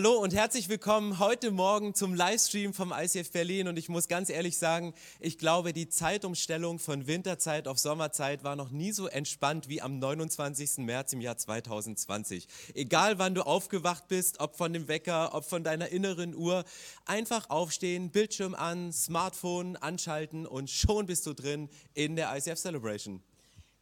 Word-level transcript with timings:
Hallo 0.00 0.14
und 0.14 0.34
herzlich 0.34 0.70
willkommen 0.70 1.18
heute 1.18 1.50
Morgen 1.50 1.94
zum 1.94 2.14
Livestream 2.14 2.72
vom 2.72 2.90
ICF 2.90 3.32
Berlin. 3.32 3.68
Und 3.68 3.78
ich 3.78 3.90
muss 3.90 4.08
ganz 4.08 4.30
ehrlich 4.30 4.56
sagen, 4.56 4.94
ich 5.18 5.36
glaube, 5.36 5.74
die 5.74 5.90
Zeitumstellung 5.90 6.78
von 6.78 7.06
Winterzeit 7.06 7.68
auf 7.68 7.78
Sommerzeit 7.78 8.42
war 8.42 8.56
noch 8.56 8.70
nie 8.70 8.92
so 8.92 9.08
entspannt 9.08 9.68
wie 9.68 9.82
am 9.82 9.98
29. 9.98 10.78
März 10.78 11.12
im 11.12 11.20
Jahr 11.20 11.36
2020. 11.36 12.48
Egal 12.72 13.18
wann 13.18 13.34
du 13.34 13.42
aufgewacht 13.42 14.08
bist, 14.08 14.40
ob 14.40 14.56
von 14.56 14.72
dem 14.72 14.88
Wecker, 14.88 15.34
ob 15.34 15.44
von 15.44 15.64
deiner 15.64 15.90
inneren 15.90 16.34
Uhr, 16.34 16.64
einfach 17.04 17.50
aufstehen, 17.50 18.08
Bildschirm 18.10 18.54
an, 18.54 18.94
Smartphone 18.94 19.76
anschalten 19.76 20.46
und 20.46 20.70
schon 20.70 21.04
bist 21.04 21.26
du 21.26 21.34
drin 21.34 21.68
in 21.92 22.16
der 22.16 22.34
ICF 22.34 22.58
Celebration. 22.58 23.22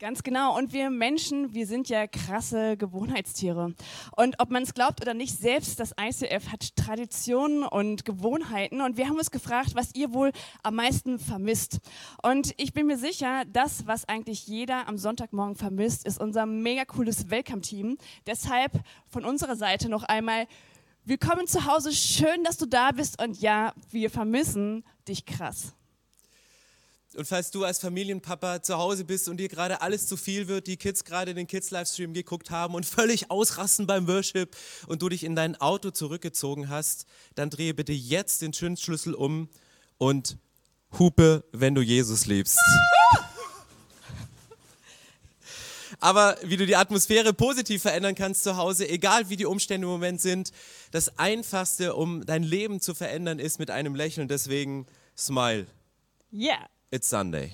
Ganz 0.01 0.23
genau. 0.23 0.57
Und 0.57 0.73
wir 0.73 0.91
Menschen, 0.91 1.55
wir 1.55 1.67
sind 1.67 1.89
ja 1.89 2.07
krasse 2.07 2.77
Gewohnheitstiere. 2.77 3.75
Und 4.17 4.37
ob 4.39 4.49
man 4.49 4.63
es 4.63 4.73
glaubt 4.73 5.03
oder 5.03 5.13
nicht, 5.13 5.37
selbst 5.37 5.81
das 5.81 5.93
ICF 6.01 6.53
hat 6.53 6.77
Traditionen 6.77 7.65
und 7.65 8.05
Gewohnheiten. 8.05 8.81
Und 8.81 8.97
wir 8.97 9.09
haben 9.09 9.19
uns 9.19 9.33
gefragt, 9.33 9.75
was 9.75 9.93
ihr 9.97 10.13
wohl 10.13 10.31
am 10.63 10.77
meisten 10.77 11.19
vermisst. 11.19 11.81
Und 12.23 12.55
ich 12.59 12.73
bin 12.73 12.87
mir 12.87 12.97
sicher, 12.97 13.43
das, 13.53 13.89
was 13.89 14.09
eigentlich 14.09 14.47
jeder 14.47 14.87
am 14.87 14.99
Sonntagmorgen 14.99 15.57
vermisst, 15.57 16.07
ist 16.07 16.21
unser 16.21 16.47
mega 16.47 16.85
cooles 16.85 17.29
Welcome-Team. 17.29 17.99
Deshalb 18.25 18.71
von 19.09 19.25
unserer 19.25 19.57
Seite 19.57 19.89
noch 19.89 20.05
einmal 20.05 20.47
Willkommen 21.07 21.49
zu 21.49 21.65
Hause. 21.65 21.91
Schön, 21.91 22.45
dass 22.45 22.57
du 22.57 22.67
da 22.67 22.93
bist. 22.93 23.21
Und 23.21 23.41
ja, 23.41 23.73
wir 23.91 24.11
vermissen 24.11 24.85
dich 25.09 25.27
krass. 25.27 25.75
Und 27.19 27.25
falls 27.25 27.51
du 27.51 27.65
als 27.65 27.81
Familienpapa 27.81 28.63
zu 28.63 28.79
Hause 28.79 29.05
bist 29.05 29.29
und 29.29 29.39
dir 29.39 29.49
gerade 29.49 29.83
alles 29.83 30.07
zu 30.07 30.17
viel 30.17 30.47
wird, 30.47 30.69
die 30.69 30.77
Kids 30.77 31.03
gerade 31.03 31.35
den 31.35 31.49
Kids-Livestream 31.49 32.13
geguckt 32.13 32.53
haben 32.53 32.77
und 32.77 32.87
völlig 32.87 33.29
ausrasten 33.29 33.89
beim 33.89 34.07
Worship 34.07 34.57
und 34.87 35.03
du 35.03 35.09
dich 35.09 35.25
in 35.25 35.35
dein 35.35 35.61
Auto 35.61 35.91
zurückgezogen 35.91 36.69
hast, 36.69 37.07
dann 37.35 37.51
drehe 37.51 37.75
bitte 37.75 37.93
jetzt 37.93 38.41
den 38.41 38.53
Zündschlüssel 38.53 39.15
um 39.15 39.49
und 39.97 40.39
hupe, 40.97 41.43
wenn 41.51 41.75
du 41.75 41.83
Jesus 41.83 42.27
liebst. 42.27 42.57
Aber 45.99 46.37
wie 46.45 46.57
du 46.57 46.67
die 46.67 46.77
Atmosphäre 46.77 47.35
positiv 47.35 47.83
verändern 47.83 48.15
kannst 48.15 48.45
zu 48.45 48.57
Hause, 48.57 48.89
egal 48.89 49.29
wie 49.29 49.37
die 49.37 49.47
Umstände 49.47 49.87
im 49.87 49.91
Moment 49.91 50.21
sind, 50.21 50.53
das 50.93 51.19
Einfachste, 51.19 51.97
um 51.97 52.25
dein 52.25 52.45
Leben 52.45 52.81
zu 52.81 52.95
verändern, 52.95 53.41
ist 53.41 53.59
mit 53.59 53.73
einem 53.73 53.97
Lächeln. 53.97 54.29
Deswegen 54.29 54.87
smile. 55.17 55.67
Yeah. 56.33 56.69
It's 56.91 57.09
Sunday. 57.09 57.53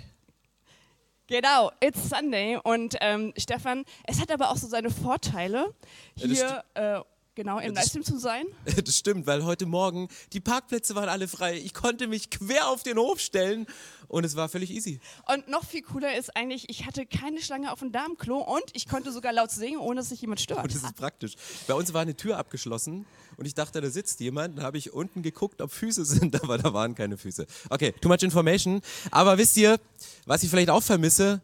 Genau, 1.27 1.73
it's 1.81 2.09
Sunday. 2.09 2.59
Und 2.63 2.97
ähm, 3.01 3.33
Stefan, 3.37 3.85
es 4.05 4.21
hat 4.21 4.31
aber 4.31 4.51
auch 4.51 4.57
so 4.57 4.69
seine 4.69 4.91
Vorteile, 4.91 5.75
hier 6.15 6.63
äh, 6.75 7.01
genau 7.35 7.59
im 7.59 7.75
Livestream 7.75 8.05
zu 8.05 8.19
sein. 8.19 8.47
Das 8.85 8.97
stimmt, 8.97 9.27
weil 9.27 9.45
heute 9.45 9.67
Morgen 9.67 10.09
die 10.33 10.41
Parkplätze 10.41 10.95
waren 10.95 11.09
alle 11.09 11.29
frei. 11.29 11.59
Ich 11.59 11.75
konnte 11.75 12.07
mich 12.07 12.31
quer 12.31 12.69
auf 12.69 12.83
den 12.83 12.99
Hof 12.99 13.21
stellen 13.21 13.67
und 14.09 14.25
es 14.25 14.37
war 14.37 14.49
völlig 14.49 14.71
easy. 14.71 15.01
Und 15.33 15.49
noch 15.49 15.65
viel 15.65 15.83
cooler 15.83 16.17
ist 16.17 16.37
eigentlich, 16.37 16.69
ich 16.69 16.87
hatte 16.87 17.07
keine 17.07 17.41
Schlange 17.41 17.73
auf 17.73 17.79
dem 17.81 17.93
Darmklo 17.93 18.39
und 18.39 18.65
ich 18.73 18.89
konnte 18.89 19.13
sogar 19.13 19.33
laut 19.33 19.51
singen, 19.51 19.79
ohne 19.79 20.01
dass 20.01 20.11
sich 20.11 20.21
jemand 20.21 20.41
stört. 20.41 20.63
Und 20.63 20.75
das 20.75 20.83
ist 20.83 20.97
praktisch. 20.97 21.35
Bei 21.67 21.75
uns 21.75 21.93
war 21.93 22.03
eine 22.03 22.17
Tür 22.17 22.39
abgeschlossen 22.39 23.07
und 23.37 23.47
ich 23.47 23.55
dachte, 23.55 23.81
da 23.81 23.91
sitzt 23.91 24.21
jemand. 24.21 24.59
Dann 24.59 24.65
habe 24.65 24.79
ich 24.79 24.93
unten 24.93 25.23
geguckt, 25.23 25.63
ob 25.63 25.71
Füße 25.71 26.05
sind, 26.05 26.43
aber 26.43 26.59
da 26.59 26.73
waren 26.73 26.95
keine 26.95 27.17
Füße. 27.17 27.47
Okay, 27.71 27.93
too 28.01 28.09
much 28.09 28.23
information. 28.23 28.81
Aber 29.11 29.39
wisst 29.39 29.57
ihr, 29.57 29.79
was 30.27 30.43
ich 30.43 30.51
vielleicht 30.51 30.71
auch 30.71 30.83
vermisse? 30.83 31.41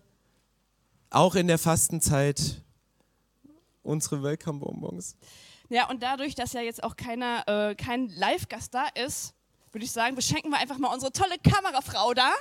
Auch 1.10 1.34
in 1.34 1.48
der 1.48 1.58
Fastenzeit 1.58 2.62
unsere 3.82 4.22
Welcome-Bonbons. 4.22 5.16
Ja, 5.70 5.88
und 5.88 6.02
dadurch, 6.02 6.34
dass 6.34 6.52
ja 6.52 6.60
jetzt 6.62 6.82
auch 6.82 6.96
keiner, 6.96 7.44
äh, 7.46 7.74
kein 7.76 8.08
Live-Gast 8.08 8.74
da 8.74 8.86
ist, 8.88 9.34
würde 9.70 9.84
ich 9.84 9.92
sagen, 9.92 10.16
beschenken 10.16 10.50
wir 10.50 10.58
einfach 10.58 10.78
mal 10.78 10.92
unsere 10.92 11.12
tolle 11.12 11.36
Kamerafrau 11.38 12.12
da. 12.12 12.32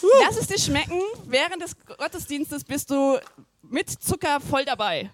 Uh. 0.00 0.06
Lass 0.20 0.36
es 0.36 0.46
dir 0.46 0.58
schmecken. 0.58 1.00
Während 1.26 1.60
des 1.60 1.76
Gottesdienstes 1.84 2.62
bist 2.62 2.90
du 2.90 3.18
mit 3.62 3.90
Zucker 3.90 4.40
voll 4.40 4.64
dabei. 4.64 5.10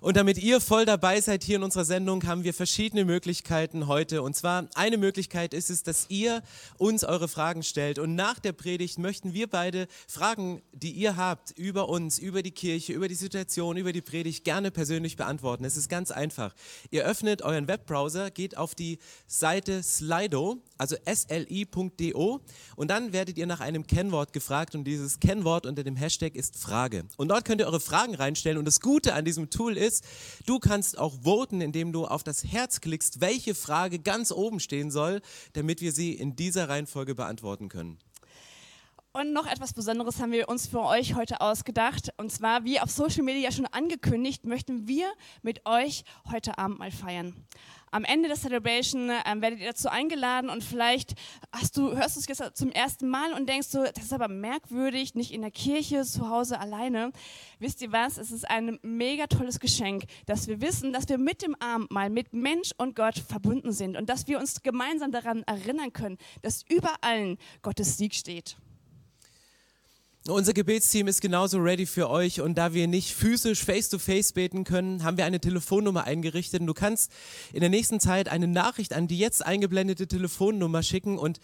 Und 0.00 0.16
damit 0.16 0.38
ihr 0.38 0.60
voll 0.60 0.84
dabei 0.84 1.20
seid 1.20 1.42
hier 1.42 1.56
in 1.56 1.62
unserer 1.64 1.84
Sendung, 1.84 2.24
haben 2.24 2.44
wir 2.44 2.54
verschiedene 2.54 3.04
Möglichkeiten 3.04 3.88
heute. 3.88 4.22
Und 4.22 4.36
zwar 4.36 4.68
eine 4.74 4.96
Möglichkeit 4.96 5.52
ist 5.52 5.70
es, 5.70 5.82
dass 5.82 6.06
ihr 6.08 6.42
uns 6.76 7.02
eure 7.02 7.26
Fragen 7.26 7.64
stellt. 7.64 7.98
Und 7.98 8.14
nach 8.14 8.38
der 8.38 8.52
Predigt 8.52 8.98
möchten 8.98 9.34
wir 9.34 9.48
beide 9.48 9.88
Fragen, 10.06 10.62
die 10.72 10.92
ihr 10.92 11.16
habt 11.16 11.50
über 11.58 11.88
uns, 11.88 12.18
über 12.18 12.42
die 12.42 12.52
Kirche, 12.52 12.92
über 12.92 13.08
die 13.08 13.16
Situation, 13.16 13.76
über 13.76 13.92
die 13.92 14.00
Predigt 14.02 14.44
gerne 14.44 14.70
persönlich 14.70 15.16
beantworten. 15.16 15.64
Es 15.64 15.76
ist 15.76 15.88
ganz 15.88 16.12
einfach. 16.12 16.54
Ihr 16.90 17.04
öffnet 17.04 17.42
euren 17.42 17.66
Webbrowser, 17.66 18.30
geht 18.30 18.56
auf 18.56 18.76
die 18.76 18.98
Seite 19.26 19.82
Slido, 19.82 20.62
also 20.78 20.96
sli.do 21.04 22.40
und 22.76 22.90
dann 22.90 23.12
werdet 23.12 23.36
ihr 23.36 23.46
nach 23.46 23.60
einem 23.60 23.86
Kennwort 23.86 24.32
gefragt 24.32 24.74
und 24.74 24.84
dieses 24.84 25.20
Kennwort 25.20 25.66
unter 25.66 25.84
dem 25.84 25.96
Hashtag 25.96 26.34
ist 26.34 26.56
Frage. 26.56 27.04
Und 27.16 27.28
dort 27.28 27.44
könnt 27.44 27.60
ihr 27.60 27.66
eure 27.66 27.80
Fragen 27.80 28.14
reinstellen 28.14 28.58
und 28.58 28.64
das 28.64 28.80
Gute 28.80 29.14
an 29.14 29.24
diesem 29.24 29.50
Tool 29.50 29.76
ist, 29.76 30.04
du 30.46 30.58
kannst 30.58 30.98
auch 30.98 31.22
voten, 31.22 31.60
indem 31.60 31.92
du 31.92 32.06
auf 32.06 32.22
das 32.22 32.44
Herz 32.44 32.80
klickst, 32.80 33.20
welche 33.20 33.54
Frage 33.54 33.98
ganz 33.98 34.32
oben 34.32 34.60
stehen 34.60 34.90
soll, 34.90 35.20
damit 35.52 35.80
wir 35.80 35.92
sie 35.92 36.12
in 36.12 36.36
dieser 36.36 36.68
Reihenfolge 36.68 37.14
beantworten 37.14 37.68
können. 37.68 37.98
Und 39.12 39.32
noch 39.32 39.46
etwas 39.46 39.72
Besonderes 39.72 40.20
haben 40.20 40.32
wir 40.32 40.48
uns 40.48 40.68
für 40.68 40.80
euch 40.80 41.14
heute 41.16 41.40
ausgedacht. 41.40 42.10
Und 42.18 42.30
zwar, 42.30 42.64
wie 42.64 42.78
auf 42.78 42.90
Social 42.90 43.24
Media 43.24 43.50
schon 43.50 43.66
angekündigt, 43.66 44.44
möchten 44.44 44.86
wir 44.86 45.10
mit 45.42 45.66
euch 45.66 46.04
heute 46.30 46.56
Abend 46.58 46.78
mal 46.78 46.92
feiern. 46.92 47.34
Am 47.90 48.04
Ende 48.04 48.28
der 48.28 48.36
Celebration 48.36 49.10
ähm, 49.24 49.42
werdet 49.42 49.60
ihr 49.60 49.68
dazu 49.68 49.88
eingeladen 49.88 50.50
und 50.50 50.62
vielleicht 50.62 51.14
hast 51.52 51.76
du, 51.76 51.96
hörst 51.96 52.16
du 52.16 52.20
es 52.20 52.38
jetzt 52.38 52.56
zum 52.56 52.70
ersten 52.70 53.08
Mal 53.08 53.32
und 53.32 53.48
denkst 53.48 53.70
du, 53.70 53.84
das 53.84 54.04
ist 54.04 54.12
aber 54.12 54.28
merkwürdig, 54.28 55.14
nicht 55.14 55.32
in 55.32 55.42
der 55.42 55.50
Kirche, 55.50 56.02
zu 56.04 56.28
Hause 56.28 56.60
alleine. 56.60 57.12
Wisst 57.58 57.82
ihr 57.82 57.92
was? 57.92 58.18
Es 58.18 58.30
ist 58.30 58.48
ein 58.48 58.78
mega 58.82 59.26
tolles 59.26 59.60
Geschenk, 59.60 60.04
dass 60.26 60.48
wir 60.48 60.60
wissen, 60.60 60.92
dass 60.92 61.08
wir 61.08 61.18
mit 61.18 61.42
dem 61.42 61.54
Abendmahl, 61.60 62.10
mit 62.10 62.32
Mensch 62.32 62.72
und 62.76 62.94
Gott 62.96 63.18
verbunden 63.18 63.72
sind 63.72 63.96
und 63.96 64.08
dass 64.08 64.26
wir 64.26 64.38
uns 64.38 64.62
gemeinsam 64.62 65.12
daran 65.12 65.42
erinnern 65.44 65.92
können, 65.92 66.18
dass 66.42 66.62
über 66.68 66.94
allen 67.00 67.38
Gottes 67.62 67.96
Sieg 67.96 68.14
steht. 68.14 68.56
Unser 70.30 70.52
Gebetsteam 70.52 71.08
ist 71.08 71.22
genauso 71.22 71.56
ready 71.56 71.86
für 71.86 72.10
euch 72.10 72.42
und 72.42 72.58
da 72.58 72.74
wir 72.74 72.86
nicht 72.86 73.14
physisch 73.14 73.64
face-to-face 73.64 74.28
-face 74.28 74.34
beten 74.34 74.64
können, 74.64 75.02
haben 75.02 75.16
wir 75.16 75.24
eine 75.24 75.40
Telefonnummer 75.40 76.04
eingerichtet. 76.04 76.60
Und 76.60 76.66
du 76.66 76.74
kannst 76.74 77.10
in 77.54 77.60
der 77.60 77.70
nächsten 77.70 77.98
Zeit 77.98 78.28
eine 78.28 78.46
Nachricht 78.46 78.92
an 78.92 79.08
die 79.08 79.18
jetzt 79.18 79.42
eingeblendete 79.42 80.06
Telefonnummer 80.06 80.82
schicken. 80.82 81.16
Und 81.16 81.40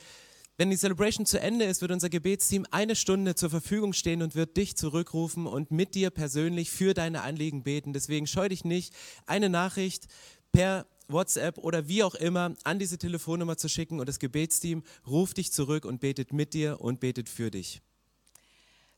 wenn 0.59 0.69
die 0.69 0.77
Celebration 0.77 1.25
zu 1.25 1.41
Ende 1.41 1.65
ist, 1.65 1.81
wird 1.81 1.93
unser 1.93 2.11
Gebetsteam 2.11 2.67
eine 2.73 2.95
Stunde 2.95 3.35
zur 3.35 3.49
Verfügung 3.49 3.95
stehen 3.95 4.21
und 4.21 4.35
wird 4.35 4.59
dich 4.59 4.77
zurückrufen 4.77 5.47
und 5.47 5.71
mit 5.71 5.95
dir 5.95 6.11
persönlich 6.11 6.71
für 6.71 6.93
deine 6.93 7.23
Anliegen 7.23 7.63
beten. 7.63 7.95
Deswegen 7.95 8.27
scheu 8.27 8.51
dich 8.51 8.67
nicht, 8.67 8.93
eine 9.25 9.49
Nachricht 9.49 10.09
per 10.53 10.87
WhatsApp 11.09 11.57
oder 11.57 11.89
wie 11.89 12.03
auch 12.03 12.15
immer 12.15 12.55
an 12.65 12.79
diese 12.79 12.99
Telefonnummer 12.99 13.57
zu 13.57 13.71
schicken. 13.71 13.99
Und 13.99 14.11
das 14.11 14.19
Gebetsteam 14.19 14.83
ruft 15.07 15.39
dich 15.39 15.53
zurück 15.53 15.87
und 15.87 16.01
betet 16.01 16.35
mit 16.35 16.53
dir 16.53 16.83
und 16.83 17.01
betet 17.01 17.31
für 17.31 17.51
dich 17.51 17.81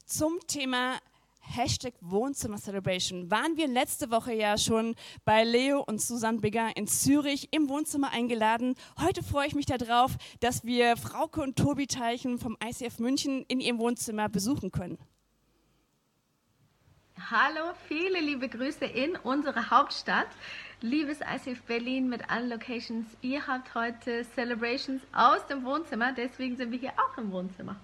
zum 0.06 0.38
Thema 0.46 0.98
Hashtag 1.40 1.94
Wohnzimmer 2.00 2.58
Celebration 2.58 3.30
waren 3.30 3.56
wir 3.56 3.66
letzte 3.66 4.10
Woche 4.10 4.32
ja 4.32 4.56
schon 4.56 4.94
bei 5.24 5.44
Leo 5.44 5.80
und 5.80 6.00
Susanne 6.00 6.38
Bigger 6.38 6.76
in 6.76 6.86
Zürich 6.86 7.48
im 7.52 7.68
Wohnzimmer 7.68 8.10
eingeladen. 8.10 8.76
Heute 9.00 9.22
freue 9.22 9.48
ich 9.48 9.54
mich 9.54 9.66
darauf, 9.66 10.16
dass 10.40 10.64
wir 10.64 10.96
Frauke 10.96 11.40
und 11.40 11.56
Tobi 11.56 11.86
Teichen 11.86 12.38
vom 12.38 12.56
ICF 12.64 12.98
München 13.00 13.44
in 13.48 13.60
ihrem 13.60 13.78
Wohnzimmer 13.78 14.28
besuchen 14.28 14.70
können. 14.70 14.98
Hallo, 17.30 17.72
viele 17.88 18.20
liebe 18.20 18.48
Grüße 18.48 18.84
in 18.84 19.16
unsere 19.16 19.70
Hauptstadt. 19.70 20.28
Liebes 20.82 21.18
ICF 21.20 21.62
Berlin 21.62 22.08
mit 22.08 22.30
allen 22.30 22.50
Locations, 22.50 23.06
ihr 23.22 23.46
habt 23.46 23.74
heute 23.74 24.24
Celebrations 24.34 25.02
aus 25.12 25.44
dem 25.46 25.64
Wohnzimmer, 25.64 26.12
deswegen 26.12 26.56
sind 26.56 26.70
wir 26.70 26.78
hier 26.78 26.92
auch 26.92 27.18
im 27.18 27.32
Wohnzimmer. 27.32 27.76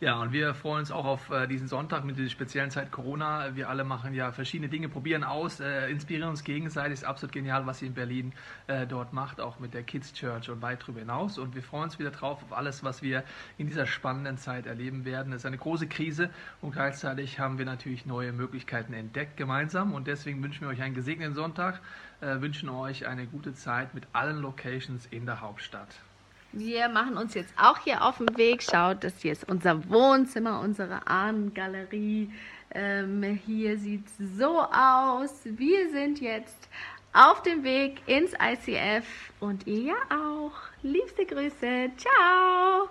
Ja, 0.00 0.20
und 0.20 0.32
wir 0.32 0.54
freuen 0.54 0.80
uns 0.80 0.90
auch 0.90 1.04
auf 1.04 1.30
äh, 1.30 1.46
diesen 1.46 1.68
Sonntag 1.68 2.04
mit 2.04 2.18
dieser 2.18 2.30
speziellen 2.30 2.70
Zeit 2.70 2.92
Corona. 2.92 3.56
Wir 3.56 3.68
alle 3.68 3.84
machen 3.84 4.14
ja 4.14 4.30
verschiedene 4.32 4.68
Dinge, 4.68 4.88
probieren 4.88 5.24
aus, 5.24 5.60
äh, 5.60 5.90
inspirieren 5.90 6.30
uns 6.30 6.44
gegenseitig. 6.44 6.94
Ist 6.94 7.04
absolut 7.04 7.32
genial, 7.32 7.66
was 7.66 7.82
ihr 7.82 7.88
in 7.88 7.94
Berlin 7.94 8.32
äh, 8.66 8.86
dort 8.86 9.12
macht, 9.12 9.40
auch 9.40 9.58
mit 9.58 9.74
der 9.74 9.82
Kids 9.82 10.12
Church 10.12 10.50
und 10.50 10.62
weit 10.62 10.82
darüber 10.82 11.00
hinaus. 11.00 11.38
Und 11.38 11.54
wir 11.54 11.62
freuen 11.62 11.84
uns 11.84 11.98
wieder 11.98 12.10
drauf 12.10 12.42
auf 12.42 12.52
alles, 12.52 12.84
was 12.84 13.02
wir 13.02 13.24
in 13.58 13.66
dieser 13.66 13.86
spannenden 13.86 14.38
Zeit 14.38 14.66
erleben 14.66 15.04
werden. 15.04 15.32
Es 15.32 15.38
ist 15.42 15.46
eine 15.46 15.58
große 15.58 15.86
Krise 15.86 16.30
und 16.60 16.72
gleichzeitig 16.72 17.38
haben 17.38 17.58
wir 17.58 17.64
natürlich 17.64 18.06
neue 18.06 18.32
Möglichkeiten 18.32 18.92
entdeckt 18.92 19.36
gemeinsam. 19.36 19.94
Und 19.94 20.06
deswegen 20.06 20.42
wünschen 20.42 20.62
wir 20.62 20.68
euch 20.68 20.82
einen 20.82 20.94
gesegneten 20.94 21.34
Sonntag, 21.34 21.80
äh, 22.20 22.40
wünschen 22.40 22.68
euch 22.68 23.06
eine 23.06 23.26
gute 23.26 23.54
Zeit 23.54 23.94
mit 23.94 24.04
allen 24.12 24.38
Locations 24.38 25.06
in 25.06 25.26
der 25.26 25.40
Hauptstadt. 25.40 26.05
Wir 26.52 26.88
machen 26.88 27.16
uns 27.16 27.34
jetzt 27.34 27.52
auch 27.60 27.78
hier 27.78 28.02
auf 28.02 28.18
den 28.18 28.36
Weg. 28.36 28.62
Schaut, 28.62 29.04
das 29.04 29.20
hier 29.20 29.32
ist 29.32 29.48
unser 29.48 29.88
Wohnzimmer, 29.90 30.60
unsere 30.60 31.06
Ahnengalerie. 31.06 32.30
Ähm, 32.70 33.40
hier 33.44 33.78
sieht 33.78 34.06
es 34.06 34.38
so 34.38 34.60
aus. 34.62 35.32
Wir 35.44 35.90
sind 35.90 36.20
jetzt 36.20 36.68
auf 37.12 37.42
dem 37.42 37.64
Weg 37.64 38.00
ins 38.06 38.32
ICF 38.32 39.06
und 39.40 39.66
ihr 39.66 39.94
ja 39.94 39.94
auch. 40.10 40.52
Liebste 40.82 41.24
Grüße. 41.24 41.90
Ciao. 41.96 42.88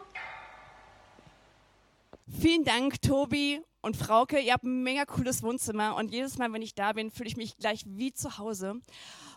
Vielen 2.40 2.64
Dank, 2.64 3.02
Tobi 3.02 3.62
und 3.82 3.96
Frauke. 3.96 4.40
Ihr 4.40 4.54
habt 4.54 4.64
ein 4.64 4.82
mega 4.82 5.06
cooles 5.06 5.44
Wohnzimmer 5.44 5.96
und 5.96 6.12
jedes 6.12 6.40
Mal, 6.40 6.52
wenn 6.52 6.64
ich 6.64 6.74
da 6.74 6.94
bin, 6.94 7.12
fühle 7.12 7.30
ich 7.30 7.38
mich 7.38 7.58
gleich 7.58 7.84
wie 7.86 8.14
zu 8.14 8.40
Hause. 8.40 8.82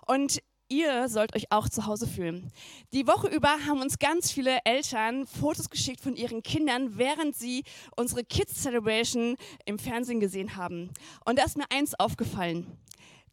Und 0.06 0.42
ihr 0.68 1.08
sollt 1.08 1.34
euch 1.34 1.50
auch 1.50 1.68
zu 1.68 1.86
Hause 1.86 2.06
fühlen. 2.06 2.52
Die 2.92 3.06
Woche 3.06 3.28
über 3.28 3.48
haben 3.66 3.80
uns 3.80 3.98
ganz 3.98 4.30
viele 4.30 4.58
Eltern 4.64 5.26
Fotos 5.26 5.70
geschickt 5.70 6.00
von 6.00 6.16
ihren 6.16 6.42
Kindern, 6.42 6.98
während 6.98 7.36
sie 7.36 7.64
unsere 7.96 8.24
Kids 8.24 8.62
Celebration 8.62 9.36
im 9.64 9.78
Fernsehen 9.78 10.20
gesehen 10.20 10.56
haben. 10.56 10.90
Und 11.24 11.38
da 11.38 11.44
ist 11.44 11.56
mir 11.56 11.70
eins 11.70 11.98
aufgefallen 11.98 12.78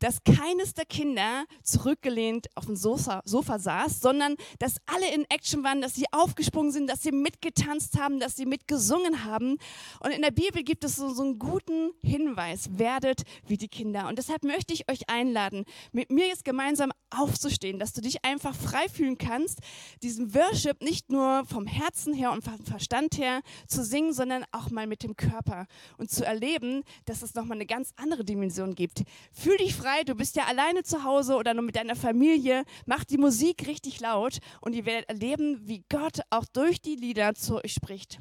dass 0.06 0.24
keines 0.24 0.76
der 0.76 0.86
Kinder 0.86 1.46
zurückgelehnt 1.64 2.46
auf 2.54 2.68
dem 2.68 2.76
Sofa, 2.76 3.24
Sofa, 3.26 3.58
saß, 3.58 4.02
sondern 4.02 4.36
dass 4.60 4.76
alle 4.86 5.12
in 5.12 5.26
Action 5.30 5.64
waren, 5.64 5.82
dass 5.82 5.96
sie 5.96 6.06
aufgesprungen 6.12 6.72
sind, 6.72 6.88
dass 6.88 7.02
sie 7.02 7.12
mitgetanzt 7.12 7.98
haben, 8.00 8.20
dass 8.20 8.36
sie 8.36 8.46
mitgesungen 8.46 9.26
haben. 9.26 9.58
Und 10.02 10.12
in 10.12 10.22
der 10.22 10.30
Bibel 10.30 10.62
gibt 10.62 10.84
es 10.84 10.98
so, 10.98 11.12
so 11.12 11.24
einen 11.24 11.40
guten 11.40 11.90
Hinweis, 12.04 12.78
werdet 12.78 13.24
wie 13.48 13.58
die 13.58 13.68
Kinder. 13.68 14.08
Und 14.08 14.20
deshalb 14.20 14.44
möchte 14.44 14.76
ich 14.76 14.88
euch 14.92 15.10
einladen, 15.10 15.66
mit 15.92 16.12
mir 16.12 16.28
jetzt 16.28 16.46
gemeinsam 16.46 16.92
aufzustehen, 17.10 17.80
dass 17.80 17.94
du 17.94 18.02
dich 18.02 18.24
einfach 18.24 18.54
frei 18.54 18.88
fühlen 18.88 19.18
kannst, 19.18 19.58
diesen 20.04 20.36
Worship 20.36 20.84
nicht 20.84 21.10
nur 21.10 21.46
vom 21.46 21.66
Herzen 21.66 22.14
her 22.14 22.32
und 22.32 22.44
vom 22.44 22.64
Verstand 22.64 23.18
her 23.18 23.42
zu 23.68 23.84
singen, 23.84 24.14
sondern 24.14 24.46
auch 24.52 24.70
mal 24.70 24.86
mit 24.86 25.02
dem 25.02 25.16
Körper 25.16 25.66
und 25.98 26.12
zu 26.12 26.24
erleben, 26.24 26.84
dass 27.06 27.24
es 27.24 27.34
nochmal 27.34 27.58
eine 27.58 27.66
ganz 27.66 27.92
andere 27.96 28.24
Dimension 28.24 28.76
gibt. 28.76 29.02
Fühl 29.34 29.58
dich 29.58 29.74
frei 29.74 29.95
frei, 29.96 30.04
du 30.04 30.16
bist 30.16 30.36
ja 30.36 30.46
alleine 30.46 30.84
zu 30.84 31.04
Hause 31.04 31.36
oder 31.36 31.54
nur 31.54 31.64
mit 31.64 31.76
deiner 31.76 31.96
Familie, 31.96 32.64
mach 32.86 33.04
die 33.04 33.18
Musik 33.18 33.68
richtig 33.68 34.00
laut 34.00 34.40
und 34.62 34.74
ihr 34.74 34.86
werdet 34.86 35.10
erleben, 35.10 35.62
wie 35.64 35.84
Gott 35.90 36.20
auch 36.30 36.46
durch 36.52 36.82
die 36.82 36.96
Lieder 36.96 37.34
zu 37.36 37.64
euch 37.64 37.74
spricht. 37.74 38.20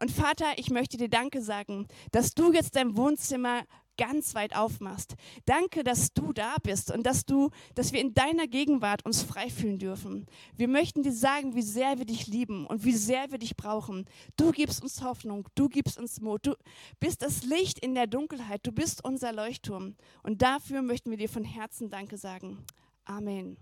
Und 0.00 0.10
Vater, 0.10 0.46
ich 0.56 0.70
möchte 0.70 0.96
dir 0.96 1.08
Danke 1.08 1.42
sagen, 1.42 1.86
dass 2.12 2.34
du 2.34 2.52
jetzt 2.52 2.76
dein 2.76 2.96
Wohnzimmer 2.96 3.62
ganz 3.96 4.34
weit 4.34 4.56
aufmachst. 4.56 5.14
Danke, 5.44 5.84
dass 5.84 6.12
du 6.12 6.32
da 6.32 6.56
bist 6.62 6.90
und 6.90 7.04
dass 7.04 7.24
du, 7.24 7.50
dass 7.74 7.92
wir 7.92 8.00
in 8.00 8.14
deiner 8.14 8.46
Gegenwart 8.46 9.04
uns 9.04 9.22
frei 9.22 9.50
fühlen 9.50 9.78
dürfen. 9.78 10.26
Wir 10.56 10.68
möchten 10.68 11.02
dir 11.02 11.12
sagen, 11.12 11.54
wie 11.54 11.62
sehr 11.62 11.98
wir 11.98 12.04
dich 12.04 12.26
lieben 12.26 12.66
und 12.66 12.84
wie 12.84 12.92
sehr 12.92 13.30
wir 13.30 13.38
dich 13.38 13.56
brauchen. 13.56 14.06
Du 14.36 14.50
gibst 14.52 14.82
uns 14.82 15.02
Hoffnung, 15.02 15.48
du 15.54 15.68
gibst 15.68 15.98
uns 15.98 16.20
Mut. 16.20 16.46
Du 16.46 16.54
bist 17.00 17.22
das 17.22 17.44
Licht 17.44 17.78
in 17.78 17.94
der 17.94 18.06
Dunkelheit. 18.06 18.60
Du 18.66 18.72
bist 18.72 19.04
unser 19.04 19.32
Leuchtturm. 19.32 19.96
Und 20.22 20.42
dafür 20.42 20.82
möchten 20.82 21.10
wir 21.10 21.18
dir 21.18 21.28
von 21.28 21.44
Herzen 21.44 21.90
Danke 21.90 22.16
sagen. 22.16 22.64
Amen. 23.04 23.56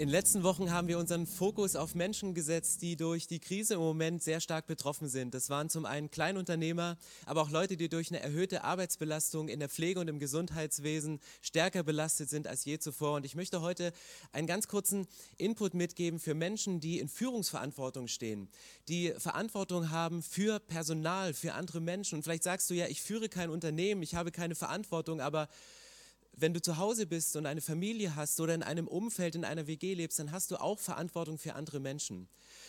In 0.00 0.06
den 0.06 0.12
letzten 0.12 0.42
Wochen 0.44 0.70
haben 0.70 0.88
wir 0.88 0.98
unseren 0.98 1.26
Fokus 1.26 1.76
auf 1.76 1.94
Menschen 1.94 2.32
gesetzt, 2.32 2.80
die 2.80 2.96
durch 2.96 3.26
die 3.26 3.38
Krise 3.38 3.74
im 3.74 3.80
Moment 3.80 4.22
sehr 4.22 4.40
stark 4.40 4.66
betroffen 4.66 5.08
sind. 5.10 5.34
Das 5.34 5.50
waren 5.50 5.68
zum 5.68 5.84
einen 5.84 6.10
Kleinunternehmer, 6.10 6.96
aber 7.26 7.42
auch 7.42 7.50
Leute, 7.50 7.76
die 7.76 7.90
durch 7.90 8.08
eine 8.08 8.22
erhöhte 8.22 8.64
Arbeitsbelastung 8.64 9.48
in 9.48 9.60
der 9.60 9.68
Pflege 9.68 10.00
und 10.00 10.08
im 10.08 10.18
Gesundheitswesen 10.18 11.20
stärker 11.42 11.82
belastet 11.82 12.30
sind 12.30 12.46
als 12.46 12.64
je 12.64 12.78
zuvor. 12.78 13.16
Und 13.16 13.26
ich 13.26 13.34
möchte 13.34 13.60
heute 13.60 13.92
einen 14.32 14.46
ganz 14.46 14.68
kurzen 14.68 15.06
Input 15.36 15.74
mitgeben 15.74 16.18
für 16.18 16.32
Menschen, 16.32 16.80
die 16.80 16.98
in 16.98 17.10
Führungsverantwortung 17.10 18.08
stehen, 18.08 18.48
die 18.88 19.12
Verantwortung 19.18 19.90
haben 19.90 20.22
für 20.22 20.60
Personal, 20.60 21.34
für 21.34 21.52
andere 21.52 21.82
Menschen. 21.82 22.14
Und 22.14 22.22
vielleicht 22.22 22.44
sagst 22.44 22.70
du 22.70 22.74
ja, 22.74 22.86
ich 22.86 23.02
führe 23.02 23.28
kein 23.28 23.50
Unternehmen, 23.50 24.02
ich 24.02 24.14
habe 24.14 24.32
keine 24.32 24.54
Verantwortung, 24.54 25.20
aber 25.20 25.50
wenn 26.32 26.54
du 26.54 26.62
zu 26.62 26.78
Hause 26.78 27.06
bist 27.06 27.36
und 27.36 27.46
eine 27.46 27.60
Familie 27.60 28.16
hast 28.16 28.40
oder 28.40 28.54
in 28.54 28.62
einem 28.62 28.88
Umfeld, 28.88 29.34
in 29.34 29.44
einer 29.44 29.66
WG 29.66 29.94
lebst, 29.94 30.18
dann 30.18 30.32
hast 30.32 30.50
du 30.50 30.60
auch 30.60 30.78
Verantwortung 30.78 31.38
für 31.38 31.54
andere 31.54 31.80
Menschen. 31.80 32.28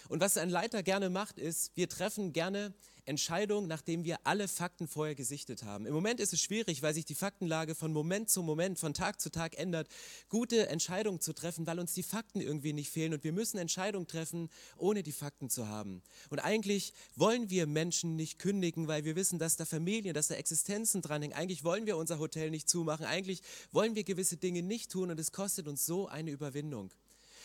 Und 0.09 0.21
was 0.21 0.37
ein 0.37 0.49
Leiter 0.49 0.83
gerne 0.83 1.09
macht, 1.09 1.37
ist, 1.37 1.71
wir 1.75 1.87
treffen 1.89 2.33
gerne 2.33 2.73
Entscheidung, 3.05 3.67
nachdem 3.67 4.03
wir 4.03 4.17
alle 4.25 4.47
Fakten 4.47 4.87
vorher 4.87 5.15
gesichtet 5.15 5.63
haben. 5.63 5.85
Im 5.85 5.93
Moment 5.93 6.19
ist 6.19 6.33
es 6.33 6.41
schwierig, 6.41 6.81
weil 6.81 6.93
sich 6.93 7.05
die 7.05 7.15
Faktenlage 7.15 7.73
von 7.73 7.91
Moment 7.91 8.29
zu 8.29 8.43
Moment, 8.43 8.79
von 8.79 8.93
Tag 8.93 9.19
zu 9.19 9.31
Tag 9.31 9.57
ändert, 9.57 9.87
gute 10.29 10.67
Entscheidungen 10.69 11.19
zu 11.19 11.33
treffen, 11.33 11.65
weil 11.65 11.79
uns 11.79 11.93
die 11.93 12.03
Fakten 12.03 12.41
irgendwie 12.41 12.73
nicht 12.73 12.91
fehlen 12.91 13.13
und 13.13 13.23
wir 13.23 13.33
müssen 13.33 13.57
Entscheidungen 13.57 14.07
treffen, 14.07 14.49
ohne 14.77 15.03
die 15.03 15.11
Fakten 15.11 15.49
zu 15.49 15.67
haben. 15.67 16.03
Und 16.29 16.39
eigentlich 16.39 16.93
wollen 17.15 17.49
wir 17.49 17.65
Menschen 17.65 18.15
nicht 18.15 18.37
kündigen, 18.37 18.87
weil 18.87 19.03
wir 19.03 19.15
wissen, 19.15 19.39
dass 19.39 19.55
da 19.55 19.65
Familien, 19.65 20.13
dass 20.13 20.27
da 20.27 20.35
Existenzen 20.35 21.01
dranhängen. 21.01 21.35
Eigentlich 21.35 21.63
wollen 21.63 21.85
wir 21.85 21.97
unser 21.97 22.19
Hotel 22.19 22.51
nicht 22.51 22.69
zumachen. 22.69 23.05
Eigentlich 23.05 23.41
wollen 23.71 23.95
wir 23.95 24.03
gewisse 24.03 24.37
Dinge 24.37 24.63
nicht 24.63 24.91
tun 24.91 25.11
und 25.11 25.19
es 25.19 25.31
kostet 25.31 25.67
uns 25.67 25.85
so 25.85 26.07
eine 26.07 26.31
Überwindung. 26.31 26.91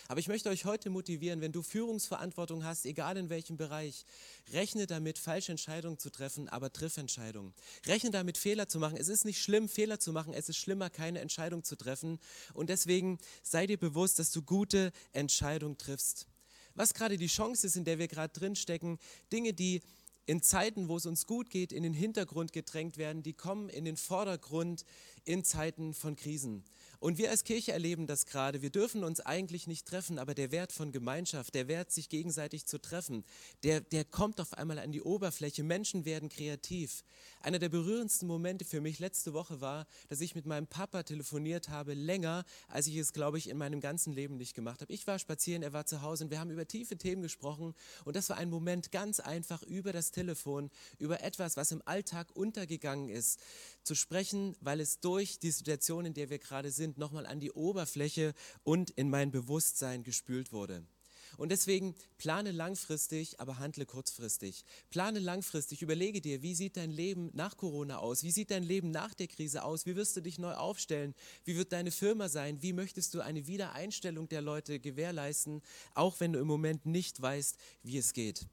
Aber 0.08 0.20
ich 0.20 0.28
möchte 0.28 0.48
euch 0.50 0.64
heute 0.64 0.88
motivieren, 0.88 1.40
wenn 1.40 1.52
du 1.52 1.62
Führungsverantwortung 1.62 2.64
hast, 2.64 2.86
egal 2.86 3.16
in 3.16 3.28
welchem 3.28 3.56
Bereich, 3.56 4.04
rechne 4.52 4.86
damit, 4.86 5.18
falsche 5.18 5.50
Entscheidungen 5.50 5.98
zu 5.98 6.10
treffen, 6.10 6.48
aber 6.48 6.72
triff 6.72 6.96
Entscheidungen. 6.96 7.52
Rechne 7.86 8.10
damit, 8.10 8.38
Fehler 8.38 8.68
zu 8.68 8.78
machen. 8.78 8.96
Es 8.96 9.08
ist 9.08 9.24
nicht 9.24 9.42
schlimm, 9.42 9.68
Fehler 9.68 9.98
zu 9.98 10.12
machen, 10.12 10.32
es 10.32 10.48
ist 10.48 10.58
schlimmer, 10.58 10.90
keine 10.90 11.20
Entscheidung 11.20 11.64
zu 11.64 11.76
treffen. 11.76 12.20
Und 12.54 12.70
deswegen 12.70 13.18
sei 13.42 13.66
dir 13.66 13.78
bewusst, 13.78 14.18
dass 14.18 14.30
du 14.30 14.42
gute 14.42 14.92
Entscheidungen 15.12 15.76
triffst. 15.76 16.28
Was 16.74 16.94
gerade 16.94 17.16
die 17.16 17.26
Chance 17.26 17.66
ist, 17.66 17.76
in 17.76 17.84
der 17.84 17.98
wir 17.98 18.06
gerade 18.06 18.32
drinstecken, 18.38 18.98
Dinge, 19.32 19.54
die 19.54 19.82
in 20.26 20.42
Zeiten, 20.42 20.88
wo 20.88 20.96
es 20.96 21.06
uns 21.06 21.26
gut 21.26 21.50
geht, 21.50 21.72
in 21.72 21.82
den 21.82 21.94
Hintergrund 21.94 22.52
gedrängt 22.52 22.96
werden, 22.96 23.22
die 23.22 23.32
kommen 23.32 23.68
in 23.68 23.84
den 23.84 23.96
Vordergrund 23.96 24.84
in 25.26 25.44
Zeiten 25.44 25.92
von 25.92 26.16
Krisen. 26.16 26.64
Und 26.98 27.18
wir 27.18 27.30
als 27.30 27.44
Kirche 27.44 27.72
erleben 27.72 28.06
das 28.06 28.26
gerade. 28.26 28.62
Wir 28.62 28.70
dürfen 28.70 29.04
uns 29.04 29.20
eigentlich 29.20 29.66
nicht 29.66 29.86
treffen, 29.86 30.18
aber 30.18 30.34
der 30.34 30.50
Wert 30.50 30.72
von 30.72 30.92
Gemeinschaft, 30.92 31.54
der 31.54 31.68
Wert, 31.68 31.92
sich 31.92 32.08
gegenseitig 32.08 32.66
zu 32.66 32.78
treffen, 32.78 33.24
der, 33.62 33.80
der 33.80 34.04
kommt 34.04 34.40
auf 34.40 34.54
einmal 34.54 34.78
an 34.78 34.92
die 34.92 35.02
Oberfläche. 35.02 35.62
Menschen 35.62 36.04
werden 36.04 36.28
kreativ. 36.28 37.04
Einer 37.42 37.58
der 37.58 37.68
berührendsten 37.68 38.26
Momente 38.26 38.64
für 38.64 38.80
mich 38.80 38.98
letzte 38.98 39.34
Woche 39.34 39.60
war, 39.60 39.86
dass 40.08 40.20
ich 40.20 40.34
mit 40.34 40.46
meinem 40.46 40.66
Papa 40.66 41.02
telefoniert 41.02 41.68
habe, 41.68 41.94
länger, 41.94 42.44
als 42.68 42.86
ich 42.86 42.96
es, 42.96 43.12
glaube 43.12 43.38
ich, 43.38 43.50
in 43.50 43.58
meinem 43.58 43.80
ganzen 43.80 44.12
Leben 44.12 44.36
nicht 44.36 44.54
gemacht 44.54 44.80
habe. 44.80 44.92
Ich 44.92 45.06
war 45.06 45.18
spazieren, 45.18 45.62
er 45.62 45.72
war 45.72 45.86
zu 45.86 46.02
Hause 46.02 46.24
und 46.24 46.30
wir 46.30 46.40
haben 46.40 46.50
über 46.50 46.66
tiefe 46.66 46.96
Themen 46.96 47.22
gesprochen. 47.22 47.74
Und 48.04 48.16
das 48.16 48.30
war 48.30 48.38
ein 48.38 48.50
Moment 48.50 48.90
ganz 48.90 49.20
einfach 49.20 49.62
über 49.62 49.92
das 49.92 50.12
Telefon, 50.12 50.70
über 50.98 51.22
etwas, 51.22 51.56
was 51.56 51.72
im 51.72 51.82
Alltag 51.84 52.34
untergegangen 52.34 53.10
ist, 53.10 53.38
zu 53.82 53.94
sprechen, 53.94 54.56
weil 54.60 54.80
es 54.80 55.00
durch 55.00 55.15
die 55.42 55.50
Situation, 55.50 56.06
in 56.06 56.14
der 56.14 56.30
wir 56.30 56.38
gerade 56.38 56.70
sind, 56.70 56.98
nochmal 56.98 57.26
an 57.26 57.40
die 57.40 57.52
Oberfläche 57.52 58.34
und 58.62 58.90
in 58.90 59.10
mein 59.10 59.30
Bewusstsein 59.30 60.02
gespült 60.02 60.52
wurde. 60.52 60.84
Und 61.36 61.50
deswegen 61.50 61.94
plane 62.18 62.50
langfristig, 62.50 63.40
aber 63.40 63.58
handle 63.58 63.84
kurzfristig. 63.84 64.64
Plane 64.90 65.18
langfristig, 65.18 65.82
überlege 65.82 66.20
dir, 66.20 66.42
wie 66.42 66.54
sieht 66.54 66.76
dein 66.76 66.90
Leben 66.90 67.30
nach 67.34 67.56
Corona 67.56 67.98
aus? 67.98 68.22
Wie 68.22 68.30
sieht 68.30 68.50
dein 68.50 68.62
Leben 68.62 68.90
nach 68.90 69.12
der 69.14 69.26
Krise 69.26 69.62
aus? 69.64 69.86
Wie 69.86 69.96
wirst 69.96 70.16
du 70.16 70.22
dich 70.22 70.38
neu 70.38 70.54
aufstellen? 70.54 71.14
Wie 71.44 71.56
wird 71.56 71.72
deine 71.72 71.90
Firma 71.90 72.28
sein? 72.28 72.62
Wie 72.62 72.72
möchtest 72.72 73.14
du 73.14 73.20
eine 73.20 73.46
Wiedereinstellung 73.46 74.28
der 74.28 74.40
Leute 74.40 74.80
gewährleisten, 74.80 75.62
auch 75.94 76.20
wenn 76.20 76.32
du 76.32 76.38
im 76.38 76.46
Moment 76.46 76.86
nicht 76.86 77.20
weißt, 77.20 77.56
wie 77.82 77.98
es 77.98 78.12
geht? 78.12 78.46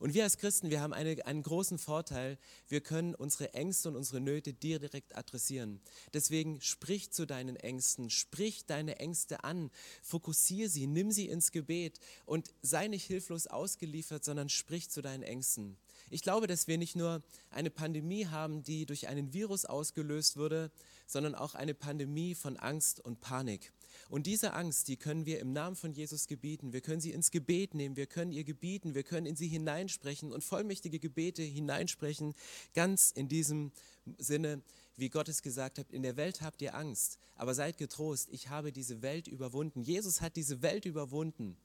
Und 0.00 0.14
wir 0.14 0.24
als 0.24 0.38
Christen, 0.38 0.70
wir 0.70 0.80
haben 0.80 0.92
eine, 0.92 1.24
einen 1.26 1.42
großen 1.42 1.78
Vorteil. 1.78 2.38
Wir 2.68 2.80
können 2.80 3.14
unsere 3.14 3.54
Ängste 3.54 3.88
und 3.88 3.96
unsere 3.96 4.20
Nöte 4.20 4.52
direkt 4.52 5.16
adressieren. 5.16 5.80
Deswegen 6.12 6.60
sprich 6.60 7.10
zu 7.12 7.26
deinen 7.26 7.56
Ängsten, 7.56 8.10
sprich 8.10 8.66
deine 8.66 8.98
Ängste 8.98 9.44
an, 9.44 9.70
fokussiere 10.02 10.68
sie, 10.68 10.86
nimm 10.86 11.10
sie 11.10 11.28
ins 11.28 11.52
Gebet 11.52 11.98
und 12.24 12.52
sei 12.62 12.88
nicht 12.88 13.04
hilflos 13.04 13.46
ausgeliefert, 13.46 14.24
sondern 14.24 14.48
sprich 14.48 14.90
zu 14.90 15.02
deinen 15.02 15.22
Ängsten. 15.22 15.76
Ich 16.10 16.22
glaube, 16.22 16.46
dass 16.46 16.66
wir 16.66 16.78
nicht 16.78 16.96
nur 16.96 17.22
eine 17.50 17.70
Pandemie 17.70 18.26
haben, 18.26 18.62
die 18.62 18.86
durch 18.86 19.08
einen 19.08 19.32
Virus 19.32 19.64
ausgelöst 19.64 20.36
wurde, 20.36 20.70
sondern 21.06 21.34
auch 21.34 21.54
eine 21.54 21.74
Pandemie 21.74 22.34
von 22.34 22.56
Angst 22.56 23.00
und 23.00 23.20
Panik. 23.20 23.72
Und 24.08 24.26
diese 24.26 24.52
Angst, 24.52 24.88
die 24.88 24.96
können 24.96 25.26
wir 25.26 25.40
im 25.40 25.52
Namen 25.52 25.76
von 25.76 25.92
Jesus 25.92 26.26
gebieten. 26.26 26.72
Wir 26.72 26.80
können 26.80 27.00
sie 27.00 27.12
ins 27.12 27.30
Gebet 27.30 27.74
nehmen, 27.74 27.96
wir 27.96 28.06
können 28.06 28.32
ihr 28.32 28.44
gebieten, 28.44 28.94
wir 28.94 29.02
können 29.02 29.26
in 29.26 29.36
sie 29.36 29.48
hineinsprechen 29.48 30.32
und 30.32 30.44
vollmächtige 30.44 30.98
Gebete 30.98 31.42
hineinsprechen, 31.42 32.34
ganz 32.74 33.10
in 33.10 33.28
diesem 33.28 33.72
Sinne, 34.18 34.62
wie 34.96 35.08
Gott 35.08 35.28
es 35.28 35.42
gesagt 35.42 35.78
hat, 35.78 35.90
in 35.90 36.02
der 36.02 36.16
Welt 36.16 36.42
habt 36.42 36.62
ihr 36.62 36.74
Angst, 36.74 37.18
aber 37.36 37.54
seid 37.54 37.78
getrost, 37.78 38.28
ich 38.30 38.48
habe 38.48 38.72
diese 38.72 39.02
Welt 39.02 39.26
überwunden. 39.26 39.82
Jesus 39.82 40.20
hat 40.20 40.36
diese 40.36 40.62
Welt 40.62 40.84
überwunden. 40.84 41.56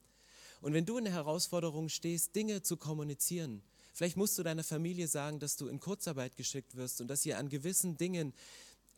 Und 0.60 0.74
wenn 0.74 0.84
du 0.84 0.98
in 0.98 1.04
der 1.04 1.14
Herausforderung 1.14 1.88
stehst, 1.88 2.34
Dinge 2.34 2.62
zu 2.62 2.76
kommunizieren, 2.76 3.62
vielleicht 3.94 4.16
musst 4.16 4.36
du 4.38 4.42
deiner 4.42 4.64
Familie 4.64 5.08
sagen, 5.08 5.38
dass 5.38 5.56
du 5.56 5.68
in 5.68 5.80
Kurzarbeit 5.80 6.36
geschickt 6.36 6.76
wirst 6.76 7.00
und 7.00 7.08
dass 7.08 7.24
ihr 7.24 7.38
an 7.38 7.48
gewissen 7.48 7.96
Dingen 7.96 8.34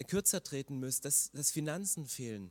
kürzer 0.08 0.42
treten 0.42 0.78
müsst, 0.78 1.04
dass, 1.04 1.30
dass 1.32 1.50
Finanzen 1.50 2.06
fehlen. 2.06 2.50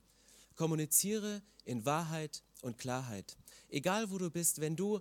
Kommuniziere 0.55 1.41
in 1.63 1.85
Wahrheit 1.85 2.43
und 2.61 2.77
Klarheit. 2.77 3.37
Egal 3.69 4.11
wo 4.11 4.17
du 4.17 4.29
bist, 4.29 4.61
wenn 4.61 4.75
du 4.75 4.99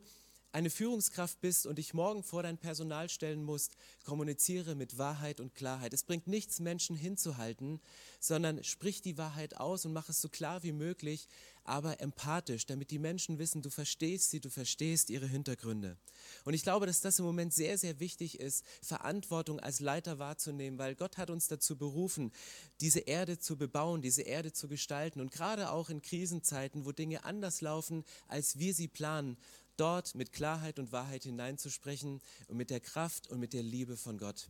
eine 0.52 0.70
Führungskraft 0.70 1.40
bist 1.40 1.66
und 1.66 1.78
dich 1.78 1.94
morgen 1.94 2.22
vor 2.22 2.42
dein 2.42 2.58
Personal 2.58 3.08
stellen 3.08 3.44
musst, 3.44 3.76
kommuniziere 4.04 4.74
mit 4.74 4.98
Wahrheit 4.98 5.40
und 5.40 5.54
Klarheit. 5.54 5.92
Es 5.92 6.02
bringt 6.02 6.26
nichts, 6.26 6.60
Menschen 6.60 6.96
hinzuhalten, 6.96 7.80
sondern 8.18 8.64
sprich 8.64 9.00
die 9.02 9.16
Wahrheit 9.16 9.56
aus 9.56 9.84
und 9.84 9.92
mach 9.92 10.08
es 10.08 10.20
so 10.20 10.28
klar 10.28 10.62
wie 10.62 10.72
möglich, 10.72 11.28
aber 11.64 12.00
empathisch, 12.00 12.66
damit 12.66 12.90
die 12.90 12.98
Menschen 12.98 13.38
wissen, 13.38 13.62
du 13.62 13.70
verstehst 13.70 14.30
sie, 14.30 14.40
du 14.40 14.50
verstehst 14.50 15.08
ihre 15.08 15.26
Hintergründe. 15.26 15.96
Und 16.44 16.54
ich 16.54 16.62
glaube, 16.62 16.86
dass 16.86 17.00
das 17.00 17.18
im 17.18 17.24
Moment 17.24 17.52
sehr, 17.52 17.78
sehr 17.78 18.00
wichtig 18.00 18.40
ist, 18.40 18.64
Verantwortung 18.82 19.60
als 19.60 19.78
Leiter 19.80 20.18
wahrzunehmen, 20.18 20.78
weil 20.78 20.96
Gott 20.96 21.16
hat 21.16 21.30
uns 21.30 21.48
dazu 21.48 21.76
berufen, 21.76 22.32
diese 22.80 23.00
Erde 23.00 23.38
zu 23.38 23.56
bebauen, 23.56 24.02
diese 24.02 24.22
Erde 24.22 24.52
zu 24.52 24.68
gestalten. 24.68 25.20
Und 25.20 25.30
gerade 25.30 25.70
auch 25.70 25.90
in 25.90 26.02
Krisenzeiten, 26.02 26.84
wo 26.84 26.92
Dinge 26.92 27.24
anders 27.24 27.60
laufen, 27.60 28.04
als 28.26 28.58
wir 28.58 28.74
sie 28.74 28.88
planen, 28.88 29.36
dort 29.80 30.14
mit 30.14 30.32
Klarheit 30.32 30.78
und 30.78 30.92
Wahrheit 30.92 31.24
hineinzusprechen 31.24 32.20
und 32.48 32.56
mit 32.56 32.70
der 32.70 32.80
Kraft 32.80 33.28
und 33.28 33.40
mit 33.40 33.52
der 33.52 33.62
Liebe 33.62 33.96
von 33.96 34.18
Gott. 34.18 34.48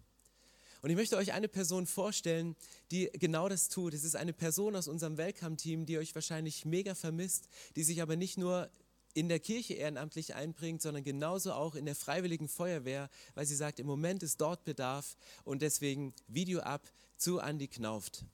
Und 0.82 0.90
ich 0.90 0.96
möchte 0.96 1.16
euch 1.16 1.32
eine 1.32 1.48
Person 1.48 1.86
vorstellen, 1.86 2.56
die 2.90 3.10
genau 3.12 3.48
das 3.48 3.68
tut. 3.68 3.92
Es 3.92 4.02
ist 4.02 4.16
eine 4.16 4.32
Person 4.32 4.74
aus 4.74 4.88
unserem 4.88 5.18
Welcome-Team, 5.18 5.84
die 5.86 5.98
euch 5.98 6.14
wahrscheinlich 6.14 6.64
mega 6.64 6.94
vermisst, 6.94 7.48
die 7.76 7.84
sich 7.84 8.00
aber 8.00 8.16
nicht 8.16 8.38
nur 8.38 8.70
in 9.12 9.28
der 9.28 9.40
Kirche 9.40 9.74
ehrenamtlich 9.74 10.34
einbringt, 10.34 10.80
sondern 10.80 11.04
genauso 11.04 11.52
auch 11.52 11.74
in 11.74 11.84
der 11.84 11.94
freiwilligen 11.94 12.48
Feuerwehr, 12.48 13.10
weil 13.34 13.44
sie 13.44 13.56
sagt, 13.56 13.78
im 13.78 13.86
Moment 13.86 14.22
ist 14.22 14.40
dort 14.40 14.64
Bedarf 14.64 15.16
und 15.44 15.62
deswegen 15.62 16.14
Video 16.28 16.60
ab 16.60 16.82
zu 17.16 17.38
Andy 17.38 17.68
Knauft. 17.68 18.24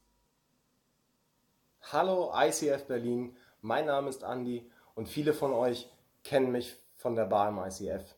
Hallo 1.80 2.32
ICF 2.34 2.84
Berlin, 2.86 3.36
mein 3.60 3.86
Name 3.86 4.10
ist 4.10 4.22
Andy 4.22 4.70
und 4.94 5.08
viele 5.08 5.34
von 5.34 5.52
euch 5.52 5.88
kennen 6.22 6.52
mich 6.52 6.76
von 7.06 7.14
der 7.14 7.26
Bar 7.26 7.50
im 7.50 7.58
ICF. 7.58 8.16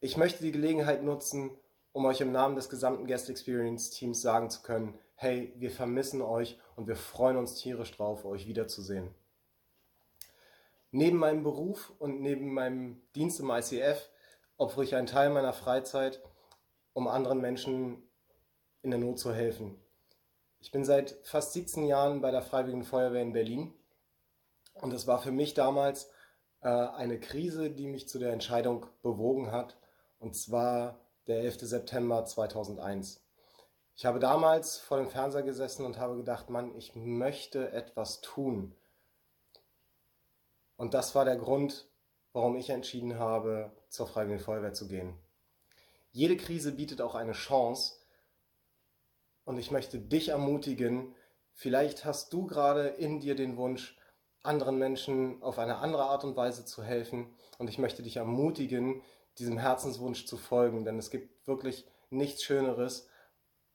Ich 0.00 0.16
möchte 0.16 0.42
die 0.42 0.50
Gelegenheit 0.50 1.04
nutzen, 1.04 1.56
um 1.92 2.04
euch 2.04 2.20
im 2.20 2.32
Namen 2.32 2.56
des 2.56 2.68
gesamten 2.68 3.06
Guest 3.06 3.30
Experience 3.30 3.90
Teams 3.90 4.20
sagen 4.20 4.50
zu 4.50 4.62
können, 4.62 4.98
hey, 5.14 5.54
wir 5.56 5.70
vermissen 5.70 6.22
euch 6.22 6.58
und 6.74 6.88
wir 6.88 6.96
freuen 6.96 7.36
uns 7.36 7.54
tierisch 7.54 7.92
drauf, 7.92 8.24
euch 8.24 8.48
wiederzusehen. 8.48 9.14
Neben 10.90 11.18
meinem 11.18 11.44
Beruf 11.44 11.92
und 12.00 12.20
neben 12.20 12.52
meinem 12.52 13.00
Dienst 13.14 13.38
im 13.38 13.50
ICF 13.50 14.10
opfere 14.56 14.82
ich 14.82 14.96
einen 14.96 15.06
Teil 15.06 15.30
meiner 15.30 15.52
Freizeit, 15.52 16.20
um 16.94 17.06
anderen 17.06 17.40
Menschen 17.40 18.02
in 18.82 18.90
der 18.90 18.98
Not 18.98 19.20
zu 19.20 19.32
helfen. 19.32 19.80
Ich 20.58 20.72
bin 20.72 20.84
seit 20.84 21.12
fast 21.22 21.52
17 21.52 21.86
Jahren 21.86 22.22
bei 22.22 22.32
der 22.32 22.42
Freiwilligen 22.42 22.82
Feuerwehr 22.82 23.22
in 23.22 23.32
Berlin 23.32 23.72
und 24.74 24.92
es 24.92 25.06
war 25.06 25.22
für 25.22 25.30
mich 25.30 25.54
damals 25.54 26.10
äh, 26.62 26.68
eine 26.68 27.18
Krise, 27.18 27.70
die 27.70 27.86
mich 27.86 28.08
zu 28.08 28.18
der 28.18 28.32
Entscheidung 28.32 28.86
bewogen 29.02 29.50
hat, 29.50 29.76
und 30.18 30.34
zwar 30.36 31.00
der 31.26 31.40
11. 31.40 31.60
September 31.60 32.24
2001. 32.24 33.22
Ich 33.96 34.06
habe 34.06 34.18
damals 34.18 34.78
vor 34.78 34.96
dem 34.96 35.08
Fernseher 35.08 35.42
gesessen 35.42 35.84
und 35.84 35.98
habe 35.98 36.16
gedacht, 36.16 36.50
Mann, 36.50 36.74
ich 36.74 36.94
möchte 36.94 37.70
etwas 37.72 38.20
tun. 38.20 38.74
Und 40.76 40.94
das 40.94 41.14
war 41.14 41.26
der 41.26 41.36
Grund, 41.36 41.86
warum 42.32 42.56
ich 42.56 42.70
entschieden 42.70 43.18
habe, 43.18 43.72
zur 43.88 44.06
Freiwilligen 44.06 44.42
Feuerwehr 44.42 44.72
zu 44.72 44.88
gehen. 44.88 45.18
Jede 46.12 46.36
Krise 46.36 46.72
bietet 46.72 47.02
auch 47.02 47.14
eine 47.14 47.32
Chance. 47.32 47.96
Und 49.44 49.58
ich 49.58 49.70
möchte 49.70 49.98
dich 49.98 50.30
ermutigen, 50.30 51.14
vielleicht 51.52 52.04
hast 52.04 52.32
du 52.32 52.46
gerade 52.46 52.88
in 52.88 53.20
dir 53.20 53.34
den 53.34 53.56
Wunsch, 53.56 53.99
anderen 54.42 54.78
Menschen 54.78 55.42
auf 55.42 55.58
eine 55.58 55.78
andere 55.78 56.04
Art 56.04 56.24
und 56.24 56.36
Weise 56.36 56.64
zu 56.64 56.82
helfen. 56.82 57.34
Und 57.58 57.68
ich 57.68 57.78
möchte 57.78 58.02
dich 58.02 58.16
ermutigen, 58.16 59.02
diesem 59.38 59.58
Herzenswunsch 59.58 60.26
zu 60.26 60.36
folgen, 60.36 60.84
denn 60.84 60.98
es 60.98 61.10
gibt 61.10 61.46
wirklich 61.46 61.86
nichts 62.10 62.42
Schöneres, 62.42 63.08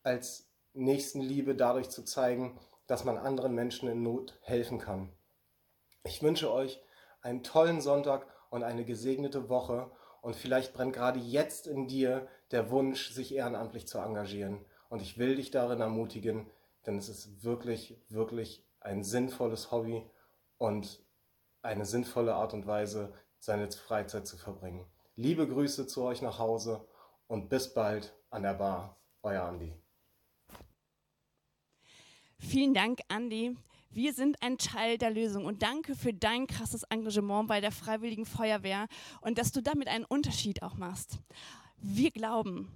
als 0.03 0.49
Nächstenliebe 0.73 1.55
dadurch 1.55 1.89
zu 1.89 2.03
zeigen, 2.03 2.59
dass 2.87 3.03
man 3.03 3.17
anderen 3.17 3.55
Menschen 3.55 3.89
in 3.89 4.03
Not 4.03 4.37
helfen 4.41 4.77
kann. 4.77 5.11
Ich 6.03 6.21
wünsche 6.21 6.51
euch 6.51 6.83
einen 7.21 7.43
tollen 7.43 7.81
Sonntag 7.81 8.27
und 8.49 8.63
eine 8.63 8.85
gesegnete 8.85 9.49
Woche 9.49 9.89
und 10.21 10.35
vielleicht 10.35 10.73
brennt 10.73 10.93
gerade 10.93 11.19
jetzt 11.19 11.65
in 11.65 11.87
dir 11.87 12.27
der 12.51 12.69
Wunsch, 12.69 13.11
sich 13.11 13.33
ehrenamtlich 13.33 13.87
zu 13.87 13.97
engagieren. 13.97 14.65
Und 14.89 15.01
ich 15.01 15.17
will 15.17 15.35
dich 15.35 15.49
darin 15.49 15.81
ermutigen, 15.81 16.49
denn 16.85 16.97
es 16.97 17.09
ist 17.09 17.43
wirklich, 17.43 17.99
wirklich 18.09 18.63
ein 18.79 19.03
sinnvolles 19.03 19.71
Hobby 19.71 20.03
und 20.57 21.03
eine 21.61 21.85
sinnvolle 21.85 22.35
Art 22.35 22.53
und 22.53 22.67
Weise, 22.67 23.13
seine 23.39 23.71
Freizeit 23.71 24.27
zu 24.27 24.37
verbringen. 24.37 24.85
Liebe 25.15 25.47
Grüße 25.47 25.87
zu 25.87 26.03
euch 26.03 26.21
nach 26.21 26.39
Hause 26.39 26.87
und 27.27 27.49
bis 27.49 27.73
bald 27.73 28.13
an 28.29 28.43
der 28.43 28.55
Bar. 28.55 28.97
Euer 29.23 29.43
Andi. 29.43 29.73
Vielen 32.37 32.73
Dank, 32.73 32.99
Andi. 33.07 33.57
Wir 33.89 34.13
sind 34.13 34.41
ein 34.43 34.57
Teil 34.57 34.97
der 34.97 35.09
Lösung 35.09 35.45
und 35.45 35.63
danke 35.63 35.95
für 35.95 36.13
dein 36.13 36.47
krasses 36.47 36.83
Engagement 36.83 37.47
bei 37.47 37.61
der 37.61 37.71
Freiwilligen 37.71 38.25
Feuerwehr 38.25 38.87
und 39.21 39.37
dass 39.37 39.51
du 39.51 39.61
damit 39.61 39.87
einen 39.87 40.05
Unterschied 40.05 40.61
auch 40.61 40.75
machst. 40.75 41.19
Wir 41.77 42.11
glauben, 42.11 42.69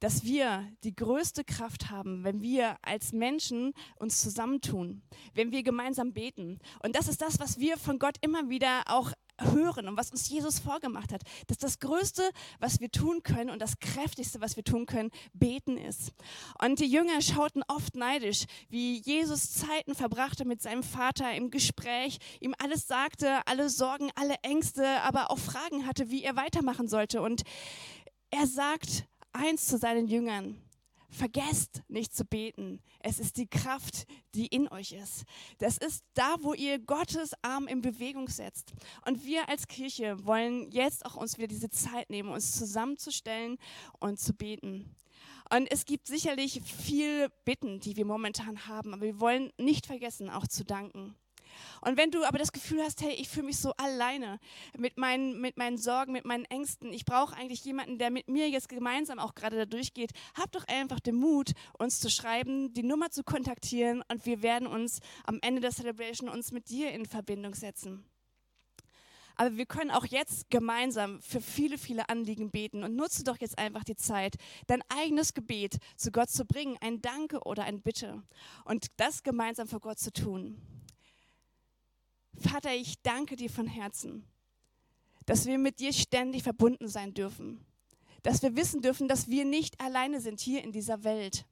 dass 0.00 0.24
wir 0.24 0.66
die 0.82 0.94
größte 0.94 1.44
Kraft 1.44 1.90
haben, 1.90 2.24
wenn 2.24 2.40
wir 2.40 2.76
als 2.82 3.12
Menschen 3.12 3.72
uns 3.96 4.20
zusammentun, 4.20 5.02
wenn 5.34 5.52
wir 5.52 5.62
gemeinsam 5.62 6.12
beten. 6.12 6.58
Und 6.82 6.96
das 6.96 7.08
ist 7.08 7.22
das, 7.22 7.40
was 7.40 7.58
wir 7.58 7.76
von 7.76 7.98
Gott 7.98 8.16
immer 8.20 8.48
wieder 8.48 8.82
auch 8.86 9.12
hören 9.40 9.88
und 9.88 9.96
was 9.96 10.10
uns 10.10 10.28
Jesus 10.28 10.58
vorgemacht 10.58 11.12
hat, 11.12 11.22
dass 11.48 11.58
das 11.58 11.80
Größte, 11.80 12.30
was 12.60 12.80
wir 12.80 12.90
tun 12.90 13.22
können 13.22 13.50
und 13.50 13.60
das 13.60 13.78
Kräftigste, 13.80 14.40
was 14.40 14.56
wir 14.56 14.64
tun 14.64 14.86
können, 14.86 15.10
beten 15.32 15.76
ist. 15.76 16.12
Und 16.62 16.78
die 16.78 16.86
Jünger 16.86 17.20
schauten 17.20 17.62
oft 17.68 17.96
neidisch, 17.96 18.44
wie 18.68 19.00
Jesus 19.00 19.52
Zeiten 19.52 19.94
verbrachte 19.94 20.44
mit 20.44 20.62
seinem 20.62 20.82
Vater 20.82 21.32
im 21.34 21.50
Gespräch, 21.50 22.18
ihm 22.40 22.54
alles 22.58 22.86
sagte, 22.86 23.46
alle 23.46 23.68
Sorgen, 23.70 24.10
alle 24.14 24.36
Ängste, 24.42 25.02
aber 25.02 25.30
auch 25.30 25.38
Fragen 25.38 25.86
hatte, 25.86 26.10
wie 26.10 26.22
er 26.22 26.36
weitermachen 26.36 26.88
sollte. 26.88 27.20
Und 27.20 27.42
er 28.30 28.46
sagt, 28.46 29.06
eins 29.34 29.66
zu 29.66 29.78
seinen 29.78 30.06
Jüngern. 30.06 30.56
Vergesst 31.10 31.82
nicht 31.86 32.12
zu 32.14 32.24
beten. 32.24 32.80
Es 32.98 33.20
ist 33.20 33.36
die 33.36 33.46
Kraft, 33.46 34.06
die 34.34 34.46
in 34.46 34.66
euch 34.68 34.92
ist. 34.92 35.22
Das 35.58 35.78
ist 35.78 36.02
da, 36.14 36.36
wo 36.40 36.54
ihr 36.54 36.80
Gottes 36.80 37.32
Arm 37.40 37.68
in 37.68 37.82
Bewegung 37.82 38.28
setzt. 38.28 38.72
Und 39.06 39.24
wir 39.24 39.48
als 39.48 39.68
Kirche 39.68 40.24
wollen 40.24 40.72
jetzt 40.72 41.06
auch 41.06 41.14
uns 41.14 41.38
wieder 41.38 41.46
diese 41.46 41.70
Zeit 41.70 42.10
nehmen, 42.10 42.30
uns 42.30 42.56
zusammenzustellen 42.56 43.58
und 44.00 44.18
zu 44.18 44.34
beten. 44.34 44.96
Und 45.50 45.70
es 45.70 45.84
gibt 45.84 46.08
sicherlich 46.08 46.60
viel 46.62 47.28
Bitten, 47.44 47.78
die 47.78 47.96
wir 47.96 48.06
momentan 48.06 48.66
haben, 48.66 48.92
aber 48.92 49.02
wir 49.02 49.20
wollen 49.20 49.52
nicht 49.56 49.86
vergessen, 49.86 50.30
auch 50.30 50.48
zu 50.48 50.64
danken. 50.64 51.14
Und 51.80 51.96
wenn 51.96 52.10
du 52.10 52.24
aber 52.24 52.38
das 52.38 52.52
Gefühl 52.52 52.82
hast, 52.82 53.02
hey, 53.02 53.12
ich 53.12 53.28
fühle 53.28 53.46
mich 53.46 53.58
so 53.58 53.72
alleine 53.76 54.38
mit 54.76 54.98
meinen, 54.98 55.40
mit 55.40 55.56
meinen 55.56 55.78
Sorgen, 55.78 56.12
mit 56.12 56.24
meinen 56.24 56.44
Ängsten, 56.46 56.92
ich 56.92 57.04
brauche 57.04 57.36
eigentlich 57.36 57.64
jemanden, 57.64 57.98
der 57.98 58.10
mit 58.10 58.28
mir 58.28 58.48
jetzt 58.48 58.68
gemeinsam 58.68 59.18
auch 59.18 59.34
gerade 59.34 59.56
da 59.56 59.66
durchgeht, 59.66 60.12
hab 60.34 60.52
doch 60.52 60.66
einfach 60.68 61.00
den 61.00 61.16
Mut, 61.16 61.52
uns 61.78 62.00
zu 62.00 62.10
schreiben, 62.10 62.72
die 62.74 62.82
Nummer 62.82 63.10
zu 63.10 63.24
kontaktieren 63.24 64.02
und 64.10 64.26
wir 64.26 64.42
werden 64.42 64.66
uns 64.66 65.00
am 65.24 65.38
Ende 65.42 65.60
der 65.60 65.72
Celebration 65.72 66.28
uns 66.28 66.52
mit 66.52 66.68
dir 66.68 66.92
in 66.92 67.06
Verbindung 67.06 67.54
setzen. 67.54 68.04
Aber 69.36 69.56
wir 69.56 69.66
können 69.66 69.90
auch 69.90 70.06
jetzt 70.06 70.48
gemeinsam 70.50 71.20
für 71.20 71.40
viele, 71.40 71.76
viele 71.76 72.08
Anliegen 72.08 72.50
beten 72.50 72.84
und 72.84 72.94
nutze 72.94 73.24
doch 73.24 73.38
jetzt 73.40 73.58
einfach 73.58 73.84
die 73.84 73.96
Zeit, 73.96 74.36
dein 74.66 74.82
eigenes 74.88 75.34
Gebet 75.34 75.78
zu 75.96 76.12
Gott 76.12 76.30
zu 76.30 76.44
bringen, 76.44 76.76
ein 76.80 77.02
Danke 77.02 77.40
oder 77.40 77.64
ein 77.64 77.82
Bitte 77.82 78.22
und 78.64 78.86
das 78.96 79.22
gemeinsam 79.22 79.66
vor 79.66 79.80
Gott 79.80 79.98
zu 79.98 80.12
tun. 80.12 80.56
Vater, 82.38 82.74
ich 82.74 83.00
danke 83.02 83.36
dir 83.36 83.50
von 83.50 83.66
Herzen, 83.66 84.24
dass 85.26 85.46
wir 85.46 85.58
mit 85.58 85.80
dir 85.80 85.92
ständig 85.92 86.42
verbunden 86.42 86.88
sein 86.88 87.14
dürfen. 87.14 87.64
dass 88.24 88.42
wir 88.42 88.56
wissen 88.56 88.80
dürfen, 88.80 89.06
dass 89.06 89.28
wir 89.28 89.44
nicht 89.44 89.80
alleine 89.80 90.18
sind 90.18 90.40
hier 90.40 90.64
in 90.64 90.72
dieser 90.72 91.04
Welt, 91.04 91.44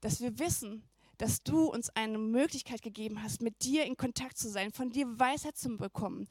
dass 0.00 0.20
wir 0.20 0.38
wissen, 0.40 0.82
dass 1.16 1.44
du 1.44 1.66
uns 1.66 1.90
eine 1.90 2.18
Möglichkeit 2.18 2.82
gegeben 2.82 3.22
hast, 3.22 3.40
mit 3.40 3.62
dir 3.62 3.84
in 3.84 3.96
Kontakt 3.96 4.36
zu 4.36 4.50
sein, 4.50 4.72
von 4.72 4.90
dir 4.90 5.06
Weisheit 5.20 5.56
zu 5.56 5.76
bekommen 5.76 6.26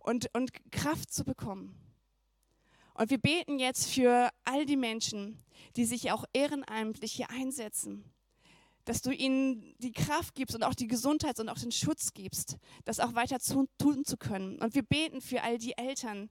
und, 0.00 0.28
und 0.34 0.52
Kraft 0.70 1.10
zu 1.10 1.24
bekommen. 1.24 1.74
Und 2.92 3.08
wir 3.08 3.16
beten 3.18 3.58
jetzt 3.58 3.88
für 3.88 4.28
all 4.44 4.66
die 4.66 4.76
Menschen, 4.76 5.38
die 5.76 5.86
sich 5.86 6.12
auch 6.12 6.24
ehrenamtlich 6.34 7.12
hier 7.12 7.30
einsetzen, 7.30 8.04
dass 8.86 9.02
du 9.02 9.10
ihnen 9.10 9.74
die 9.78 9.92
Kraft 9.92 10.34
gibst 10.34 10.54
und 10.56 10.62
auch 10.62 10.74
die 10.74 10.86
Gesundheit 10.86 11.38
und 11.38 11.50
auch 11.50 11.58
den 11.58 11.72
Schutz 11.72 12.14
gibst, 12.14 12.56
das 12.84 13.00
auch 13.00 13.14
weiter 13.14 13.38
tun 13.38 14.04
zu 14.04 14.16
können. 14.16 14.58
Und 14.58 14.74
wir 14.74 14.82
beten 14.82 15.20
für 15.20 15.42
all 15.42 15.58
die 15.58 15.76
Eltern, 15.76 16.30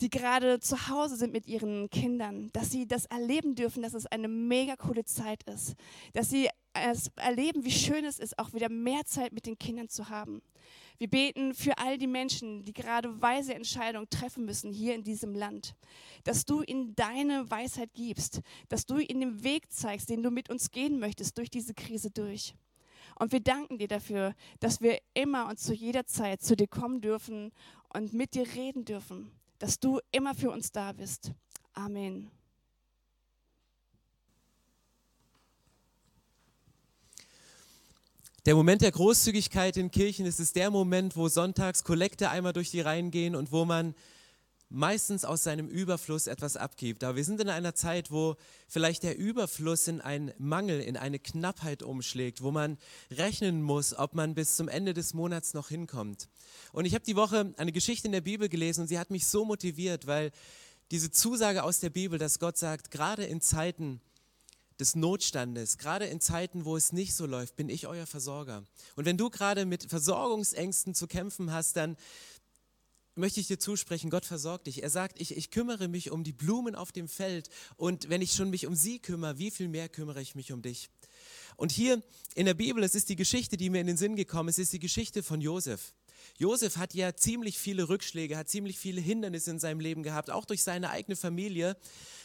die 0.00 0.10
gerade 0.10 0.60
zu 0.60 0.88
Hause 0.88 1.16
sind 1.16 1.32
mit 1.32 1.46
ihren 1.46 1.88
Kindern, 1.88 2.50
dass 2.52 2.70
sie 2.70 2.86
das 2.86 3.06
erleben 3.06 3.54
dürfen, 3.54 3.82
dass 3.82 3.94
es 3.94 4.06
eine 4.06 4.28
mega 4.28 4.76
coole 4.76 5.04
Zeit 5.04 5.42
ist, 5.44 5.74
dass 6.12 6.28
sie 6.28 6.48
es 6.74 7.10
erleben, 7.16 7.64
wie 7.64 7.70
schön 7.70 8.04
es 8.04 8.18
ist, 8.18 8.38
auch 8.38 8.52
wieder 8.52 8.68
mehr 8.68 9.04
Zeit 9.06 9.32
mit 9.32 9.46
den 9.46 9.58
Kindern 9.58 9.88
zu 9.88 10.10
haben. 10.10 10.42
Wir 10.98 11.08
beten 11.08 11.54
für 11.54 11.78
all 11.78 11.96
die 11.96 12.06
Menschen, 12.06 12.64
die 12.64 12.72
gerade 12.74 13.20
weise 13.22 13.54
Entscheidungen 13.54 14.08
treffen 14.10 14.44
müssen 14.44 14.72
hier 14.72 14.94
in 14.94 15.02
diesem 15.02 15.34
Land, 15.34 15.74
dass 16.24 16.44
du 16.44 16.62
ihnen 16.62 16.94
deine 16.94 17.50
Weisheit 17.50 17.92
gibst, 17.94 18.40
dass 18.68 18.84
du 18.84 18.98
ihnen 18.98 19.20
den 19.20 19.44
Weg 19.44 19.70
zeigst, 19.72 20.10
den 20.10 20.22
du 20.22 20.30
mit 20.30 20.50
uns 20.50 20.70
gehen 20.70 20.98
möchtest 20.98 21.38
durch 21.38 21.50
diese 21.50 21.74
Krise 21.74 22.10
durch. 22.10 22.54
Und 23.18 23.32
wir 23.32 23.40
danken 23.40 23.78
dir 23.78 23.88
dafür, 23.88 24.34
dass 24.60 24.82
wir 24.82 24.98
immer 25.14 25.48
und 25.48 25.58
zu 25.58 25.72
jeder 25.72 26.04
Zeit 26.04 26.42
zu 26.42 26.54
dir 26.54 26.66
kommen 26.66 27.00
dürfen 27.00 27.52
und 27.94 28.12
mit 28.12 28.34
dir 28.34 28.46
reden 28.54 28.84
dürfen 28.84 29.30
dass 29.58 29.78
du 29.78 30.00
immer 30.12 30.34
für 30.34 30.50
uns 30.50 30.72
da 30.72 30.92
bist. 30.92 31.32
Amen. 31.72 32.30
Der 38.46 38.54
Moment 38.54 38.80
der 38.82 38.92
Großzügigkeit 38.92 39.76
in 39.76 39.90
Kirchen 39.90 40.24
ist 40.24 40.38
es 40.38 40.52
der 40.52 40.70
Moment, 40.70 41.16
wo 41.16 41.26
sonntags 41.26 41.82
Kollekte 41.82 42.30
einmal 42.30 42.52
durch 42.52 42.70
die 42.70 42.80
Reihen 42.80 43.10
gehen 43.10 43.34
und 43.34 43.50
wo 43.50 43.64
man 43.64 43.94
meistens 44.68 45.24
aus 45.24 45.44
seinem 45.44 45.68
Überfluss 45.68 46.26
etwas 46.26 46.56
abgibt. 46.56 47.04
Aber 47.04 47.16
wir 47.16 47.24
sind 47.24 47.40
in 47.40 47.48
einer 47.48 47.74
Zeit, 47.74 48.10
wo 48.10 48.36
vielleicht 48.68 49.02
der 49.02 49.16
Überfluss 49.16 49.86
in 49.86 50.00
einen 50.00 50.32
Mangel, 50.38 50.80
in 50.80 50.96
eine 50.96 51.18
Knappheit 51.18 51.82
umschlägt, 51.82 52.42
wo 52.42 52.50
man 52.50 52.78
rechnen 53.10 53.62
muss, 53.62 53.94
ob 53.94 54.14
man 54.14 54.34
bis 54.34 54.56
zum 54.56 54.68
Ende 54.68 54.92
des 54.94 55.14
Monats 55.14 55.54
noch 55.54 55.68
hinkommt. 55.68 56.28
Und 56.72 56.84
ich 56.84 56.94
habe 56.94 57.04
die 57.04 57.16
Woche 57.16 57.54
eine 57.56 57.72
Geschichte 57.72 58.08
in 58.08 58.12
der 58.12 58.20
Bibel 58.20 58.48
gelesen 58.48 58.82
und 58.82 58.88
sie 58.88 58.98
hat 58.98 59.10
mich 59.10 59.26
so 59.26 59.44
motiviert, 59.44 60.06
weil 60.06 60.32
diese 60.90 61.10
Zusage 61.10 61.62
aus 61.62 61.80
der 61.80 61.90
Bibel, 61.90 62.18
dass 62.18 62.38
Gott 62.38 62.58
sagt, 62.58 62.90
gerade 62.90 63.24
in 63.24 63.40
Zeiten 63.40 64.00
des 64.78 64.94
Notstandes, 64.94 65.78
gerade 65.78 66.06
in 66.06 66.20
Zeiten, 66.20 66.64
wo 66.64 66.76
es 66.76 66.92
nicht 66.92 67.14
so 67.14 67.26
läuft, 67.26 67.56
bin 67.56 67.68
ich 67.68 67.86
euer 67.86 68.06
Versorger. 68.06 68.62
Und 68.94 69.04
wenn 69.04 69.16
du 69.16 69.30
gerade 69.30 69.64
mit 69.64 69.84
Versorgungsängsten 69.88 70.94
zu 70.94 71.06
kämpfen 71.06 71.52
hast, 71.52 71.76
dann 71.76 71.96
möchte 73.16 73.40
ich 73.40 73.46
dir 73.46 73.58
zusprechen, 73.58 74.10
Gott 74.10 74.24
versorgt 74.24 74.66
dich. 74.66 74.82
Er 74.82 74.90
sagt, 74.90 75.20
ich, 75.20 75.36
ich 75.36 75.50
kümmere 75.50 75.88
mich 75.88 76.10
um 76.10 76.24
die 76.24 76.32
Blumen 76.32 76.74
auf 76.74 76.92
dem 76.92 77.08
Feld 77.08 77.48
und 77.76 78.08
wenn 78.08 78.22
ich 78.22 78.32
schon 78.32 78.50
mich 78.50 78.66
um 78.66 78.74
sie 78.74 78.98
kümmere, 78.98 79.38
wie 79.38 79.50
viel 79.50 79.68
mehr 79.68 79.88
kümmere 79.88 80.20
ich 80.20 80.34
mich 80.34 80.52
um 80.52 80.62
dich? 80.62 80.90
Und 81.56 81.72
hier 81.72 82.02
in 82.34 82.46
der 82.46 82.54
Bibel, 82.54 82.82
es 82.84 82.94
ist 82.94 83.08
die 83.08 83.16
Geschichte, 83.16 83.56
die 83.56 83.70
mir 83.70 83.80
in 83.80 83.86
den 83.86 83.96
Sinn 83.96 84.16
gekommen 84.16 84.50
ist, 84.50 84.58
es 84.58 84.64
ist 84.64 84.74
die 84.74 84.78
Geschichte 84.78 85.22
von 85.22 85.40
Josef. 85.40 85.94
Josef 86.38 86.76
hat 86.76 86.94
ja 86.94 87.14
ziemlich 87.14 87.58
viele 87.58 87.88
Rückschläge, 87.88 88.36
hat 88.36 88.48
ziemlich 88.48 88.78
viele 88.78 89.00
Hindernisse 89.00 89.50
in 89.50 89.58
seinem 89.58 89.80
Leben 89.80 90.02
gehabt, 90.02 90.30
auch 90.30 90.44
durch 90.44 90.62
seine 90.62 90.90
eigene 90.90 91.16
Familie. 91.16 91.76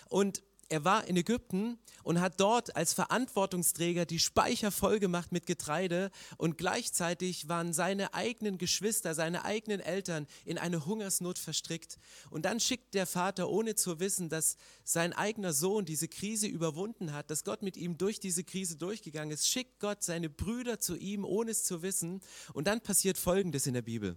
Und 0.10 0.44
er 0.72 0.86
war 0.86 1.06
in 1.06 1.18
Ägypten 1.18 1.78
und 2.02 2.22
hat 2.22 2.40
dort 2.40 2.78
als 2.78 2.94
Verantwortungsträger 2.94 4.06
die 4.06 4.20
Speicher 4.20 4.72
vollgemacht 4.72 5.34
mit 5.34 5.46
Getreide 5.46 6.12
und 6.38 6.58
gleichzeitig 6.58 7.50
waren 7.50 7.74
seine 7.74 8.14
eigenen 8.14 8.58
Geschwister, 8.58 9.14
seine 9.14 9.44
eigenen 9.44 9.82
Eltern 9.82 10.28
in 10.46 10.58
eine 10.58 10.86
Hungersnot 10.86 11.40
verstrickt. 11.40 12.00
Und 12.30 12.46
dann 12.46 12.62
schickt 12.62 12.94
der 12.94 13.06
Vater, 13.06 13.50
ohne 13.50 13.76
zu 13.76 14.00
wissen, 14.00 14.30
dass 14.30 14.56
sein 14.86 15.12
eigener 15.12 15.52
Sohn 15.52 15.84
diese 15.84 16.08
Krise 16.08 16.48
überwunden 16.48 17.12
hat, 17.12 17.30
dass 17.30 17.44
Gott 17.44 17.64
mit 17.64 17.76
ihm 17.76 17.98
durch 17.98 18.22
diese 18.22 18.46
Krise 18.46 18.78
durchgegangen 18.78 19.34
ist, 19.34 19.50
schickt 19.50 19.82
Gott 19.82 20.04
seine 20.04 20.30
Brüder 20.30 20.80
zu 20.80 20.96
ihm, 20.96 21.26
ohne 21.26 21.52
es 21.52 21.66
zu 21.66 21.82
wissen. 21.82 22.22
Und 22.54 22.68
dann 22.68 22.80
passiert 22.80 23.18
Folgendes 23.18 23.68
in 23.68 23.74
der 23.74 23.82
Bibel. 23.82 24.16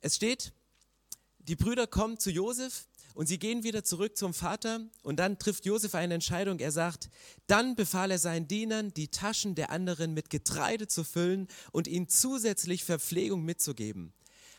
Es 0.00 0.16
steht, 0.16 0.52
die 1.38 1.56
Brüder 1.56 1.86
kommen 1.86 2.18
zu 2.18 2.30
Josef 2.30 2.86
und 3.14 3.26
sie 3.26 3.38
gehen 3.38 3.62
wieder 3.62 3.84
zurück 3.84 4.16
zum 4.16 4.34
Vater 4.34 4.80
und 5.02 5.16
dann 5.18 5.38
trifft 5.38 5.64
Josef 5.64 5.94
eine 5.94 6.14
Entscheidung. 6.14 6.58
Er 6.58 6.72
sagt, 6.72 7.08
dann 7.46 7.76
befahl 7.76 8.10
er 8.10 8.18
seinen 8.18 8.48
Dienern, 8.48 8.92
die 8.92 9.08
Taschen 9.08 9.54
der 9.54 9.70
anderen 9.70 10.12
mit 10.12 10.30
Getreide 10.30 10.88
zu 10.88 11.04
füllen 11.04 11.48
und 11.72 11.86
ihnen 11.86 12.08
zusätzlich 12.08 12.84
Verpflegung 12.84 13.44
mitzugeben. 13.44 14.12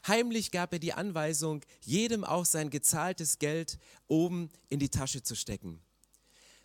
Heimlich 0.08 0.52
gab 0.52 0.72
er 0.72 0.80
die 0.80 0.94
Anweisung, 0.94 1.62
jedem 1.82 2.24
auch 2.24 2.46
sein 2.46 2.70
gezahltes 2.70 3.40
Geld 3.40 3.78
oben 4.08 4.50
in 4.70 4.80
die 4.80 4.90
Tasche 4.90 5.22
zu 5.22 5.36
stecken. 5.36 5.82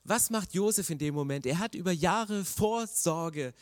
Was 0.05 0.31
macht 0.31 0.55
Josef 0.55 0.90
in 0.90 0.98
dem 0.98 1.14
Moment? 1.14 1.46
Er 1.46 1.59
hat 1.59 1.74
über 1.74 1.92
Jahre 1.92 2.44
Vorsorge 2.44 3.53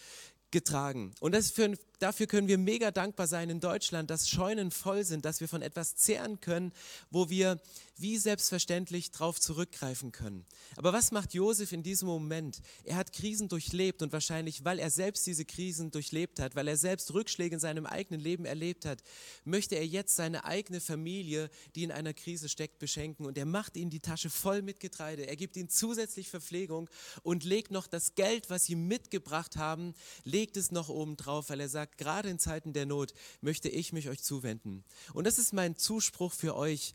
getragen. 0.51 1.12
Und 1.21 1.37
für, 1.37 1.77
dafür 1.99 2.27
können 2.27 2.49
wir 2.49 2.59
mega 2.59 2.91
dankbar 2.91 3.27
sein 3.27 3.51
in 3.51 3.61
Deutschland, 3.61 4.11
dass 4.11 4.29
Scheunen 4.29 4.71
voll 4.71 5.05
sind, 5.05 5.25
dass 5.25 5.41
wir 5.41 5.49
von 5.49 5.62
etwas 5.62 5.97
zehren 5.97 6.41
können, 6.41 6.73
wo 7.11 7.29
wir 7.29 7.61
wie 8.01 8.19
selbstverständlich 8.19 9.11
darauf 9.11 9.41
zurückgreifen 9.41 10.13
können. 10.13 10.47
Aber 10.77 10.93
was 10.93 11.11
macht 11.13 11.35
Josef 11.35 11.73
in 11.73 11.83
diesem 11.83 12.09
Moment? 12.09 12.61
Er 12.85 12.97
hat 12.97 13.13
Krisen 13.13 13.49
durchlebt 13.49 14.03
und 14.03 14.13
wahrscheinlich, 14.13 14.65
weil 14.65 14.79
er 14.79 14.91
selbst 14.91 15.27
diese 15.27 15.45
Krisen 15.45 15.91
durchlebt 15.91 16.41
hat, 16.41 16.55
weil 16.55 16.69
er 16.69 16.77
selbst 16.77 17.13
Rückschläge 17.13 17.55
in 17.55 17.61
seinem 17.61 17.87
eigenen 17.87 18.21
Leben 18.21 18.45
erlebt 18.45 18.85
hat, 18.85 19.03
möchte 19.45 19.75
er 19.75 19.87
jetzt 19.87 20.17
seine 20.17 20.45
eigene 20.45 20.81
Familie, 20.81 21.51
die 21.75 21.85
in 21.85 21.93
einer 21.93 22.15
Krise 22.15 22.49
steckt, 22.49 22.79
beschenken. 22.79 23.27
Und 23.27 23.37
er 23.37 23.47
macht 23.47 23.77
ihnen 23.77 23.91
die 23.91 24.01
Tasche 24.01 24.31
voll 24.31 24.63
mit 24.63 24.81
Getreide. 24.81 25.27
Er 25.27 25.37
gibt 25.37 25.57
ihnen 25.57 25.69
zusätzlich 25.69 26.29
Verpflegung 26.29 26.89
und 27.23 27.45
legt 27.45 27.71
noch 27.71 27.87
das 27.87 28.15
Geld, 28.15 28.51
was 28.51 28.67
sie 28.67 28.77
mitgebracht 28.77 29.57
haben, 29.57 29.95
legt 30.25 30.57
es 30.57 30.71
noch 30.71 30.89
oben 30.89 31.17
drauf, 31.17 31.51
weil 31.51 31.61
er 31.61 31.69
sagt, 31.69 31.99
gerade 31.99 32.29
in 32.29 32.39
Zeiten 32.39 32.73
der 32.73 32.87
Not 32.87 33.13
möchte 33.41 33.69
ich 33.69 33.93
mich 33.93 34.09
euch 34.09 34.23
zuwenden. 34.23 34.85
Und 35.13 35.27
das 35.27 35.39
ist 35.39 35.53
mein 35.53 35.77
Zuspruch 35.77 36.33
für 36.33 36.57
euch 36.57 36.95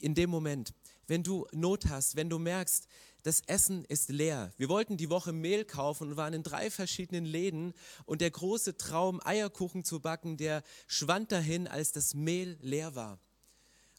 in 0.00 0.14
dem 0.14 0.30
Moment, 0.30 0.74
wenn 1.06 1.22
du 1.22 1.46
Not 1.52 1.86
hast, 1.86 2.16
wenn 2.16 2.30
du 2.30 2.38
merkst, 2.38 2.86
das 3.22 3.40
Essen 3.40 3.84
ist 3.84 4.08
leer. 4.10 4.52
Wir 4.56 4.68
wollten 4.68 4.96
die 4.96 5.10
Woche 5.10 5.32
Mehl 5.32 5.64
kaufen 5.64 6.10
und 6.10 6.16
waren 6.16 6.34
in 6.34 6.42
drei 6.42 6.70
verschiedenen 6.70 7.24
Läden 7.24 7.74
und 8.06 8.20
der 8.20 8.30
große 8.30 8.76
Traum, 8.76 9.20
Eierkuchen 9.24 9.84
zu 9.84 10.00
backen, 10.00 10.36
der 10.36 10.62
schwand 10.86 11.32
dahin, 11.32 11.66
als 11.66 11.92
das 11.92 12.14
Mehl 12.14 12.56
leer 12.60 12.94
war. 12.94 13.18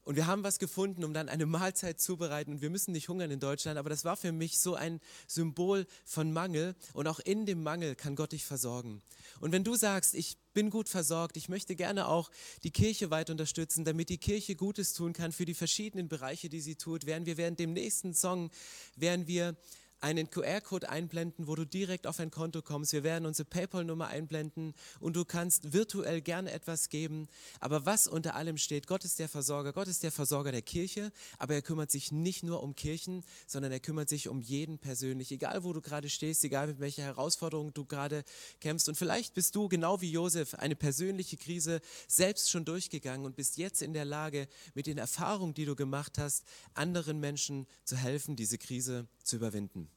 Und 0.03 0.15
wir 0.15 0.27
haben 0.27 0.43
was 0.43 0.59
gefunden, 0.59 1.03
um 1.03 1.13
dann 1.13 1.29
eine 1.29 1.45
Mahlzeit 1.45 1.99
zubereiten. 1.99 2.53
Und 2.53 2.61
wir 2.61 2.69
müssen 2.69 2.91
nicht 2.91 3.09
hungern 3.09 3.31
in 3.31 3.39
Deutschland, 3.39 3.77
aber 3.77 3.89
das 3.89 4.05
war 4.05 4.17
für 4.17 4.31
mich 4.31 4.59
so 4.59 4.75
ein 4.75 4.99
Symbol 5.27 5.85
von 6.05 6.31
Mangel. 6.31 6.75
Und 6.93 7.07
auch 7.07 7.19
in 7.19 7.45
dem 7.45 7.61
Mangel 7.61 7.95
kann 7.95 8.15
Gott 8.15 8.31
dich 8.31 8.45
versorgen. 8.45 9.01
Und 9.39 9.51
wenn 9.51 9.63
du 9.63 9.75
sagst, 9.75 10.15
ich 10.15 10.37
bin 10.53 10.69
gut 10.69 10.89
versorgt, 10.89 11.37
ich 11.37 11.47
möchte 11.47 11.75
gerne 11.75 12.07
auch 12.07 12.31
die 12.63 12.71
Kirche 12.71 13.11
weit 13.11 13.29
unterstützen, 13.29 13.85
damit 13.85 14.09
die 14.09 14.17
Kirche 14.17 14.55
Gutes 14.55 14.93
tun 14.93 15.13
kann 15.13 15.31
für 15.31 15.45
die 15.45 15.53
verschiedenen 15.53 16.07
Bereiche, 16.09 16.49
die 16.49 16.61
sie 16.61 16.75
tut, 16.75 17.05
werden 17.05 17.25
wir 17.25 17.37
während 17.37 17.59
dem 17.59 17.73
nächsten 17.73 18.13
Song, 18.13 18.49
werden 18.95 19.27
wir 19.27 19.55
einen 20.01 20.29
QR-Code 20.29 20.89
einblenden, 20.89 21.47
wo 21.47 21.55
du 21.55 21.65
direkt 21.65 22.07
auf 22.07 22.19
ein 22.19 22.31
Konto 22.31 22.61
kommst. 22.61 22.93
Wir 22.93 23.03
werden 23.03 23.25
unsere 23.25 23.47
PayPal-Nummer 23.47 24.07
einblenden 24.07 24.73
und 24.99 25.15
du 25.15 25.25
kannst 25.25 25.73
virtuell 25.73 26.21
gerne 26.21 26.51
etwas 26.51 26.89
geben. 26.89 27.27
Aber 27.59 27.85
was 27.85 28.07
unter 28.07 28.35
allem 28.35 28.57
steht, 28.57 28.87
Gott 28.87 29.03
ist 29.03 29.19
der 29.19 29.29
Versorger. 29.29 29.73
Gott 29.73 29.87
ist 29.87 30.03
der 30.03 30.11
Versorger 30.11 30.51
der 30.51 30.61
Kirche, 30.61 31.11
aber 31.37 31.55
er 31.55 31.61
kümmert 31.61 31.91
sich 31.91 32.11
nicht 32.11 32.43
nur 32.43 32.63
um 32.63 32.75
Kirchen, 32.75 33.23
sondern 33.45 33.71
er 33.71 33.79
kümmert 33.79 34.09
sich 34.09 34.29
um 34.29 34.41
jeden 34.41 34.79
persönlich. 34.79 35.31
Egal, 35.31 35.63
wo 35.63 35.73
du 35.73 35.81
gerade 35.81 36.09
stehst, 36.09 36.43
egal 36.43 36.67
mit 36.67 36.79
welcher 36.79 37.03
Herausforderung 37.03 37.73
du 37.73 37.85
gerade 37.85 38.23
kämpfst. 38.61 38.89
Und 38.89 38.95
vielleicht 38.95 39.33
bist 39.33 39.55
du 39.55 39.67
genau 39.67 40.01
wie 40.01 40.11
Josef 40.11 40.53
eine 40.55 40.75
persönliche 40.75 41.37
Krise 41.37 41.81
selbst 42.07 42.49
schon 42.49 42.65
durchgegangen 42.65 43.25
und 43.25 43.35
bist 43.35 43.57
jetzt 43.57 43.81
in 43.81 43.93
der 43.93 44.05
Lage, 44.05 44.47
mit 44.73 44.87
den 44.87 44.97
Erfahrungen, 44.97 45.53
die 45.53 45.65
du 45.65 45.75
gemacht 45.75 46.17
hast, 46.17 46.45
anderen 46.73 47.19
Menschen 47.19 47.67
zu 47.83 47.95
helfen, 47.95 48.35
diese 48.35 48.57
Krise 48.57 49.07
zu 49.23 49.35
überwinden. 49.35 49.88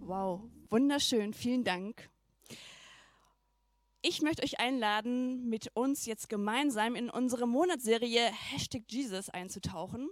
Wow, 0.00 0.42
wunderschön, 0.70 1.34
vielen 1.34 1.64
Dank. 1.64 2.08
Ich 4.02 4.22
möchte 4.22 4.44
euch 4.44 4.60
einladen, 4.60 5.48
mit 5.48 5.70
uns 5.74 6.06
jetzt 6.06 6.28
gemeinsam 6.28 6.94
in 6.94 7.10
unsere 7.10 7.48
Monatsserie 7.48 8.30
Hashtag 8.52 8.82
Jesus 8.88 9.30
einzutauchen. 9.30 10.08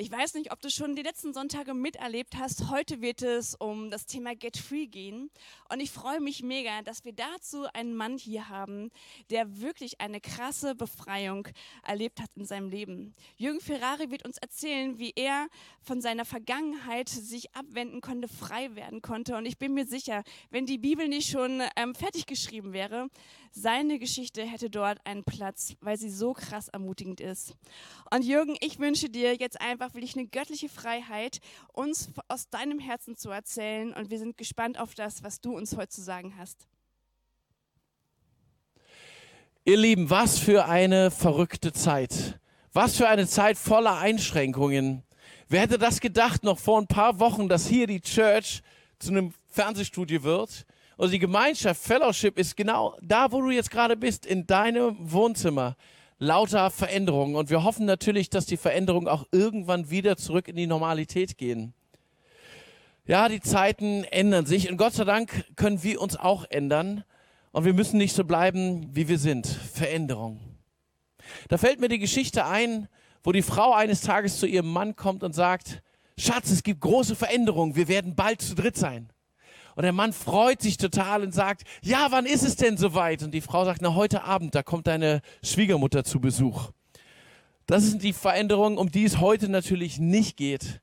Ich 0.00 0.10
weiß 0.10 0.32
nicht, 0.32 0.50
ob 0.50 0.62
du 0.62 0.70
schon 0.70 0.96
die 0.96 1.02
letzten 1.02 1.34
Sonntage 1.34 1.74
miterlebt 1.74 2.38
hast. 2.38 2.70
Heute 2.70 3.02
wird 3.02 3.20
es 3.20 3.54
um 3.54 3.90
das 3.90 4.06
Thema 4.06 4.34
Get 4.34 4.56
Free 4.56 4.86
gehen. 4.86 5.30
Und 5.70 5.80
ich 5.80 5.90
freue 5.90 6.20
mich 6.20 6.42
mega, 6.42 6.80
dass 6.80 7.04
wir 7.04 7.12
dazu 7.12 7.66
einen 7.74 7.94
Mann 7.94 8.16
hier 8.16 8.48
haben, 8.48 8.90
der 9.28 9.60
wirklich 9.60 10.00
eine 10.00 10.22
krasse 10.22 10.74
Befreiung 10.74 11.48
erlebt 11.86 12.18
hat 12.22 12.30
in 12.34 12.46
seinem 12.46 12.70
Leben. 12.70 13.14
Jürgen 13.36 13.60
Ferrari 13.60 14.10
wird 14.10 14.24
uns 14.24 14.38
erzählen, 14.38 14.98
wie 14.98 15.12
er 15.14 15.48
von 15.82 16.00
seiner 16.00 16.24
Vergangenheit 16.24 17.10
sich 17.10 17.54
abwenden 17.54 18.00
konnte, 18.00 18.26
frei 18.26 18.74
werden 18.74 19.02
konnte. 19.02 19.36
Und 19.36 19.44
ich 19.44 19.58
bin 19.58 19.74
mir 19.74 19.84
sicher, 19.84 20.24
wenn 20.48 20.64
die 20.64 20.78
Bibel 20.78 21.08
nicht 21.08 21.28
schon 21.28 21.60
ähm, 21.76 21.94
fertig 21.94 22.24
geschrieben 22.24 22.72
wäre, 22.72 23.10
seine 23.52 23.98
Geschichte 23.98 24.44
hätte 24.44 24.70
dort 24.70 25.04
einen 25.04 25.24
Platz, 25.24 25.74
weil 25.80 25.98
sie 25.98 26.08
so 26.08 26.32
krass 26.32 26.68
ermutigend 26.68 27.20
ist. 27.20 27.54
Und 28.10 28.24
Jürgen, 28.24 28.56
ich 28.60 28.78
wünsche 28.78 29.10
dir 29.10 29.34
jetzt 29.34 29.60
einfach 29.60 29.89
wirklich 29.94 30.16
eine 30.16 30.26
göttliche 30.26 30.68
Freiheit, 30.68 31.40
uns 31.72 32.10
aus 32.28 32.48
deinem 32.48 32.78
Herzen 32.78 33.16
zu 33.16 33.30
erzählen. 33.30 33.92
Und 33.92 34.10
wir 34.10 34.18
sind 34.18 34.36
gespannt 34.36 34.78
auf 34.78 34.94
das, 34.94 35.22
was 35.22 35.40
du 35.40 35.56
uns 35.56 35.76
heute 35.76 35.88
zu 35.88 36.02
sagen 36.02 36.34
hast. 36.38 36.66
Ihr 39.64 39.76
Lieben, 39.76 40.10
was 40.10 40.38
für 40.38 40.66
eine 40.66 41.10
verrückte 41.10 41.72
Zeit. 41.72 42.40
Was 42.72 42.96
für 42.96 43.08
eine 43.08 43.26
Zeit 43.26 43.58
voller 43.58 43.98
Einschränkungen. 43.98 45.02
Wer 45.48 45.62
hätte 45.62 45.78
das 45.78 46.00
gedacht 46.00 46.44
noch 46.44 46.58
vor 46.58 46.80
ein 46.80 46.86
paar 46.86 47.18
Wochen, 47.18 47.48
dass 47.48 47.66
hier 47.66 47.86
die 47.86 48.00
Church 48.00 48.62
zu 48.98 49.10
einem 49.10 49.34
Fernsehstudio 49.48 50.22
wird? 50.22 50.64
Also 50.96 51.12
die 51.12 51.18
Gemeinschaft, 51.18 51.82
Fellowship 51.82 52.38
ist 52.38 52.56
genau 52.56 52.96
da, 53.00 53.32
wo 53.32 53.40
du 53.40 53.50
jetzt 53.50 53.70
gerade 53.70 53.96
bist, 53.96 54.26
in 54.26 54.46
deinem 54.46 54.96
Wohnzimmer. 54.98 55.76
Lauter 56.20 56.70
Veränderungen. 56.70 57.34
Und 57.34 57.48
wir 57.48 57.64
hoffen 57.64 57.86
natürlich, 57.86 58.28
dass 58.28 58.44
die 58.44 58.58
Veränderungen 58.58 59.08
auch 59.08 59.24
irgendwann 59.32 59.90
wieder 59.90 60.16
zurück 60.18 60.48
in 60.48 60.54
die 60.54 60.66
Normalität 60.66 61.38
gehen. 61.38 61.72
Ja, 63.06 63.28
die 63.28 63.40
Zeiten 63.40 64.04
ändern 64.04 64.46
sich 64.46 64.70
und 64.70 64.76
Gott 64.76 64.92
sei 64.92 65.04
Dank 65.04 65.44
können 65.56 65.82
wir 65.82 66.00
uns 66.00 66.16
auch 66.16 66.44
ändern. 66.50 67.04
Und 67.52 67.64
wir 67.64 67.72
müssen 67.72 67.96
nicht 67.96 68.14
so 68.14 68.24
bleiben, 68.24 68.94
wie 68.94 69.08
wir 69.08 69.18
sind. 69.18 69.46
Veränderung. 69.46 70.38
Da 71.48 71.56
fällt 71.56 71.80
mir 71.80 71.88
die 71.88 71.98
Geschichte 71.98 72.44
ein, 72.44 72.86
wo 73.24 73.32
die 73.32 73.42
Frau 73.42 73.72
eines 73.72 74.02
Tages 74.02 74.38
zu 74.38 74.46
ihrem 74.46 74.70
Mann 74.70 74.96
kommt 74.96 75.24
und 75.24 75.34
sagt, 75.34 75.82
Schatz, 76.18 76.50
es 76.50 76.62
gibt 76.62 76.80
große 76.80 77.16
Veränderungen, 77.16 77.76
wir 77.76 77.88
werden 77.88 78.14
bald 78.14 78.42
zu 78.42 78.54
dritt 78.54 78.76
sein. 78.76 79.10
Und 79.80 79.84
der 79.84 79.94
Mann 79.94 80.12
freut 80.12 80.60
sich 80.60 80.76
total 80.76 81.22
und 81.22 81.32
sagt, 81.32 81.62
ja, 81.80 82.08
wann 82.10 82.26
ist 82.26 82.42
es 82.42 82.54
denn 82.54 82.76
soweit? 82.76 83.22
Und 83.22 83.32
die 83.32 83.40
Frau 83.40 83.64
sagt, 83.64 83.80
na, 83.80 83.94
heute 83.94 84.24
Abend, 84.24 84.54
da 84.54 84.62
kommt 84.62 84.86
deine 84.86 85.22
Schwiegermutter 85.42 86.04
zu 86.04 86.20
Besuch. 86.20 86.72
Das 87.64 87.84
sind 87.84 88.02
die 88.02 88.12
Veränderungen, 88.12 88.76
um 88.76 88.90
die 88.90 89.06
es 89.06 89.20
heute 89.20 89.48
natürlich 89.48 89.98
nicht 89.98 90.36
geht. 90.36 90.82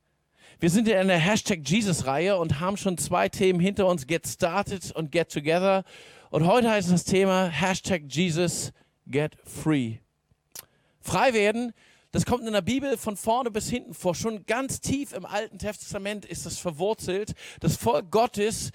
Wir 0.59 0.71
sind 0.71 0.87
in 0.87 0.97
einer 0.97 1.13
Hashtag 1.13 1.59
Jesus-Reihe 1.63 2.39
und 2.39 2.59
haben 2.59 2.75
schon 2.75 2.97
zwei 2.97 3.29
Themen 3.29 3.59
hinter 3.59 3.85
uns, 3.85 4.07
Get 4.07 4.25
Started 4.25 4.91
und 4.93 5.11
Get 5.11 5.31
Together. 5.31 5.83
Und 6.31 6.47
heute 6.47 6.71
heißt 6.71 6.91
das 6.91 7.03
Thema 7.03 7.49
Hashtag 7.49 8.01
Jesus 8.09 8.73
Get 9.05 9.37
Free. 9.43 9.97
Frei 11.01 11.35
werden 11.35 11.71
das 12.17 12.25
kommt 12.25 12.47
in 12.47 12.53
der 12.53 12.63
Bibel 12.63 12.97
von 12.97 13.15
vorne 13.15 13.51
bis 13.51 13.69
hinten 13.69 13.93
vor. 13.93 14.15
Schon 14.15 14.47
ganz 14.47 14.81
tief 14.81 15.13
im 15.13 15.23
Alten 15.23 15.59
Testament 15.59 16.25
ist 16.25 16.47
das 16.47 16.57
verwurzelt. 16.57 17.35
Das 17.59 17.77
Volk 17.77 18.09
Gottes 18.09 18.71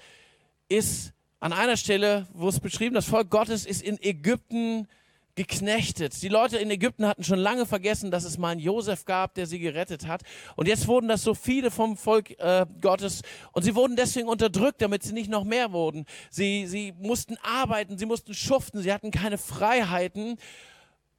ist 0.69 1.11
an 1.41 1.51
einer 1.51 1.75
Stelle, 1.75 2.25
wo 2.31 2.47
es 2.47 2.61
beschrieben, 2.61 2.95
das 2.95 3.03
Volk 3.03 3.29
Gottes 3.29 3.65
ist 3.65 3.81
in 3.81 4.01
Ägypten 4.01 4.87
geknechtet. 5.35 6.21
Die 6.21 6.29
Leute 6.29 6.55
in 6.55 6.71
Ägypten 6.71 7.05
hatten 7.05 7.25
schon 7.25 7.37
lange 7.37 7.65
vergessen, 7.65 8.11
dass 8.11 8.23
es 8.23 8.37
mal 8.37 8.51
einen 8.51 8.61
Josef 8.61 9.03
gab, 9.03 9.33
der 9.33 9.45
sie 9.45 9.59
gerettet 9.59 10.07
hat. 10.07 10.21
Und 10.55 10.69
jetzt 10.69 10.87
wurden 10.87 11.09
das 11.09 11.21
so 11.21 11.33
viele 11.33 11.69
vom 11.69 11.97
Volk 11.97 12.39
äh, 12.39 12.65
Gottes 12.79 13.23
und 13.51 13.63
sie 13.63 13.75
wurden 13.75 13.97
deswegen 13.97 14.29
unterdrückt, 14.29 14.81
damit 14.81 15.03
sie 15.03 15.11
nicht 15.11 15.29
noch 15.29 15.43
mehr 15.43 15.73
wurden. 15.73 16.05
Sie, 16.29 16.65
sie 16.65 16.93
mussten 16.97 17.35
arbeiten, 17.43 17.97
sie 17.97 18.05
mussten 18.05 18.33
schuften, 18.33 18.81
sie 18.81 18.93
hatten 18.93 19.11
keine 19.11 19.37
Freiheiten 19.37 20.37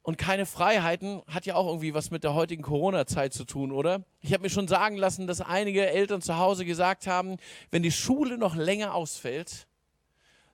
und 0.05 0.19
keine 0.19 0.45
Freiheiten 0.45 1.23
hat 1.25 1.47
ja 1.47 1.55
auch 1.55 1.65
irgendwie 1.65 1.95
was 1.95 2.11
mit 2.11 2.23
der 2.23 2.35
heutigen 2.35 2.61
Corona-Zeit 2.61 3.33
zu 3.33 3.43
tun, 3.43 3.71
oder? 3.71 4.05
Ich 4.21 4.33
habe 4.33 4.43
mir 4.43 4.51
schon 4.51 4.67
sagen 4.67 4.97
lassen, 4.97 5.25
dass 5.25 5.41
einige 5.41 5.87
Eltern 5.87 6.21
zu 6.21 6.37
Hause 6.37 6.63
gesagt 6.63 7.07
haben, 7.07 7.37
wenn 7.71 7.81
die 7.81 7.91
Schule 7.91 8.37
noch 8.37 8.55
länger 8.55 8.93
ausfällt, 8.93 9.65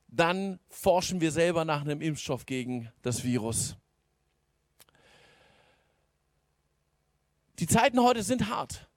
dann 0.08 0.58
forschen 0.70 1.20
wir 1.20 1.34
selber 1.34 1.66
nach 1.66 1.82
einem 1.82 2.00
Impfstoff 2.00 2.46
gegen 2.46 2.94
das 3.02 3.26
Virus. 3.26 3.76
Die 7.60 7.68
Zeiten 7.68 8.02
heute 8.02 8.24
sind 8.24 8.50
hart. 8.50 8.88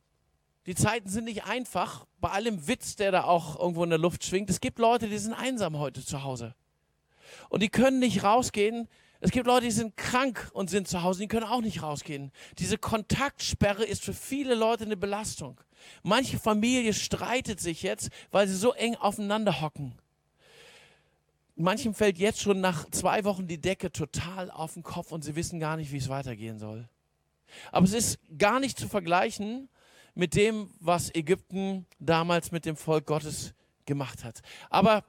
Die 0.67 0.77
Zeiten 0.77 1.09
sind 1.09 1.25
nicht 1.25 1.47
einfach, 1.47 2.07
bei 2.21 2.31
allem 2.31 2.69
Witz, 2.69 2.95
der 2.95 3.11
da 3.11 3.25
auch 3.25 3.59
irgendwo 3.59 3.83
in 3.83 3.91
der 3.91 3.99
Luft 3.99 4.23
schwingt. 4.23 4.49
Es 4.51 4.61
gibt 4.61 4.79
Leute, 4.79 5.09
die 5.09 5.19
sind 5.19 5.35
einsam 5.35 5.81
heute 5.81 6.05
zu 6.05 6.23
Hause. 6.23 6.55
Und 7.49 7.61
die 7.61 7.71
können 7.71 7.99
nicht 7.99 8.23
rausgehen, 8.23 8.89
es 9.25 9.31
gibt 9.31 9.47
Leute, 9.47 9.65
die 9.65 9.73
sind 9.73 9.97
krank 9.97 10.51
und 10.53 10.69
sind 10.69 10.87
zu 10.87 11.03
Hause, 11.03 11.21
die 11.21 11.29
können 11.29 11.47
auch 11.47 11.63
nicht 11.63 11.83
rausgehen. 11.83 12.31
Diese 12.59 12.77
Kontaktsperre 12.77 13.83
ist 13.83 14.05
für 14.05 14.13
viele 14.13 14.55
Leute 14.55 14.85
eine 14.85 14.99
Belastung. 14.99 15.59
Manche 16.03 16.39
Familie 16.39 16.93
streitet 16.93 17.59
sich 17.59 17.83
jetzt, 17.83 18.11
weil 18.33 18.47
sie 18.47 18.55
so 18.55 18.75
eng 18.75 18.97
aufeinander 18.97 19.63
hocken. 19.63 19.95
Manchem 21.57 21.95
fällt 21.95 22.19
jetzt 22.19 22.43
schon 22.43 22.61
nach 22.61 22.91
zwei 22.91 23.25
Wochen 23.25 23.47
die 23.47 23.59
Decke 23.59 23.91
total 23.91 24.51
auf 24.51 24.75
den 24.75 24.83
Kopf 24.83 25.11
und 25.11 25.25
sie 25.25 25.35
wissen 25.37 25.59
gar 25.59 25.79
nicht, 25.79 25.91
wie 25.91 25.97
es 25.97 26.11
weitergehen 26.11 26.59
soll. 26.59 26.87
Aber 27.73 27.87
es 27.87 27.95
ist 27.95 28.19
gar 28.37 28.61
nicht 28.61 28.79
zu 28.79 28.89
vergleichen 28.89 29.71
mit 30.15 30.35
dem, 30.35 30.71
was 30.81 31.15
Ägypten 31.15 31.87
damals 31.99 32.53
mit 32.53 32.67
dem 32.67 32.77
Volk 32.77 33.07
Gottes 33.07 33.55
gemacht 33.87 34.23
hat. 34.23 34.43
Aber 34.69 35.03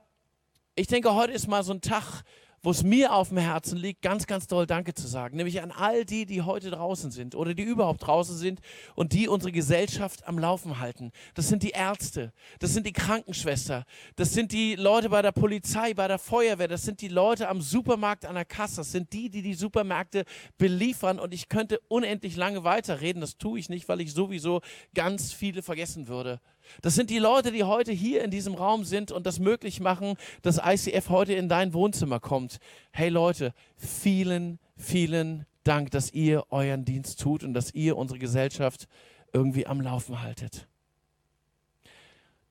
ich 0.78 0.88
denke, 0.88 1.14
heute 1.14 1.34
ist 1.34 1.48
mal 1.48 1.64
so 1.64 1.74
ein 1.74 1.82
Tag, 1.82 2.24
wo 2.66 2.72
es 2.72 2.82
mir 2.82 3.14
auf 3.14 3.30
dem 3.30 3.38
Herzen 3.38 3.78
liegt, 3.78 4.02
ganz, 4.02 4.26
ganz 4.26 4.48
doll 4.48 4.66
Danke 4.66 4.96
zu 4.96 5.08
sagen. 5.08 5.38
Nämlich 5.38 5.62
an 5.62 5.72
all 5.72 6.04
die, 6.04 6.26
die 6.26 6.42
heute 6.42 6.72
draußen 6.72 7.12
sind 7.12 7.36
oder 7.36 7.54
die 7.54 7.62
überhaupt 7.62 8.08
draußen 8.08 8.36
sind 8.36 8.60
und 8.96 9.14
die 9.14 9.28
unsere 9.28 9.52
Gesellschaft 9.52 10.28
am 10.28 10.40
Laufen 10.40 10.80
halten. 10.80 11.12
Das 11.36 11.48
sind 11.48 11.62
die 11.62 11.70
Ärzte, 11.70 12.34
das 12.58 12.74
sind 12.74 12.88
die 12.88 12.92
Krankenschwester, 12.92 13.86
das 14.16 14.34
sind 14.34 14.52
die 14.52 14.76
Leute 14.76 15.10
bei 15.10 15.22
der 15.22 15.32
Polizei, 15.32 15.94
bei 15.94 16.08
der 16.08 16.18
Feuerwehr, 16.18 16.68
das 16.68 16.82
sind 16.82 17.02
die 17.02 17.08
Leute 17.08 17.50
am 17.50 17.62
Supermarkt 17.62 18.26
an 18.26 18.34
der 18.34 18.46
Kasse, 18.46 18.78
das 18.78 18.92
sind 18.92 19.14
die, 19.14 19.30
die 19.30 19.44
die 19.44 19.54
Supermärkte 19.54 20.26
beliefern. 20.58 21.20
Und 21.20 21.36
ich 21.36 21.50
könnte 21.50 21.80
unendlich 21.88 22.36
lange 22.36 22.64
weiterreden. 22.64 23.22
Das 23.22 23.38
tue 23.38 23.60
ich 23.60 23.70
nicht, 23.70 23.88
weil 23.88 24.02
ich 24.02 24.12
sowieso 24.12 24.62
ganz 24.96 25.34
viele 25.34 25.62
vergessen 25.62 26.08
würde. 26.08 26.42
Das 26.82 26.96
sind 26.96 27.10
die 27.10 27.20
Leute, 27.20 27.52
die 27.52 27.64
heute 27.64 27.92
hier 27.92 28.24
in 28.24 28.32
diesem 28.32 28.56
Raum 28.56 28.84
sind 28.84 29.12
und 29.12 29.26
das 29.26 29.40
möglich 29.40 29.80
machen, 29.80 30.16
dass 30.42 30.60
ICF 30.64 31.10
heute 31.10 31.34
in 31.34 31.50
dein 31.50 31.74
Wohnzimmer 31.74 32.20
kommt. 32.20 32.60
Hey 32.92 33.10
Leute, 33.10 33.54
vielen, 33.78 34.60
vielen 34.78 35.46
Dank, 35.64 35.92
dass 35.92 36.12
ihr 36.12 36.46
euren 36.52 36.86
Dienst 36.86 37.20
tut 37.20 37.44
und 37.44 37.54
dass 37.54 37.74
ihr 37.74 37.98
unsere 37.98 38.20
Gesellschaft 38.20 38.88
irgendwie 39.34 39.68
am 39.68 39.82
Laufen 39.82 40.22
haltet. 40.22 40.68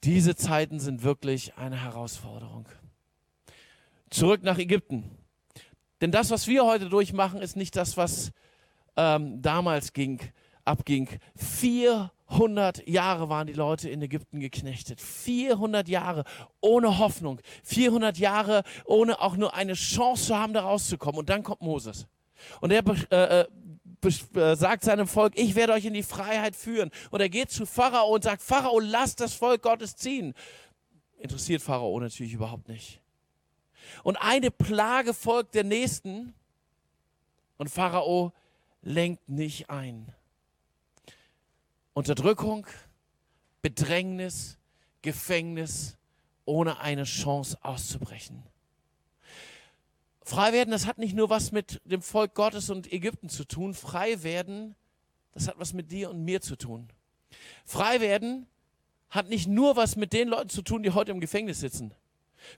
Diese 0.05 0.37
Zeiten 0.37 0.81
sind 0.81 1.03
wirklich 1.03 1.55
eine 1.57 1.81
Herausforderung. 1.83 2.69
Zurück 4.11 4.43
nach 4.43 4.59
Ägypten. 4.59 5.11
Denn 6.01 6.13
das, 6.13 6.31
was 6.31 6.47
wir 6.47 6.67
heute 6.67 6.89
durchmachen, 6.91 7.41
ist 7.41 7.57
nicht 7.57 7.75
das, 7.77 7.97
was 7.97 8.33
ähm, 8.97 9.41
damals 9.41 9.93
ging, 9.93 10.21
abging. 10.65 11.09
400 11.37 12.14
400 12.29 12.89
Jahre 12.89 13.29
waren 13.29 13.47
die 13.47 13.53
Leute 13.53 13.89
in 13.89 14.03
Ägypten 14.03 14.41
geknechtet. 14.41 15.01
400 15.01 15.89
Jahre 15.89 16.25
ohne 16.61 16.99
Hoffnung. 16.99 17.41
400 17.65 18.19
Jahre 18.19 18.63
ohne 18.85 19.21
auch 19.21 19.37
nur 19.37 19.55
eine 19.55 19.75
Chance 19.75 20.27
zu 20.27 20.37
haben, 20.37 20.53
da 20.53 20.63
rauszukommen. 20.63 21.19
Und 21.19 21.29
dann 21.29 21.43
kommt 21.43 21.61
Moses. 21.61 22.07
Und 22.61 22.73
er 22.73 22.83
äh, 23.11 23.41
äh, 23.43 23.47
äh, 24.41 24.57
sagt 24.57 24.85
seinem 24.85 25.07
Volk, 25.07 25.35
ich 25.37 25.55
werde 25.55 25.75
euch 25.75 25.85
in 25.85 25.95
die 25.95 26.03
Freiheit 26.03 26.57
führen. 26.57 26.91
Und 27.11 27.21
er 27.21 27.29
geht 27.29 27.51
zu 27.51 27.67
Pharao 27.67 28.15
und 28.15 28.25
sagt, 28.25 28.43
Pharao, 28.43 28.81
lasst 28.81 29.21
das 29.21 29.35
Volk 29.35 29.63
Gottes 29.63 29.97
ziehen. 29.97 30.35
Interessiert 31.19 31.63
Pharao 31.63 31.99
natürlich 32.01 32.33
überhaupt 32.33 32.69
nicht. 32.69 33.01
Und 34.03 34.17
eine 34.17 34.51
Plage 34.51 35.15
folgt 35.15 35.55
der 35.55 35.65
nächsten. 35.65 36.35
Und 37.59 37.69
Pharao 37.69 38.33
lenkt 38.83 39.29
nicht 39.29 39.71
ein. 39.71 40.13
Unterdrückung, 41.95 42.67
Bedrängnis, 43.63 44.59
Gefängnis, 45.03 45.97
ohne 46.45 46.81
eine 46.81 47.05
Chance 47.05 47.57
auszubrechen. 47.63 48.43
Frei 50.23 50.53
werden, 50.53 50.71
das 50.71 50.87
hat 50.87 50.99
nicht 50.99 51.15
nur 51.15 51.31
was 51.31 51.53
mit 51.53 51.81
dem 51.85 52.03
Volk 52.03 52.35
Gottes 52.35 52.69
und 52.69 52.93
Ägypten 52.93 53.29
zu 53.29 53.45
tun. 53.45 53.75
Frei 53.75 54.23
werden, 54.23 54.75
das 55.33 55.47
hat 55.47 55.59
was 55.59 55.73
mit 55.73 55.93
dir 55.93 56.11
und 56.11 56.25
mir 56.25 56.41
zu 56.41 56.57
tun. 56.57 56.89
Frei 57.65 58.01
werden 58.01 58.47
hat 59.09 59.29
nicht 59.29 59.47
nur 59.47 59.77
was 59.77 59.97
mit 59.97 60.13
den 60.13 60.29
Leuten 60.29 60.49
zu 60.49 60.63
tun, 60.63 60.83
die 60.83 60.91
heute 60.91 61.13
im 61.13 61.21
Gefängnis 61.21 61.61
sitzen. 61.61 61.95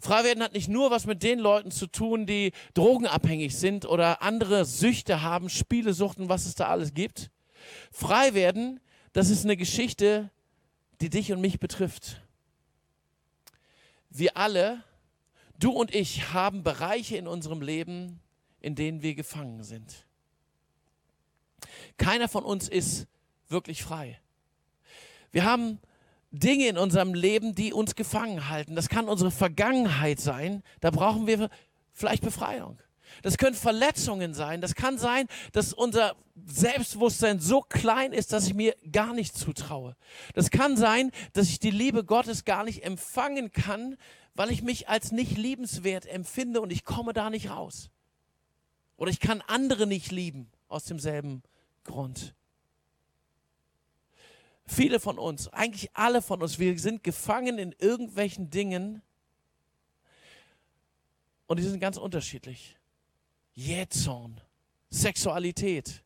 Frei 0.00 0.24
werden 0.24 0.42
hat 0.42 0.54
nicht 0.54 0.68
nur 0.68 0.90
was 0.90 1.06
mit 1.06 1.22
den 1.22 1.38
Leuten 1.38 1.70
zu 1.70 1.86
tun, 1.86 2.24
die 2.24 2.52
drogenabhängig 2.74 3.56
sind 3.56 3.84
oder 3.84 4.22
andere 4.22 4.64
Süchte 4.64 5.22
haben, 5.22 5.50
Spielesuchten, 5.50 6.28
was 6.28 6.46
es 6.46 6.54
da 6.54 6.68
alles 6.68 6.94
gibt. 6.94 7.30
Frei 7.92 8.34
werden 8.34 8.80
das 9.16 9.30
ist 9.30 9.44
eine 9.44 9.56
Geschichte, 9.56 10.30
die 11.00 11.08
dich 11.08 11.32
und 11.32 11.40
mich 11.40 11.58
betrifft. 11.58 12.20
Wir 14.10 14.36
alle, 14.36 14.84
du 15.58 15.70
und 15.70 15.94
ich, 15.94 16.34
haben 16.34 16.62
Bereiche 16.62 17.16
in 17.16 17.26
unserem 17.26 17.62
Leben, 17.62 18.20
in 18.60 18.74
denen 18.74 19.00
wir 19.00 19.14
gefangen 19.14 19.62
sind. 19.62 20.04
Keiner 21.96 22.28
von 22.28 22.44
uns 22.44 22.68
ist 22.68 23.06
wirklich 23.48 23.82
frei. 23.82 24.20
Wir 25.32 25.46
haben 25.46 25.78
Dinge 26.30 26.68
in 26.68 26.76
unserem 26.76 27.14
Leben, 27.14 27.54
die 27.54 27.72
uns 27.72 27.94
gefangen 27.94 28.50
halten. 28.50 28.76
Das 28.76 28.90
kann 28.90 29.08
unsere 29.08 29.30
Vergangenheit 29.30 30.20
sein. 30.20 30.62
Da 30.80 30.90
brauchen 30.90 31.26
wir 31.26 31.48
vielleicht 31.94 32.22
Befreiung. 32.22 32.78
Das 33.22 33.38
können 33.38 33.56
Verletzungen 33.56 34.34
sein. 34.34 34.60
Das 34.60 34.74
kann 34.74 34.98
sein, 34.98 35.26
dass 35.52 35.72
unser 35.72 36.16
Selbstbewusstsein 36.44 37.40
so 37.40 37.60
klein 37.60 38.12
ist, 38.12 38.32
dass 38.32 38.46
ich 38.46 38.54
mir 38.54 38.76
gar 38.92 39.14
nicht 39.14 39.36
zutraue. 39.36 39.96
Das 40.34 40.50
kann 40.50 40.76
sein, 40.76 41.10
dass 41.32 41.48
ich 41.48 41.58
die 41.58 41.70
Liebe 41.70 42.04
Gottes 42.04 42.44
gar 42.44 42.64
nicht 42.64 42.84
empfangen 42.84 43.52
kann, 43.52 43.96
weil 44.34 44.50
ich 44.50 44.62
mich 44.62 44.88
als 44.88 45.12
nicht 45.12 45.36
liebenswert 45.36 46.06
empfinde 46.06 46.60
und 46.60 46.70
ich 46.70 46.84
komme 46.84 47.12
da 47.12 47.30
nicht 47.30 47.50
raus. 47.50 47.90
Oder 48.96 49.10
ich 49.10 49.20
kann 49.20 49.42
andere 49.46 49.86
nicht 49.86 50.10
lieben 50.10 50.50
aus 50.68 50.84
demselben 50.84 51.42
Grund. 51.84 52.34
Viele 54.66 54.98
von 54.98 55.18
uns, 55.18 55.48
eigentlich 55.48 55.90
alle 55.94 56.20
von 56.20 56.42
uns, 56.42 56.58
wir 56.58 56.78
sind 56.78 57.04
gefangen 57.04 57.58
in 57.58 57.72
irgendwelchen 57.78 58.50
Dingen 58.50 59.00
und 61.46 61.58
die 61.58 61.62
sind 61.62 61.78
ganz 61.78 61.96
unterschiedlich. 61.96 62.76
Jähzorn, 63.56 64.40
Sexualität, 64.90 66.04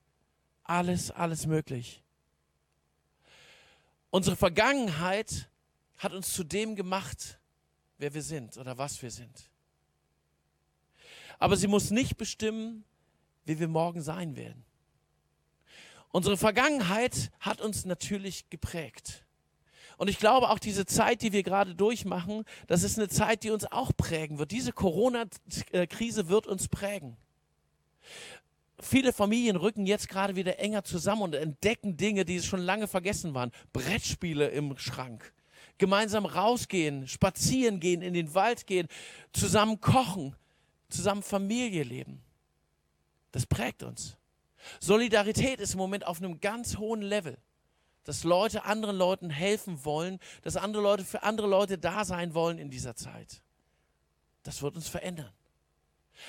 alles, 0.62 1.10
alles 1.10 1.46
möglich. 1.46 2.02
Unsere 4.10 4.36
Vergangenheit 4.36 5.50
hat 5.98 6.12
uns 6.12 6.32
zu 6.32 6.44
dem 6.44 6.76
gemacht, 6.76 7.40
wer 7.98 8.14
wir 8.14 8.22
sind 8.22 8.56
oder 8.56 8.78
was 8.78 9.02
wir 9.02 9.10
sind. 9.10 9.50
Aber 11.38 11.56
sie 11.56 11.66
muss 11.66 11.90
nicht 11.90 12.16
bestimmen, 12.16 12.84
wie 13.44 13.58
wir 13.58 13.68
morgen 13.68 14.00
sein 14.00 14.36
werden. 14.36 14.64
Unsere 16.12 16.36
Vergangenheit 16.36 17.30
hat 17.40 17.60
uns 17.60 17.84
natürlich 17.84 18.48
geprägt. 18.48 19.24
Und 19.96 20.08
ich 20.08 20.18
glaube 20.18 20.50
auch 20.50 20.58
diese 20.58 20.86
Zeit, 20.86 21.22
die 21.22 21.32
wir 21.32 21.42
gerade 21.42 21.74
durchmachen, 21.74 22.44
das 22.68 22.84
ist 22.84 22.96
eine 22.96 23.08
Zeit, 23.08 23.42
die 23.42 23.50
uns 23.50 23.64
auch 23.64 23.92
prägen 23.96 24.38
wird. 24.38 24.52
Diese 24.52 24.72
Corona-Krise 24.72 26.28
wird 26.28 26.46
uns 26.46 26.68
prägen. 26.68 27.16
Viele 28.80 29.12
Familien 29.12 29.56
rücken 29.56 29.86
jetzt 29.86 30.08
gerade 30.08 30.36
wieder 30.36 30.58
enger 30.58 30.84
zusammen 30.84 31.22
und 31.22 31.34
entdecken 31.34 31.96
Dinge, 31.96 32.24
die 32.24 32.40
schon 32.42 32.60
lange 32.60 32.88
vergessen 32.88 33.34
waren. 33.34 33.52
Brettspiele 33.72 34.48
im 34.48 34.76
Schrank. 34.78 35.34
Gemeinsam 35.76 36.24
rausgehen, 36.24 37.06
spazieren 37.06 37.80
gehen, 37.80 38.02
in 38.02 38.14
den 38.14 38.34
Wald 38.34 38.66
gehen, 38.66 38.88
zusammen 39.32 39.80
kochen, 39.80 40.34
zusammen 40.88 41.22
Familie 41.22 41.82
leben. 41.82 42.22
Das 43.32 43.46
prägt 43.46 43.82
uns. 43.82 44.16
Solidarität 44.80 45.60
ist 45.60 45.74
im 45.74 45.78
Moment 45.78 46.06
auf 46.06 46.18
einem 46.18 46.40
ganz 46.40 46.78
hohen 46.78 47.02
Level. 47.02 47.38
Dass 48.04 48.24
Leute 48.24 48.64
anderen 48.64 48.96
Leuten 48.96 49.30
helfen 49.30 49.84
wollen, 49.84 50.18
dass 50.42 50.56
andere 50.56 50.82
Leute 50.82 51.04
für 51.04 51.22
andere 51.22 51.46
Leute 51.46 51.76
da 51.78 52.04
sein 52.04 52.34
wollen 52.34 52.58
in 52.58 52.70
dieser 52.70 52.96
Zeit. 52.96 53.42
Das 54.42 54.62
wird 54.62 54.74
uns 54.74 54.88
verändern. 54.88 55.32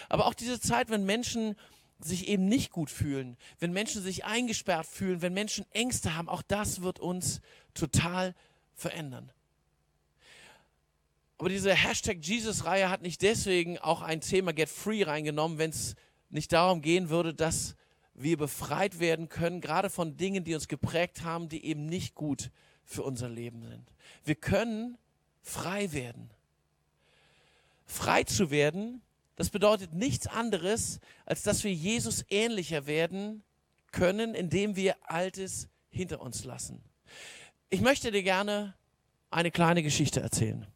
Aber 0.09 0.27
auch 0.27 0.33
diese 0.33 0.59
Zeit, 0.59 0.89
wenn 0.89 1.05
Menschen 1.05 1.55
sich 1.99 2.27
eben 2.27 2.47
nicht 2.47 2.71
gut 2.71 2.89
fühlen, 2.89 3.37
wenn 3.59 3.73
Menschen 3.73 4.01
sich 4.01 4.25
eingesperrt 4.25 4.87
fühlen, 4.87 5.21
wenn 5.21 5.33
Menschen 5.33 5.65
Ängste 5.71 6.15
haben, 6.15 6.29
auch 6.29 6.41
das 6.41 6.81
wird 6.81 6.99
uns 6.99 7.41
total 7.73 8.33
verändern. 8.73 9.31
Aber 11.37 11.49
diese 11.49 11.73
Hashtag 11.73 12.17
Jesus-Reihe 12.21 12.89
hat 12.89 13.01
nicht 13.01 13.21
deswegen 13.21 13.79
auch 13.79 14.01
ein 14.01 14.21
Thema 14.21 14.53
Get 14.53 14.69
Free 14.69 15.03
reingenommen, 15.03 15.57
wenn 15.57 15.71
es 15.71 15.95
nicht 16.29 16.51
darum 16.53 16.81
gehen 16.81 17.09
würde, 17.09 17.33
dass 17.33 17.75
wir 18.13 18.37
befreit 18.37 18.99
werden 18.99 19.29
können, 19.29 19.61
gerade 19.61 19.89
von 19.89 20.17
Dingen, 20.17 20.43
die 20.43 20.53
uns 20.53 20.67
geprägt 20.67 21.23
haben, 21.23 21.49
die 21.49 21.65
eben 21.65 21.85
nicht 21.85 22.13
gut 22.13 22.51
für 22.83 23.03
unser 23.03 23.29
Leben 23.29 23.63
sind. 23.63 23.91
Wir 24.23 24.35
können 24.35 24.97
frei 25.41 25.91
werden. 25.93 26.29
Frei 27.85 28.23
zu 28.23 28.51
werden, 28.51 29.01
das 29.41 29.49
bedeutet 29.49 29.95
nichts 29.95 30.27
anderes, 30.27 30.99
als 31.25 31.41
dass 31.41 31.63
wir 31.63 31.73
Jesus 31.73 32.23
ähnlicher 32.29 32.85
werden 32.85 33.41
können, 33.91 34.35
indem 34.35 34.75
wir 34.75 34.97
Altes 35.01 35.67
hinter 35.89 36.21
uns 36.21 36.45
lassen. 36.45 36.83
Ich 37.71 37.81
möchte 37.81 38.11
dir 38.11 38.21
gerne 38.21 38.75
eine 39.31 39.49
kleine 39.49 39.81
Geschichte 39.81 40.19
erzählen. 40.19 40.67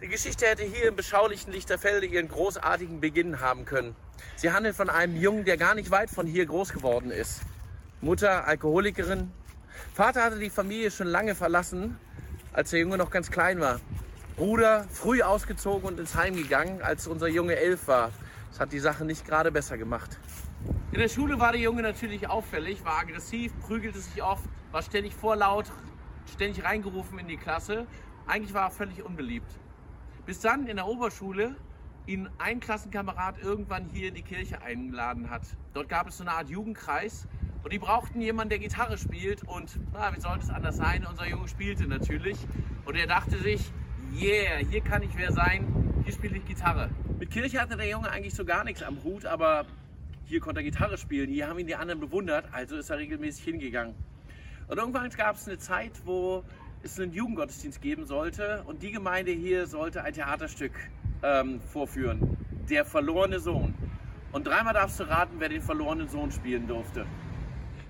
Die 0.00 0.08
Geschichte 0.08 0.46
hätte 0.46 0.62
hier 0.62 0.88
im 0.88 0.96
beschaulichen 0.96 1.52
Lichterfelde 1.52 2.06
ihren 2.06 2.28
großartigen 2.28 2.98
Beginn 2.98 3.40
haben 3.40 3.66
können. 3.66 3.94
Sie 4.36 4.50
handelt 4.50 4.74
von 4.74 4.88
einem 4.88 5.20
Jungen, 5.20 5.44
der 5.44 5.58
gar 5.58 5.74
nicht 5.74 5.90
weit 5.90 6.08
von 6.08 6.26
hier 6.26 6.46
groß 6.46 6.72
geworden 6.72 7.10
ist. 7.10 7.42
Mutter 8.00 8.46
Alkoholikerin. 8.46 9.30
Vater 9.92 10.24
hatte 10.24 10.38
die 10.38 10.48
Familie 10.48 10.90
schon 10.90 11.08
lange 11.08 11.34
verlassen, 11.34 11.98
als 12.54 12.70
der 12.70 12.80
Junge 12.80 12.96
noch 12.96 13.10
ganz 13.10 13.30
klein 13.30 13.60
war. 13.60 13.82
Bruder 14.36 14.84
früh 14.90 15.22
ausgezogen 15.22 15.88
und 15.88 15.98
ins 15.98 16.14
Heim 16.14 16.36
gegangen, 16.36 16.82
als 16.82 17.06
unser 17.06 17.26
Junge 17.26 17.56
elf 17.56 17.88
war. 17.88 18.10
Das 18.50 18.60
hat 18.60 18.70
die 18.70 18.78
Sache 18.78 19.06
nicht 19.06 19.24
gerade 19.24 19.50
besser 19.50 19.78
gemacht. 19.78 20.18
In 20.92 20.98
der 20.98 21.08
Schule 21.08 21.40
war 21.40 21.52
der 21.52 21.60
Junge 21.62 21.80
natürlich 21.80 22.28
auffällig, 22.28 22.84
war 22.84 22.98
aggressiv, 22.98 23.58
prügelte 23.60 23.98
sich 23.98 24.22
oft, 24.22 24.44
war 24.72 24.82
ständig 24.82 25.14
vorlaut, 25.14 25.72
ständig 26.34 26.64
reingerufen 26.64 27.18
in 27.18 27.28
die 27.28 27.38
Klasse. 27.38 27.86
Eigentlich 28.26 28.52
war 28.52 28.64
er 28.64 28.70
völlig 28.70 29.02
unbeliebt. 29.02 29.50
Bis 30.26 30.40
dann 30.40 30.66
in 30.66 30.76
der 30.76 30.86
Oberschule 30.86 31.56
ihn 32.04 32.28
ein 32.36 32.60
Klassenkamerad 32.60 33.40
irgendwann 33.40 33.86
hier 33.86 34.08
in 34.08 34.14
die 34.14 34.22
Kirche 34.22 34.60
eingeladen 34.60 35.30
hat. 35.30 35.44
Dort 35.72 35.88
gab 35.88 36.08
es 36.08 36.18
so 36.18 36.24
eine 36.24 36.32
Art 36.32 36.50
Jugendkreis 36.50 37.26
und 37.64 37.72
die 37.72 37.78
brauchten 37.78 38.20
jemanden, 38.20 38.50
der 38.50 38.58
Gitarre 38.58 38.98
spielt 38.98 39.44
und 39.44 39.80
na, 39.94 40.14
wie 40.14 40.20
sollte 40.20 40.44
es 40.44 40.50
anders 40.50 40.76
sein? 40.76 41.06
Unser 41.08 41.26
Junge 41.26 41.48
spielte 41.48 41.86
natürlich 41.86 42.36
und 42.84 42.96
er 42.96 43.06
dachte 43.06 43.38
sich, 43.38 43.72
yeah, 44.14 44.58
hier 44.70 44.80
kann 44.80 45.02
ich 45.02 45.10
wer 45.16 45.32
sein, 45.32 46.02
hier 46.04 46.12
spiele 46.12 46.36
ich 46.38 46.46
Gitarre. 46.46 46.90
Mit 47.18 47.30
Kirche 47.30 47.60
hatte 47.60 47.76
der 47.76 47.88
Junge 47.88 48.10
eigentlich 48.10 48.34
so 48.34 48.44
gar 48.44 48.64
nichts 48.64 48.82
am 48.82 49.02
Hut, 49.04 49.26
aber 49.26 49.66
hier 50.24 50.40
konnte 50.40 50.60
er 50.60 50.64
Gitarre 50.64 50.98
spielen, 50.98 51.30
hier 51.30 51.48
haben 51.48 51.58
ihn 51.58 51.66
die 51.66 51.76
anderen 51.76 52.00
bewundert, 52.00 52.46
also 52.52 52.76
ist 52.76 52.90
er 52.90 52.98
regelmäßig 52.98 53.44
hingegangen. 53.44 53.94
Und 54.68 54.78
irgendwann 54.78 55.08
gab 55.10 55.36
es 55.36 55.46
eine 55.46 55.58
Zeit, 55.58 55.92
wo 56.04 56.42
es 56.82 56.98
einen 56.98 57.12
Jugendgottesdienst 57.12 57.80
geben 57.80 58.04
sollte 58.04 58.62
und 58.66 58.82
die 58.82 58.90
Gemeinde 58.90 59.32
hier 59.32 59.66
sollte 59.66 60.02
ein 60.02 60.12
Theaterstück 60.12 60.72
ähm, 61.22 61.60
vorführen. 61.60 62.36
Der 62.68 62.84
verlorene 62.84 63.38
Sohn. 63.38 63.74
Und 64.32 64.46
dreimal 64.46 64.74
darfst 64.74 64.98
du 65.00 65.04
raten, 65.04 65.36
wer 65.38 65.48
den 65.48 65.62
verlorenen 65.62 66.08
Sohn 66.08 66.30
spielen 66.30 66.66
durfte. 66.66 67.06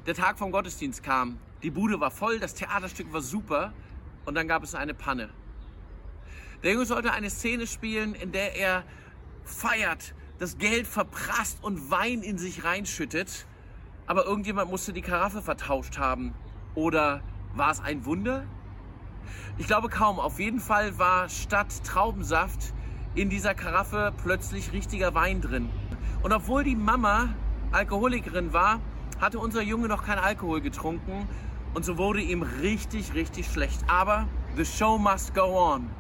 Der 0.07 0.15
Tag 0.15 0.39
vom 0.39 0.53
Gottesdienst 0.53 1.03
kam. 1.03 1.39
Die 1.63 1.71
Bude 1.71 1.99
war 1.99 2.11
voll, 2.11 2.39
das 2.39 2.55
Theaterstück 2.55 3.13
war 3.13 3.23
super 3.23 3.73
und 4.27 4.35
dann 4.35 4.47
gab 4.47 4.63
es 4.63 4.75
eine 4.75 4.95
Panne. 4.95 5.31
Der 6.63 6.73
Junge 6.73 6.87
sollte 6.87 7.13
eine 7.13 7.31
Szene 7.31 7.67
spielen, 7.67 8.15
in 8.15 8.33
der 8.33 8.57
er 8.57 8.85
feiert, 9.45 10.15
das 10.39 10.59
Geld 10.59 10.87
verprasst 10.87 11.63
und 11.63 11.91
Wein 11.91 12.23
in 12.23 12.39
sich 12.39 12.65
reinschüttet. 12.65 13.47
Aber 14.07 14.25
irgendjemand 14.25 14.71
musste 14.71 14.93
die 14.93 15.03
Karaffe 15.03 15.43
vertauscht 15.43 15.99
haben. 15.99 16.35
Oder 16.75 17.23
war 17.55 17.71
es 17.71 17.81
ein 17.81 18.05
Wunder? 18.05 18.47
Ich 19.59 19.67
glaube 19.67 19.89
kaum. 19.89 20.19
Auf 20.19 20.39
jeden 20.39 20.61
Fall 20.61 20.99
war 20.99 21.29
statt 21.29 21.85
Traubensaft 21.85 22.73
in 23.15 23.31
dieser 23.31 23.55
Karaffe 23.55 24.13
plötzlich 24.23 24.73
richtiger 24.73 25.15
Wein 25.15 25.41
drin. 25.41 25.71
Und 26.23 26.33
obwohl 26.33 26.65
die 26.65 26.77
Mama 26.77 27.35
Alkoholikerin 27.73 28.53
war, 28.53 28.81
hatte 29.21 29.39
unser 29.39 29.63
Junge 29.63 29.89
noch 29.89 30.05
kein 30.05 30.19
Alkohol 30.19 30.61
getrunken 30.61 31.27
und 31.75 31.85
so 31.85 31.99
wurde 31.99 32.21
ihm 32.21 32.43
richtig, 32.43 33.15
richtig 33.15 33.47
schlecht. 33.47 33.81
Aber 33.89 34.29
the 34.57 34.65
show 34.65 34.99
must 34.99 35.35
go 35.35 35.59
on. 35.59 35.91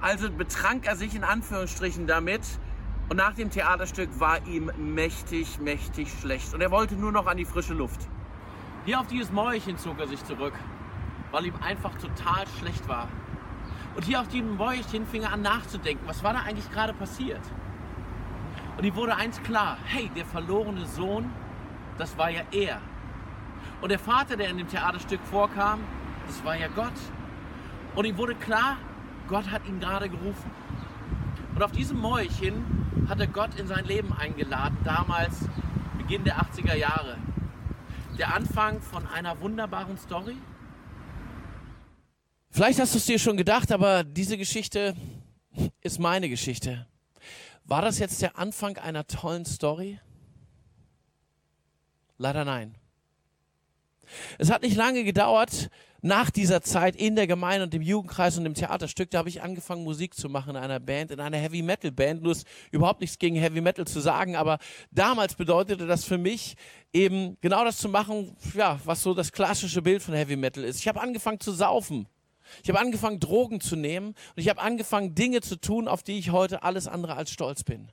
Also 0.00 0.30
betrank 0.30 0.86
er 0.86 0.96
sich 0.96 1.14
in 1.14 1.24
Anführungsstrichen 1.24 2.06
damit 2.06 2.42
und 3.08 3.16
nach 3.16 3.34
dem 3.34 3.50
Theaterstück 3.50 4.08
war 4.20 4.46
ihm 4.46 4.70
mächtig, 4.76 5.58
mächtig 5.58 6.08
schlecht 6.20 6.54
und 6.54 6.60
er 6.60 6.70
wollte 6.70 6.94
nur 6.94 7.12
noch 7.12 7.26
an 7.26 7.36
die 7.36 7.44
frische 7.44 7.74
Luft. 7.74 8.08
Hier 8.84 9.00
auf 9.00 9.06
dieses 9.08 9.32
Mäuerchen 9.32 9.76
zog 9.76 9.98
er 9.98 10.08
sich 10.08 10.24
zurück 10.24 10.54
weil 11.30 11.46
ihm 11.46 11.54
einfach 11.60 11.94
total 11.96 12.46
schlecht 12.58 12.88
war. 12.88 13.08
Und 13.94 14.04
hier 14.04 14.20
auf 14.20 14.28
diesem 14.28 14.56
Bäuerchen 14.56 15.06
fing 15.06 15.22
er 15.22 15.32
an 15.32 15.42
nachzudenken, 15.42 16.06
was 16.06 16.22
war 16.22 16.32
da 16.32 16.40
eigentlich 16.40 16.70
gerade 16.70 16.92
passiert? 16.92 17.40
Und 18.76 18.84
ihm 18.84 18.94
wurde 18.94 19.16
eins 19.16 19.42
klar, 19.42 19.76
hey, 19.84 20.10
der 20.14 20.24
verlorene 20.24 20.86
Sohn, 20.86 21.30
das 21.96 22.16
war 22.16 22.30
ja 22.30 22.42
er. 22.52 22.80
Und 23.80 23.90
der 23.90 23.98
Vater, 23.98 24.36
der 24.36 24.50
in 24.50 24.58
dem 24.58 24.68
Theaterstück 24.68 25.20
vorkam, 25.30 25.80
das 26.26 26.44
war 26.44 26.56
ja 26.56 26.68
Gott. 26.68 26.92
Und 27.96 28.04
ihm 28.04 28.16
wurde 28.16 28.34
klar, 28.36 28.76
Gott 29.28 29.50
hat 29.50 29.66
ihn 29.66 29.78
gerade 29.78 30.08
gerufen. 30.08 30.50
Und 31.54 31.62
auf 31.62 31.72
diesem 31.72 31.98
Mäulchen 31.98 32.64
hat 33.08 33.20
er 33.20 33.26
Gott 33.26 33.58
in 33.58 33.66
sein 33.66 33.84
Leben 33.84 34.12
eingeladen, 34.12 34.78
damals 34.84 35.34
Beginn 35.98 36.24
der 36.24 36.36
80er 36.36 36.74
Jahre. 36.74 37.18
der 38.18 38.34
Anfang 38.34 38.80
von 38.80 39.06
einer 39.06 39.40
wunderbaren 39.40 39.96
Story? 39.96 40.36
Vielleicht 42.50 42.80
hast 42.80 42.94
du 42.94 42.98
es 42.98 43.06
dir 43.06 43.18
schon 43.18 43.36
gedacht, 43.36 43.70
aber 43.70 44.02
diese 44.02 44.36
Geschichte 44.36 44.96
ist 45.82 46.00
meine 46.00 46.28
Geschichte. 46.28 46.86
War 47.64 47.82
das 47.82 47.98
jetzt 47.98 48.20
der 48.22 48.36
Anfang 48.38 48.76
einer 48.78 49.06
tollen 49.06 49.44
Story? 49.44 50.00
Leider 52.16 52.44
nein. 52.44 52.74
Es 54.38 54.50
hat 54.50 54.62
nicht 54.62 54.76
lange 54.76 55.04
gedauert, 55.04 55.70
nach 56.00 56.30
dieser 56.30 56.62
Zeit 56.62 56.94
in 56.94 57.16
der 57.16 57.26
Gemeinde 57.26 57.64
und 57.64 57.74
im 57.74 57.82
Jugendkreis 57.82 58.38
und 58.38 58.46
im 58.46 58.54
Theaterstück, 58.54 59.10
da 59.10 59.18
habe 59.18 59.28
ich 59.28 59.42
angefangen, 59.42 59.82
Musik 59.82 60.14
zu 60.14 60.28
machen 60.28 60.50
in 60.50 60.56
einer 60.56 60.78
Band, 60.78 61.10
in 61.10 61.20
einer 61.20 61.38
Heavy 61.38 61.62
Metal 61.62 61.90
Band. 61.90 62.22
Nur 62.22 62.32
ist 62.32 62.46
überhaupt 62.70 63.00
nichts 63.00 63.18
gegen 63.18 63.36
Heavy 63.36 63.60
Metal 63.60 63.86
zu 63.86 64.00
sagen, 64.00 64.36
aber 64.36 64.58
damals 64.90 65.34
bedeutete 65.34 65.86
das 65.86 66.04
für 66.04 66.18
mich 66.18 66.56
eben 66.92 67.36
genau 67.40 67.64
das 67.64 67.78
zu 67.78 67.88
machen, 67.88 68.36
ja, 68.54 68.78
was 68.84 69.02
so 69.02 69.14
das 69.14 69.32
klassische 69.32 69.82
Bild 69.82 70.02
von 70.02 70.14
Heavy 70.14 70.36
Metal 70.36 70.62
ist. 70.62 70.78
Ich 70.78 70.88
habe 70.88 71.00
angefangen 71.00 71.40
zu 71.40 71.52
saufen. 71.52 72.06
Ich 72.62 72.68
habe 72.68 72.80
angefangen, 72.80 73.20
Drogen 73.20 73.60
zu 73.60 73.76
nehmen 73.76 74.08
und 74.08 74.16
ich 74.36 74.48
habe 74.48 74.60
angefangen, 74.60 75.14
Dinge 75.14 75.40
zu 75.40 75.56
tun, 75.56 75.88
auf 75.88 76.02
die 76.02 76.18
ich 76.18 76.30
heute 76.30 76.62
alles 76.62 76.86
andere 76.86 77.14
als 77.14 77.30
stolz 77.30 77.62
bin. 77.62 77.90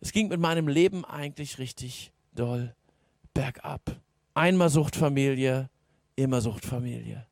Es 0.00 0.12
ging 0.12 0.28
mit 0.28 0.40
meinem 0.40 0.68
Leben 0.68 1.04
eigentlich 1.04 1.58
richtig 1.58 2.12
doll 2.32 2.74
bergab. 3.34 3.96
Einmal 4.34 4.70
Suchtfamilie, 4.70 5.68
immer 6.18 6.40
Suchtfamilie. 6.40 7.26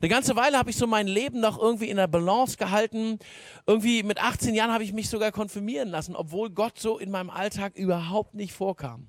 Eine 0.00 0.08
ganze 0.08 0.36
Weile 0.36 0.58
habe 0.58 0.70
ich 0.70 0.76
so 0.76 0.86
mein 0.86 1.08
Leben 1.08 1.40
noch 1.40 1.58
irgendwie 1.58 1.88
in 1.88 1.96
der 1.96 2.06
Balance 2.06 2.56
gehalten. 2.56 3.18
Irgendwie 3.66 4.02
mit 4.02 4.22
18 4.22 4.54
Jahren 4.54 4.70
habe 4.70 4.84
ich 4.84 4.92
mich 4.92 5.08
sogar 5.08 5.32
konfirmieren 5.32 5.88
lassen, 5.88 6.14
obwohl 6.14 6.50
Gott 6.50 6.78
so 6.78 6.98
in 6.98 7.10
meinem 7.10 7.30
Alltag 7.30 7.74
überhaupt 7.74 8.34
nicht 8.34 8.52
vorkam. 8.52 9.08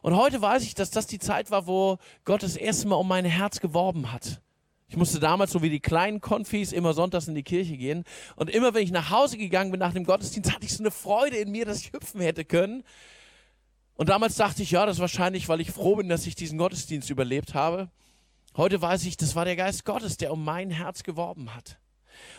Und 0.00 0.16
heute 0.16 0.40
weiß 0.40 0.62
ich, 0.62 0.74
dass 0.74 0.90
das 0.90 1.08
die 1.08 1.18
Zeit 1.18 1.50
war, 1.50 1.66
wo 1.66 1.98
Gott 2.24 2.44
das 2.44 2.56
erste 2.56 2.86
Mal 2.86 2.96
um 2.96 3.08
mein 3.08 3.24
Herz 3.24 3.58
geworben 3.58 4.12
hat. 4.12 4.40
Ich 4.86 4.96
musste 4.96 5.18
damals, 5.18 5.50
so 5.50 5.60
wie 5.60 5.70
die 5.70 5.80
kleinen 5.80 6.20
Konfis, 6.20 6.72
immer 6.72 6.94
sonntags 6.94 7.28
in 7.28 7.34
die 7.34 7.42
Kirche 7.42 7.76
gehen. 7.76 8.04
Und 8.36 8.48
immer, 8.48 8.72
wenn 8.74 8.84
ich 8.84 8.92
nach 8.92 9.10
Hause 9.10 9.36
gegangen 9.36 9.72
bin 9.72 9.80
nach 9.80 9.92
dem 9.92 10.04
Gottesdienst, 10.04 10.54
hatte 10.54 10.64
ich 10.64 10.74
so 10.74 10.82
eine 10.82 10.92
Freude 10.92 11.36
in 11.36 11.50
mir, 11.50 11.66
dass 11.66 11.80
ich 11.80 11.92
hüpfen 11.92 12.20
hätte 12.20 12.44
können. 12.44 12.84
Und 13.98 14.08
damals 14.08 14.36
dachte 14.36 14.62
ich, 14.62 14.70
ja, 14.70 14.86
das 14.86 14.98
wahrscheinlich, 14.98 15.50
weil 15.50 15.60
ich 15.60 15.70
froh 15.70 15.96
bin, 15.96 16.08
dass 16.08 16.26
ich 16.26 16.34
diesen 16.34 16.56
Gottesdienst 16.56 17.10
überlebt 17.10 17.52
habe. 17.52 17.90
Heute 18.56 18.80
weiß 18.80 19.04
ich, 19.04 19.18
das 19.18 19.34
war 19.34 19.44
der 19.44 19.56
Geist 19.56 19.84
Gottes, 19.84 20.16
der 20.16 20.32
um 20.32 20.42
mein 20.42 20.70
Herz 20.70 21.02
geworben 21.02 21.54
hat. 21.54 21.78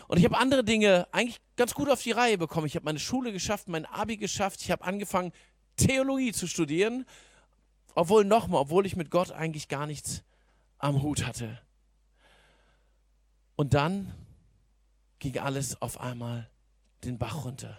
Und 0.08 0.18
ich 0.18 0.24
habe 0.24 0.36
andere 0.36 0.64
Dinge 0.64 1.06
eigentlich 1.12 1.40
ganz 1.54 1.74
gut 1.74 1.88
auf 1.88 2.02
die 2.02 2.10
Reihe 2.10 2.36
bekommen. 2.36 2.66
Ich 2.66 2.74
habe 2.74 2.84
meine 2.84 2.98
Schule 2.98 3.32
geschafft, 3.32 3.68
mein 3.68 3.86
Abi 3.86 4.16
geschafft. 4.16 4.60
Ich 4.62 4.72
habe 4.72 4.84
angefangen, 4.84 5.30
Theologie 5.76 6.32
zu 6.32 6.48
studieren 6.48 7.06
obwohl 7.94 8.24
nochmal, 8.24 8.60
obwohl 8.60 8.86
ich 8.86 8.96
mit 8.96 9.10
Gott 9.10 9.32
eigentlich 9.32 9.68
gar 9.68 9.86
nichts 9.86 10.22
am 10.78 11.02
Hut 11.02 11.26
hatte. 11.26 11.60
Und 13.56 13.74
dann 13.74 14.12
ging 15.18 15.38
alles 15.38 15.80
auf 15.82 16.00
einmal 16.00 16.48
den 17.04 17.18
Bach 17.18 17.44
runter. 17.44 17.78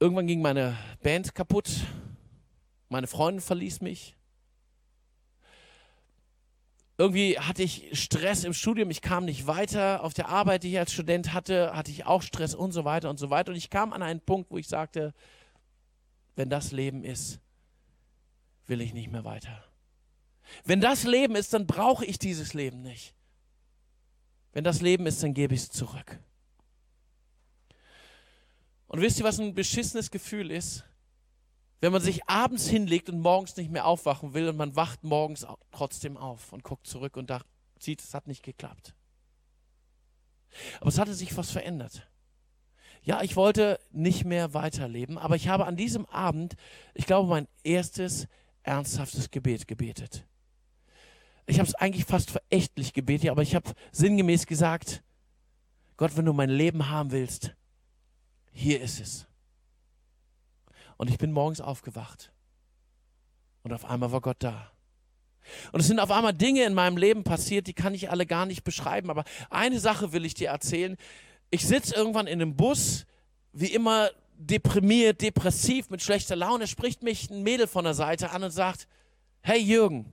Irgendwann 0.00 0.26
ging 0.26 0.40
meine 0.40 0.76
Band 1.02 1.34
kaputt. 1.34 1.68
Meine 2.88 3.06
Freundin 3.06 3.40
verließ 3.40 3.80
mich. 3.80 4.16
Irgendwie 6.96 7.38
hatte 7.38 7.62
ich 7.62 7.90
Stress 7.92 8.42
im 8.42 8.52
Studium, 8.52 8.90
ich 8.90 9.02
kam 9.02 9.24
nicht 9.24 9.46
weiter. 9.46 10.02
Auf 10.02 10.14
der 10.14 10.28
Arbeit, 10.28 10.64
die 10.64 10.72
ich 10.72 10.78
als 10.78 10.92
Student 10.92 11.32
hatte, 11.32 11.74
hatte 11.74 11.90
ich 11.90 12.06
auch 12.06 12.22
Stress 12.22 12.54
und 12.54 12.72
so 12.72 12.84
weiter 12.84 13.08
und 13.08 13.18
so 13.18 13.30
weiter. 13.30 13.52
Und 13.52 13.56
ich 13.56 13.70
kam 13.70 13.92
an 13.92 14.02
einen 14.02 14.20
Punkt, 14.20 14.50
wo 14.50 14.58
ich 14.58 14.66
sagte, 14.66 15.14
wenn 16.34 16.50
das 16.50 16.72
Leben 16.72 17.04
ist, 17.04 17.40
will 18.66 18.80
ich 18.80 18.94
nicht 18.94 19.10
mehr 19.10 19.24
weiter. 19.24 19.64
Wenn 20.64 20.80
das 20.80 21.04
Leben 21.04 21.36
ist, 21.36 21.52
dann 21.54 21.66
brauche 21.66 22.04
ich 22.04 22.18
dieses 22.18 22.54
Leben 22.54 22.82
nicht. 22.82 23.14
Wenn 24.52 24.64
das 24.64 24.80
Leben 24.80 25.06
ist, 25.06 25.22
dann 25.22 25.34
gebe 25.34 25.54
ich 25.54 25.62
es 25.62 25.70
zurück. 25.70 26.18
Und 28.88 29.00
wisst 29.00 29.18
ihr, 29.18 29.24
was 29.24 29.38
ein 29.38 29.54
beschissenes 29.54 30.10
Gefühl 30.10 30.50
ist? 30.50 30.84
Wenn 31.80 31.92
man 31.92 32.02
sich 32.02 32.28
abends 32.28 32.66
hinlegt 32.66 33.08
und 33.08 33.20
morgens 33.20 33.56
nicht 33.56 33.70
mehr 33.70 33.86
aufwachen 33.86 34.34
will 34.34 34.48
und 34.48 34.56
man 34.56 34.74
wacht 34.74 35.04
morgens 35.04 35.46
trotzdem 35.70 36.16
auf 36.16 36.52
und 36.52 36.64
guckt 36.64 36.86
zurück 36.86 37.16
und 37.16 37.30
dacht, 37.30 37.46
sieht, 37.78 38.02
es 38.02 38.14
hat 38.14 38.26
nicht 38.26 38.42
geklappt. 38.42 38.94
Aber 40.80 40.88
es 40.88 40.98
hatte 40.98 41.14
sich 41.14 41.36
was 41.36 41.50
verändert. 41.50 42.08
Ja, 43.02 43.22
ich 43.22 43.36
wollte 43.36 43.78
nicht 43.92 44.24
mehr 44.24 44.54
weiterleben, 44.54 45.18
aber 45.18 45.36
ich 45.36 45.48
habe 45.48 45.66
an 45.66 45.76
diesem 45.76 46.06
Abend, 46.06 46.56
ich 46.94 47.06
glaube, 47.06 47.28
mein 47.28 47.46
erstes 47.62 48.26
ernsthaftes 48.62 49.30
Gebet 49.30 49.68
gebetet. 49.68 50.26
Ich 51.46 51.58
habe 51.58 51.68
es 51.68 51.74
eigentlich 51.74 52.04
fast 52.04 52.30
verächtlich 52.30 52.92
gebetet, 52.92 53.30
aber 53.30 53.42
ich 53.42 53.54
habe 53.54 53.72
sinngemäß 53.92 54.46
gesagt, 54.46 55.02
Gott, 55.96 56.16
wenn 56.16 56.24
du 56.24 56.32
mein 56.32 56.50
Leben 56.50 56.90
haben 56.90 57.12
willst, 57.12 57.54
hier 58.58 58.80
ist 58.80 59.00
es. 59.00 59.26
Und 60.96 61.08
ich 61.08 61.18
bin 61.18 61.32
morgens 61.32 61.60
aufgewacht. 61.60 62.32
Und 63.62 63.72
auf 63.72 63.84
einmal 63.84 64.10
war 64.10 64.20
Gott 64.20 64.38
da. 64.40 64.72
Und 65.72 65.80
es 65.80 65.86
sind 65.86 66.00
auf 66.00 66.10
einmal 66.10 66.34
Dinge 66.34 66.64
in 66.64 66.74
meinem 66.74 66.96
Leben 66.96 67.22
passiert, 67.22 67.68
die 67.68 67.72
kann 67.72 67.94
ich 67.94 68.10
alle 68.10 68.26
gar 68.26 68.46
nicht 68.46 68.64
beschreiben. 68.64 69.10
Aber 69.10 69.24
eine 69.48 69.78
Sache 69.78 70.12
will 70.12 70.24
ich 70.24 70.34
dir 70.34 70.48
erzählen. 70.48 70.96
Ich 71.50 71.66
sitze 71.66 71.94
irgendwann 71.94 72.26
in 72.26 72.42
einem 72.42 72.56
Bus, 72.56 73.06
wie 73.52 73.72
immer 73.72 74.10
deprimiert, 74.36 75.22
depressiv, 75.22 75.88
mit 75.90 76.02
schlechter 76.02 76.36
Laune, 76.36 76.66
spricht 76.66 77.02
mich 77.02 77.30
ein 77.30 77.44
Mädel 77.44 77.68
von 77.68 77.84
der 77.84 77.94
Seite 77.94 78.30
an 78.30 78.42
und 78.42 78.50
sagt, 78.50 78.88
hey 79.40 79.60
Jürgen. 79.60 80.12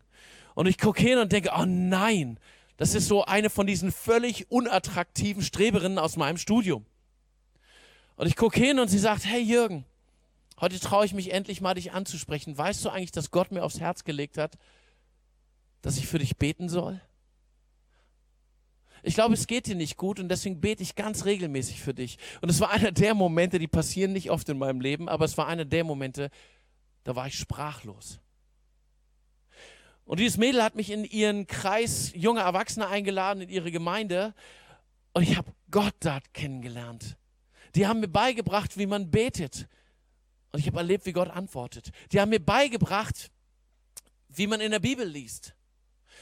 Und 0.54 0.68
ich 0.68 0.78
gucke 0.78 1.02
hin 1.02 1.18
und 1.18 1.32
denke, 1.32 1.52
oh 1.58 1.66
nein, 1.66 2.40
das 2.78 2.94
ist 2.94 3.08
so 3.08 3.26
eine 3.26 3.50
von 3.50 3.66
diesen 3.68 3.92
völlig 3.92 4.50
unattraktiven 4.52 5.42
Streberinnen 5.42 5.98
aus 5.98 6.16
meinem 6.16 6.38
Studium. 6.38 6.86
Und 8.16 8.28
ich 8.28 8.36
gucke 8.36 8.60
hin 8.60 8.80
und 8.80 8.88
sie 8.88 9.00
sagt, 9.00 9.26
hey 9.26 9.42
Jürgen, 9.42 9.86
Heute 10.60 10.80
traue 10.80 11.06
ich 11.06 11.14
mich 11.14 11.34
endlich 11.34 11.60
mal, 11.60 11.74
dich 11.74 11.92
anzusprechen. 11.92 12.58
Weißt 12.58 12.84
du 12.86 12.90
eigentlich, 12.90 13.12
dass 13.12 13.32
Gott 13.32 13.52
mir 13.52 13.64
aufs 13.64 13.82
Herz 13.82 14.06
gelegt 14.06 14.38
hat, 14.38 14.58
dass 15.82 15.98
ich 15.98 16.08
für 16.08 16.20
dich 16.20 16.38
beten 16.38 16.70
soll? 16.70 17.02
Ich 19.04 19.16
glaube, 19.16 19.34
es 19.34 19.46
geht 19.46 19.68
dir 19.68 19.76
nicht 19.76 19.98
gut 19.98 20.20
und 20.20 20.30
deswegen 20.30 20.62
bete 20.62 20.82
ich 20.82 20.96
ganz 20.96 21.26
regelmäßig 21.26 21.82
für 21.82 21.94
dich. 21.94 22.18
Und 22.42 22.50
es 22.50 22.60
war 22.60 22.72
einer 22.72 22.92
der 22.92 23.14
Momente, 23.14 23.60
die 23.60 23.68
passieren 23.68 24.14
nicht 24.14 24.32
oft 24.32 24.48
in 24.50 24.58
meinem 24.58 24.80
Leben, 24.80 25.10
aber 25.10 25.26
es 25.26 25.38
war 25.38 25.48
einer 25.48 25.66
der 25.66 25.84
Momente, 25.84 26.32
da 27.04 27.16
war 27.16 27.28
ich 27.28 27.36
sprachlos. 27.36 28.20
Und 30.06 30.20
dieses 30.20 30.38
Mädel 30.38 30.64
hat 30.64 30.76
mich 30.76 30.90
in 30.90 31.04
ihren 31.04 31.48
Kreis 31.48 32.14
junger 32.16 32.42
Erwachsener 32.42 32.88
eingeladen, 32.88 33.42
in 33.42 33.50
ihre 33.50 33.72
Gemeinde. 33.72 34.34
Und 35.14 35.24
ich 35.24 35.36
habe 35.36 35.52
Gott 35.70 35.96
dort 36.00 36.34
kennengelernt. 36.34 37.18
Die 37.76 37.88
haben 37.88 38.00
mir 38.00 38.08
beigebracht, 38.08 38.78
wie 38.78 38.86
man 38.86 39.12
betet, 39.12 39.68
und 40.56 40.60
ich 40.60 40.68
habe 40.68 40.78
erlebt, 40.78 41.06
wie 41.06 41.12
Gott 41.12 41.30
antwortet. 41.30 41.92
Die 42.14 42.22
haben 42.22 42.30
mir 42.30 42.40
beigebracht, 42.40 43.30
wie 44.30 44.48
man 44.48 44.62
in 44.62 44.72
der 44.72 44.80
Bibel 44.80 45.06
liest. 45.06 45.54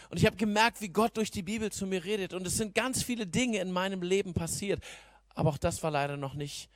Und 0.10 0.18
ich 0.18 0.26
habe 0.26 0.38
gemerkt, 0.38 0.82
wie 0.82 0.90
Gott 0.90 1.18
durch 1.18 1.30
die 1.30 1.44
Bibel 1.44 1.72
zu 1.72 1.86
mir 1.86 2.04
redet. 2.04 2.34
Und 2.34 2.48
es 2.48 2.58
sind 2.58 2.74
ganz 2.74 3.04
viele 3.04 3.28
Dinge 3.28 3.60
in 3.60 3.72
meinem 3.72 4.02
Leben 4.02 4.34
passiert. 4.34 4.84
Aber 5.36 5.52
auch 5.52 5.60
das 5.60 5.84
war 5.84 5.92
leider 5.92 6.18
noch 6.18 6.34
nicht 6.34 6.68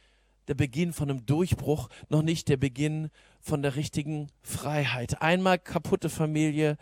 der 0.47 0.53
Beginn 0.53 0.93
von 0.93 1.09
einem 1.09 1.25
Durchbruch, 1.25 1.89
noch 2.09 2.21
nicht 2.21 2.47
der 2.47 2.57
Beginn 2.57 3.09
von 3.39 3.63
der 3.63 3.75
richtigen 3.75 4.29
Freiheit. 4.43 5.21
Einmal 5.23 5.57
kaputte 5.57 6.09
Familie, 6.09 6.77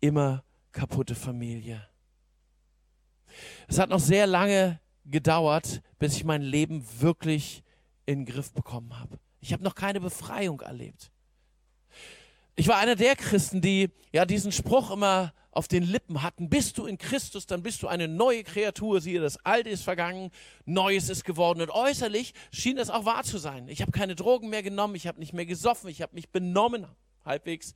immer 0.00 0.44
kaputte 0.70 1.16
Familie. 1.16 1.88
Es 3.66 3.80
hat 3.80 3.90
noch 3.90 3.98
sehr 3.98 4.28
lange 4.28 4.78
gedauert, 5.10 5.82
bis 5.98 6.16
ich 6.16 6.24
mein 6.24 6.42
Leben 6.42 6.84
wirklich 7.00 7.62
in 8.06 8.24
den 8.24 8.34
Griff 8.34 8.52
bekommen 8.52 8.98
habe. 8.98 9.18
Ich 9.40 9.52
habe 9.52 9.64
noch 9.64 9.74
keine 9.74 10.00
Befreiung 10.00 10.60
erlebt. 10.60 11.10
Ich 12.56 12.68
war 12.68 12.78
einer 12.78 12.96
der 12.96 13.16
Christen, 13.16 13.60
die 13.60 13.90
ja 14.12 14.26
diesen 14.26 14.52
Spruch 14.52 14.90
immer 14.90 15.32
auf 15.52 15.66
den 15.66 15.82
Lippen 15.82 16.22
hatten, 16.22 16.48
bist 16.48 16.78
du 16.78 16.86
in 16.86 16.98
Christus, 16.98 17.46
dann 17.46 17.62
bist 17.62 17.82
du 17.82 17.88
eine 17.88 18.06
neue 18.06 18.44
Kreatur, 18.44 19.00
siehe, 19.00 19.20
das 19.20 19.44
Alte 19.44 19.70
ist 19.70 19.82
vergangen, 19.82 20.30
Neues 20.64 21.08
ist 21.08 21.24
geworden. 21.24 21.60
Und 21.60 21.70
äußerlich 21.70 22.34
schien 22.52 22.76
das 22.76 22.90
auch 22.90 23.04
wahr 23.04 23.24
zu 23.24 23.38
sein. 23.38 23.66
Ich 23.68 23.82
habe 23.82 23.90
keine 23.92 24.14
Drogen 24.14 24.48
mehr 24.48 24.62
genommen, 24.62 24.94
ich 24.94 25.06
habe 25.06 25.18
nicht 25.18 25.32
mehr 25.32 25.46
gesoffen, 25.46 25.90
ich 25.90 26.02
habe 26.02 26.14
mich 26.14 26.28
benommen, 26.28 26.86
halbwegs. 27.24 27.74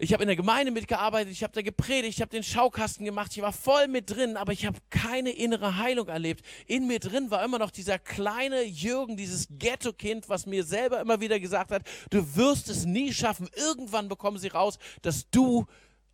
Ich 0.00 0.12
habe 0.12 0.22
in 0.22 0.28
der 0.28 0.36
Gemeinde 0.36 0.70
mitgearbeitet, 0.70 1.32
ich 1.32 1.42
habe 1.42 1.52
da 1.52 1.60
gepredigt, 1.60 2.18
ich 2.18 2.20
habe 2.20 2.30
den 2.30 2.44
Schaukasten 2.44 3.04
gemacht, 3.04 3.32
ich 3.36 3.42
war 3.42 3.52
voll 3.52 3.88
mit 3.88 4.08
drin, 4.08 4.36
aber 4.36 4.52
ich 4.52 4.64
habe 4.64 4.78
keine 4.90 5.30
innere 5.30 5.76
Heilung 5.76 6.06
erlebt. 6.06 6.44
In 6.66 6.86
mir 6.86 7.00
drin 7.00 7.32
war 7.32 7.44
immer 7.44 7.58
noch 7.58 7.72
dieser 7.72 7.98
kleine 7.98 8.62
Jürgen, 8.62 9.16
dieses 9.16 9.48
Ghetto-Kind, 9.50 10.28
was 10.28 10.46
mir 10.46 10.62
selber 10.62 11.00
immer 11.00 11.20
wieder 11.20 11.40
gesagt 11.40 11.72
hat, 11.72 11.82
du 12.10 12.36
wirst 12.36 12.68
es 12.68 12.84
nie 12.84 13.12
schaffen. 13.12 13.48
Irgendwann 13.56 14.08
bekommen 14.08 14.38
sie 14.38 14.46
raus, 14.46 14.78
dass 15.02 15.28
du 15.30 15.66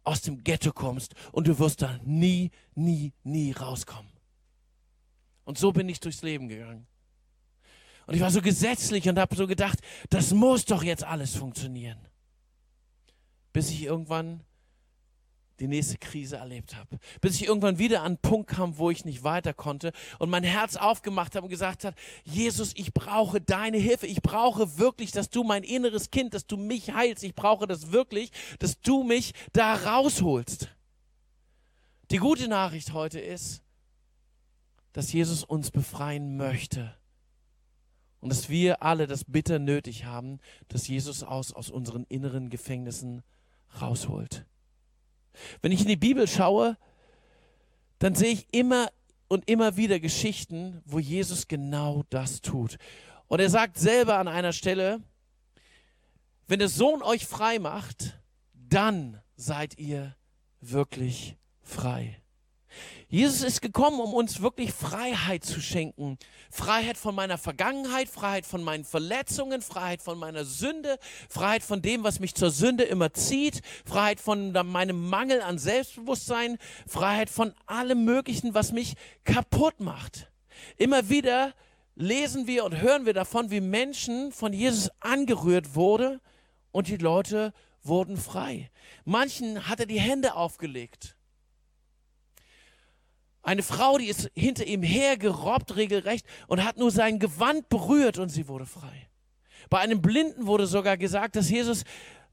aus 0.03 0.23
dem 0.23 0.43
Ghetto 0.43 0.73
kommst 0.73 1.15
und 1.33 1.47
du 1.47 1.59
wirst 1.59 1.83
da 1.83 1.99
nie, 2.05 2.53
nie, 2.75 3.13
nie 3.23 3.53
rauskommen. 3.53 4.13
Und 5.45 5.59
so 5.59 5.73
bin 5.73 5.91
ich 5.91 6.01
durchs 6.01 6.23
Leben 6.23 6.49
gegangen. 6.49 6.87
Und 8.07 8.15
ich 8.15 8.23
war 8.23 8.31
so 8.31 8.41
gesetzlich 8.41 9.07
und 9.11 9.19
habe 9.19 9.37
so 9.37 9.47
gedacht, 9.47 9.79
das 10.09 10.33
muss 10.33 10.65
doch 10.65 10.83
jetzt 10.83 11.05
alles 11.05 11.37
funktionieren. 11.37 11.99
Bis 13.55 13.71
ich 13.71 13.85
irgendwann 13.85 14.45
die 15.61 15.69
nächste 15.69 15.97
Krise 15.99 16.37
erlebt 16.37 16.77
habe. 16.77 16.99
Bis 17.21 17.37
ich 17.37 17.47
irgendwann 17.47 17.79
wieder 17.79 18.01
an 18.01 18.07
einen 18.07 18.19
Punkt 18.19 18.51
kam, 18.51 18.77
wo 18.77 18.91
ich 18.91 19.05
nicht 19.05 19.23
weiter 19.23 19.55
konnte 19.55 19.93
und 20.19 20.29
mein 20.29 20.43
Herz 20.43 20.77
aufgemacht 20.77 21.37
habe 21.37 21.45
und 21.45 21.51
gesagt 21.51 21.85
habe, 21.85 21.97
Jesus, 22.25 22.73
ich 22.75 22.93
brauche 22.93 23.41
deine 23.41 23.79
Hilfe. 23.79 24.07
Ich 24.07 24.21
brauche 24.21 24.79
wirklich, 24.79 25.13
dass 25.13 25.31
du 25.31 25.45
mein 25.45 25.63
inneres 25.63 26.11
Kind, 26.11 26.35
dass 26.35 26.47
du 26.47 26.57
mich 26.57 26.93
heilst. 26.93 27.23
Ich 27.23 27.35
brauche 27.35 27.67
das 27.67 27.93
wirklich, 27.93 28.33
dass 28.59 28.81
du 28.81 29.05
mich 29.05 29.33
da 29.53 29.75
rausholst. 29.75 30.69
Die 32.11 32.19
gute 32.19 32.49
Nachricht 32.49 32.93
heute 32.93 33.21
ist, 33.21 33.63
dass 34.93 35.13
Jesus 35.13 35.45
uns 35.45 35.71
befreien 35.71 36.37
möchte. 36.37 36.95
Und 38.21 38.31
dass 38.31 38.49
wir 38.49 38.83
alle 38.83 39.07
das 39.07 39.25
bitter 39.25 39.59
nötig 39.59 40.05
haben, 40.05 40.41
dass 40.69 40.89
Jesus 40.89 41.23
aus, 41.23 41.53
aus 41.53 41.71
unseren 41.71 42.05
inneren 42.09 42.49
Gefängnissen 42.49 43.23
rausholt. 43.81 44.47
Wenn 45.63 45.73
ich 45.73 45.83
in 45.83 45.89
die 45.89 45.97
Bibel 45.97 46.29
schaue, 46.29 46.77
dann 47.99 48.15
sehe 48.15 48.33
ich 48.33 48.49
immer 48.53 48.89
und 49.29 49.49
immer 49.49 49.77
wieder 49.77 50.01
Geschichten, 50.01 50.83
wo 50.85 50.99
Jesus 50.99 51.49
genau 51.49 52.05
das 52.11 52.41
tut. 52.41 52.79
Und 53.27 53.41
er 53.41 53.51
sagt 53.51 53.79
selber 53.79 54.19
an 54.19 54.29
einer 54.29 54.53
Stelle, 54.53 55.03
wenn 56.47 56.59
der 56.59 56.69
Sohn 56.69 57.03
euch 57.03 57.27
frei 57.27 57.59
macht, 57.59 58.21
dann 58.53 59.21
seid 59.37 59.79
ihr 59.79 60.15
wirklich 60.61 61.37
frei. 61.63 62.24
Jesus 63.09 63.43
ist 63.43 63.63
gekommen, 63.63 64.01
um 64.01 64.13
uns 64.15 64.41
wirklich 64.41 64.73
Freiheit 64.73 65.45
zu 65.45 65.61
schenken. 65.61 66.19
Freiheit 66.51 66.97
von 66.97 67.15
meiner 67.15 67.39
Vergangenheit, 67.39 68.09
Freiheit 68.09 68.47
von 68.47 68.63
meinen 68.63 68.85
Verletzungen, 68.85 69.63
Freiheit 69.63 70.03
von 70.03 70.19
meiner 70.19 70.45
Sünde, 70.45 70.99
Freiheit 71.29 71.63
von 71.63 71.83
dem, 71.83 72.03
was 72.03 72.19
mich 72.19 72.35
zur 72.35 72.51
Sünde 72.51 72.85
immer 72.85 73.13
zieht, 73.13 73.61
Freiheit 73.85 74.21
von 74.21 74.53
meinem 74.53 75.09
Mangel 75.09 75.43
an 75.43 75.59
Selbstbewusstsein, 75.59 76.59
Freiheit 76.87 77.31
von 77.31 77.55
allem 77.67 78.05
Möglichen, 78.05 78.55
was 78.55 78.73
mich 78.73 78.95
kaputt 79.25 79.81
macht. 79.81 80.31
Immer 80.77 81.09
wieder 81.09 81.55
lesen 81.95 82.47
wir 82.47 82.65
und 82.65 82.81
hören 82.81 83.07
wir 83.07 83.15
davon, 83.15 83.51
wie 83.51 83.61
Menschen 83.61 84.33
von 84.33 84.53
Jesus 84.53 84.91
angerührt 85.01 85.75
wurden 85.75 86.21
und 86.73 86.89
die 86.89 86.97
Leute 86.97 87.53
wurden 87.83 88.17
frei. 88.17 88.71
Manchen 89.05 89.69
hat 89.69 89.81
er 89.81 89.87
die 89.87 90.01
Hände 90.01 90.35
aufgelegt 90.35 91.17
eine 93.45 93.63
Frau, 93.63 93.99
die 93.99 94.07
ist 94.07 94.31
hinter 94.35 94.67
ihm 94.67 94.83
hergerobbt 94.83 95.77
regelrecht 95.77 96.27
und 96.49 96.65
hat 96.65 96.79
nur 96.79 96.91
sein 96.91 97.19
Gewand 97.19 97.69
berührt 97.69 98.19
und 98.19 98.31
sie 98.31 98.49
wurde 98.49 98.67
frei. 98.67 99.09
Bei 99.71 99.79
einem 99.79 100.03
Blinden 100.03 100.47
wurde 100.47 100.67
sogar 100.67 100.97
gesagt, 100.97 101.37
dass 101.37 101.51
Jesus 101.51 101.85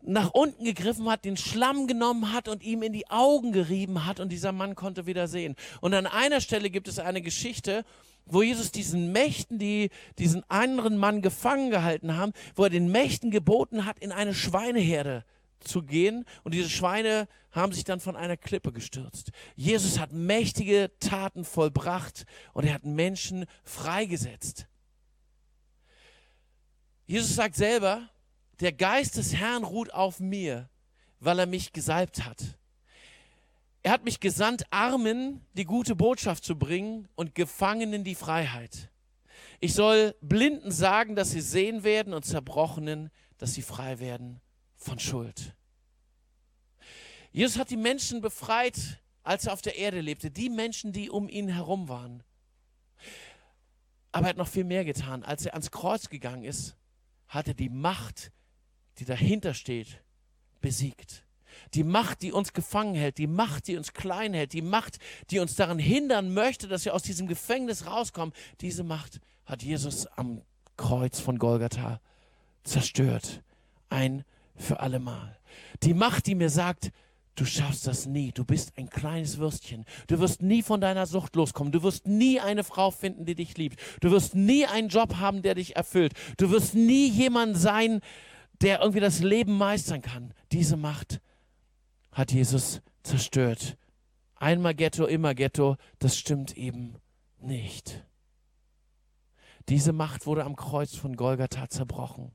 nach 0.03 0.31
unten 0.31 0.63
gegriffen 0.63 1.09
hat, 1.09 1.25
den 1.25 1.37
Schlamm 1.37 1.85
genommen 1.85 2.33
hat 2.33 2.47
und 2.47 2.63
ihm 2.63 2.81
in 2.81 2.93
die 2.93 3.07
Augen 3.09 3.51
gerieben 3.51 4.05
hat 4.05 4.19
und 4.19 4.29
dieser 4.29 4.51
Mann 4.51 4.75
konnte 4.75 5.05
wieder 5.05 5.27
sehen. 5.27 5.55
Und 5.79 5.93
an 5.93 6.07
einer 6.07 6.41
Stelle 6.41 6.69
gibt 6.69 6.87
es 6.87 6.97
eine 6.97 7.21
Geschichte, 7.21 7.83
wo 8.25 8.41
Jesus 8.41 8.71
diesen 8.71 9.11
Mächten, 9.11 9.59
die 9.59 9.89
diesen 10.17 10.43
anderen 10.49 10.97
Mann 10.97 11.21
gefangen 11.21 11.69
gehalten 11.69 12.17
haben, 12.17 12.33
wo 12.55 12.63
er 12.63 12.69
den 12.69 12.91
Mächten 12.91 13.31
geboten 13.31 13.85
hat, 13.85 13.99
in 13.99 14.11
eine 14.11 14.33
Schweineherde 14.33 15.23
zu 15.67 15.83
gehen 15.83 16.25
und 16.43 16.53
diese 16.53 16.69
Schweine 16.69 17.27
haben 17.51 17.73
sich 17.73 17.83
dann 17.83 17.99
von 17.99 18.15
einer 18.15 18.37
Klippe 18.37 18.71
gestürzt. 18.71 19.31
Jesus 19.55 19.99
hat 19.99 20.13
mächtige 20.13 20.91
Taten 20.99 21.43
vollbracht 21.43 22.25
und 22.53 22.65
er 22.65 22.73
hat 22.73 22.85
Menschen 22.85 23.45
freigesetzt. 23.63 24.67
Jesus 27.05 27.35
sagt 27.35 27.55
selber, 27.55 28.09
der 28.61 28.71
Geist 28.71 29.17
des 29.17 29.35
Herrn 29.35 29.63
ruht 29.63 29.93
auf 29.93 30.19
mir, 30.19 30.69
weil 31.19 31.39
er 31.39 31.45
mich 31.45 31.73
gesalbt 31.73 32.25
hat. 32.25 32.57
Er 33.83 33.91
hat 33.91 34.05
mich 34.05 34.19
gesandt, 34.19 34.63
Armen 34.69 35.45
die 35.53 35.65
gute 35.65 35.95
Botschaft 35.95 36.45
zu 36.45 36.57
bringen 36.57 37.09
und 37.15 37.35
Gefangenen 37.35 38.03
die 38.03 38.15
Freiheit. 38.15 38.91
Ich 39.59 39.73
soll 39.73 40.15
Blinden 40.21 40.71
sagen, 40.71 41.15
dass 41.15 41.31
sie 41.31 41.41
sehen 41.41 41.83
werden 41.83 42.13
und 42.13 42.23
Zerbrochenen, 42.23 43.09
dass 43.37 43.55
sie 43.55 43.63
frei 43.63 43.99
werden 43.99 44.39
von 44.81 44.99
Schuld. 44.99 45.55
Jesus 47.31 47.57
hat 47.57 47.69
die 47.69 47.77
Menschen 47.77 48.21
befreit, 48.21 49.01
als 49.23 49.45
er 49.45 49.53
auf 49.53 49.61
der 49.61 49.77
Erde 49.77 50.01
lebte, 50.01 50.31
die 50.31 50.49
Menschen, 50.49 50.91
die 50.91 51.09
um 51.09 51.29
ihn 51.29 51.47
herum 51.47 51.87
waren. 51.87 52.23
Aber 54.11 54.25
er 54.25 54.29
hat 54.29 54.37
noch 54.37 54.47
viel 54.47 54.65
mehr 54.65 54.83
getan. 54.83 55.23
Als 55.23 55.45
er 55.45 55.53
ans 55.53 55.71
Kreuz 55.71 56.09
gegangen 56.09 56.43
ist, 56.43 56.75
hat 57.27 57.47
er 57.47 57.53
die 57.53 57.69
Macht, 57.69 58.31
die 58.97 59.05
dahinter 59.05 59.53
steht, 59.53 60.03
besiegt. 60.59 61.25
Die 61.73 61.83
Macht, 61.83 62.21
die 62.21 62.31
uns 62.31 62.53
gefangen 62.53 62.95
hält, 62.95 63.17
die 63.17 63.27
Macht, 63.27 63.67
die 63.67 63.77
uns 63.77 63.93
klein 63.93 64.33
hält, 64.33 64.53
die 64.53 64.61
Macht, 64.61 64.99
die 65.29 65.39
uns 65.39 65.55
daran 65.55 65.79
hindern 65.79 66.33
möchte, 66.33 66.67
dass 66.67 66.85
wir 66.85 66.93
aus 66.93 67.03
diesem 67.03 67.27
Gefängnis 67.27 67.85
rauskommen, 67.85 68.33
diese 68.59 68.83
Macht 68.83 69.19
hat 69.45 69.63
Jesus 69.63 70.07
am 70.07 70.41
Kreuz 70.77 71.19
von 71.19 71.37
Golgatha 71.37 72.01
zerstört. 72.63 73.43
Ein 73.89 74.23
für 74.61 74.79
allemal. 74.79 75.37
Die 75.83 75.93
Macht, 75.93 76.27
die 76.27 76.35
mir 76.35 76.49
sagt, 76.49 76.91
Du 77.35 77.45
schaffst 77.45 77.87
das 77.87 78.05
nie. 78.05 78.31
Du 78.31 78.43
bist 78.43 78.77
ein 78.77 78.89
kleines 78.89 79.37
Würstchen. 79.37 79.85
Du 80.07 80.19
wirst 80.19 80.41
nie 80.41 80.61
von 80.61 80.81
deiner 80.81 81.05
Sucht 81.05 81.35
loskommen. 81.35 81.71
Du 81.71 81.81
wirst 81.81 82.05
nie 82.05 82.39
eine 82.39 82.63
Frau 82.63 82.91
finden, 82.91 83.25
die 83.25 83.35
dich 83.35 83.57
liebt. 83.57 83.79
Du 84.01 84.11
wirst 84.11 84.35
nie 84.35 84.65
einen 84.65 84.89
Job 84.89 85.15
haben, 85.15 85.41
der 85.41 85.55
dich 85.55 85.75
erfüllt. 85.75 86.13
Du 86.37 86.51
wirst 86.51 86.75
nie 86.75 87.09
jemand 87.09 87.57
sein, 87.57 88.01
der 88.61 88.81
irgendwie 88.81 88.99
das 88.99 89.19
Leben 89.19 89.57
meistern 89.57 90.01
kann. 90.01 90.33
Diese 90.51 90.77
Macht 90.77 91.21
hat 92.11 92.33
Jesus 92.33 92.81
zerstört. 93.01 93.77
Einmal 94.35 94.75
Ghetto, 94.75 95.05
immer 95.05 95.33
Ghetto, 95.33 95.77
das 95.99 96.17
stimmt 96.17 96.57
eben 96.57 96.95
nicht. 97.39 98.05
Diese 99.69 99.93
Macht 99.93 100.25
wurde 100.25 100.43
am 100.43 100.55
Kreuz 100.55 100.95
von 100.95 101.15
Golgatha 101.15 101.69
zerbrochen. 101.69 102.31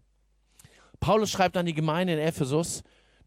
Paulus 1.00 1.30
schreibt 1.30 1.56
an 1.56 1.66
die 1.66 1.74
Gemeinde 1.74 2.14
in 2.14 2.18
Ephesus, 2.18 2.82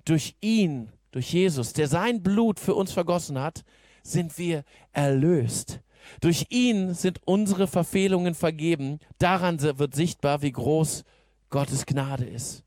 durch 0.05 0.35
ihn 0.41 0.91
durch 1.11 1.33
Jesus, 1.33 1.73
der 1.73 1.87
sein 1.87 2.21
Blut 2.21 2.59
für 2.59 2.75
uns 2.75 2.91
vergossen 2.91 3.39
hat, 3.39 3.63
sind 4.03 4.37
wir 4.37 4.63
erlöst. 4.91 5.81
Durch 6.21 6.45
ihn 6.49 6.93
sind 6.93 7.19
unsere 7.25 7.67
Verfehlungen 7.67 8.35
vergeben. 8.35 8.99
Daran 9.17 9.61
wird 9.61 9.95
sichtbar, 9.95 10.41
wie 10.41 10.51
groß 10.51 11.03
Gottes 11.49 11.85
Gnade 11.85 12.25
ist. 12.25 12.63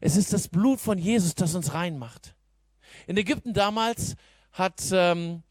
Es 0.00 0.16
ist 0.16 0.32
das 0.32 0.48
Blut 0.48 0.80
von 0.80 0.98
Jesus, 0.98 1.34
das 1.34 1.54
uns 1.54 1.72
reinmacht. 1.72 2.34
In 3.06 3.16
Ägypten 3.16 3.52
damals 3.52 4.16
hat 4.52 4.82
ähm, 4.92 5.42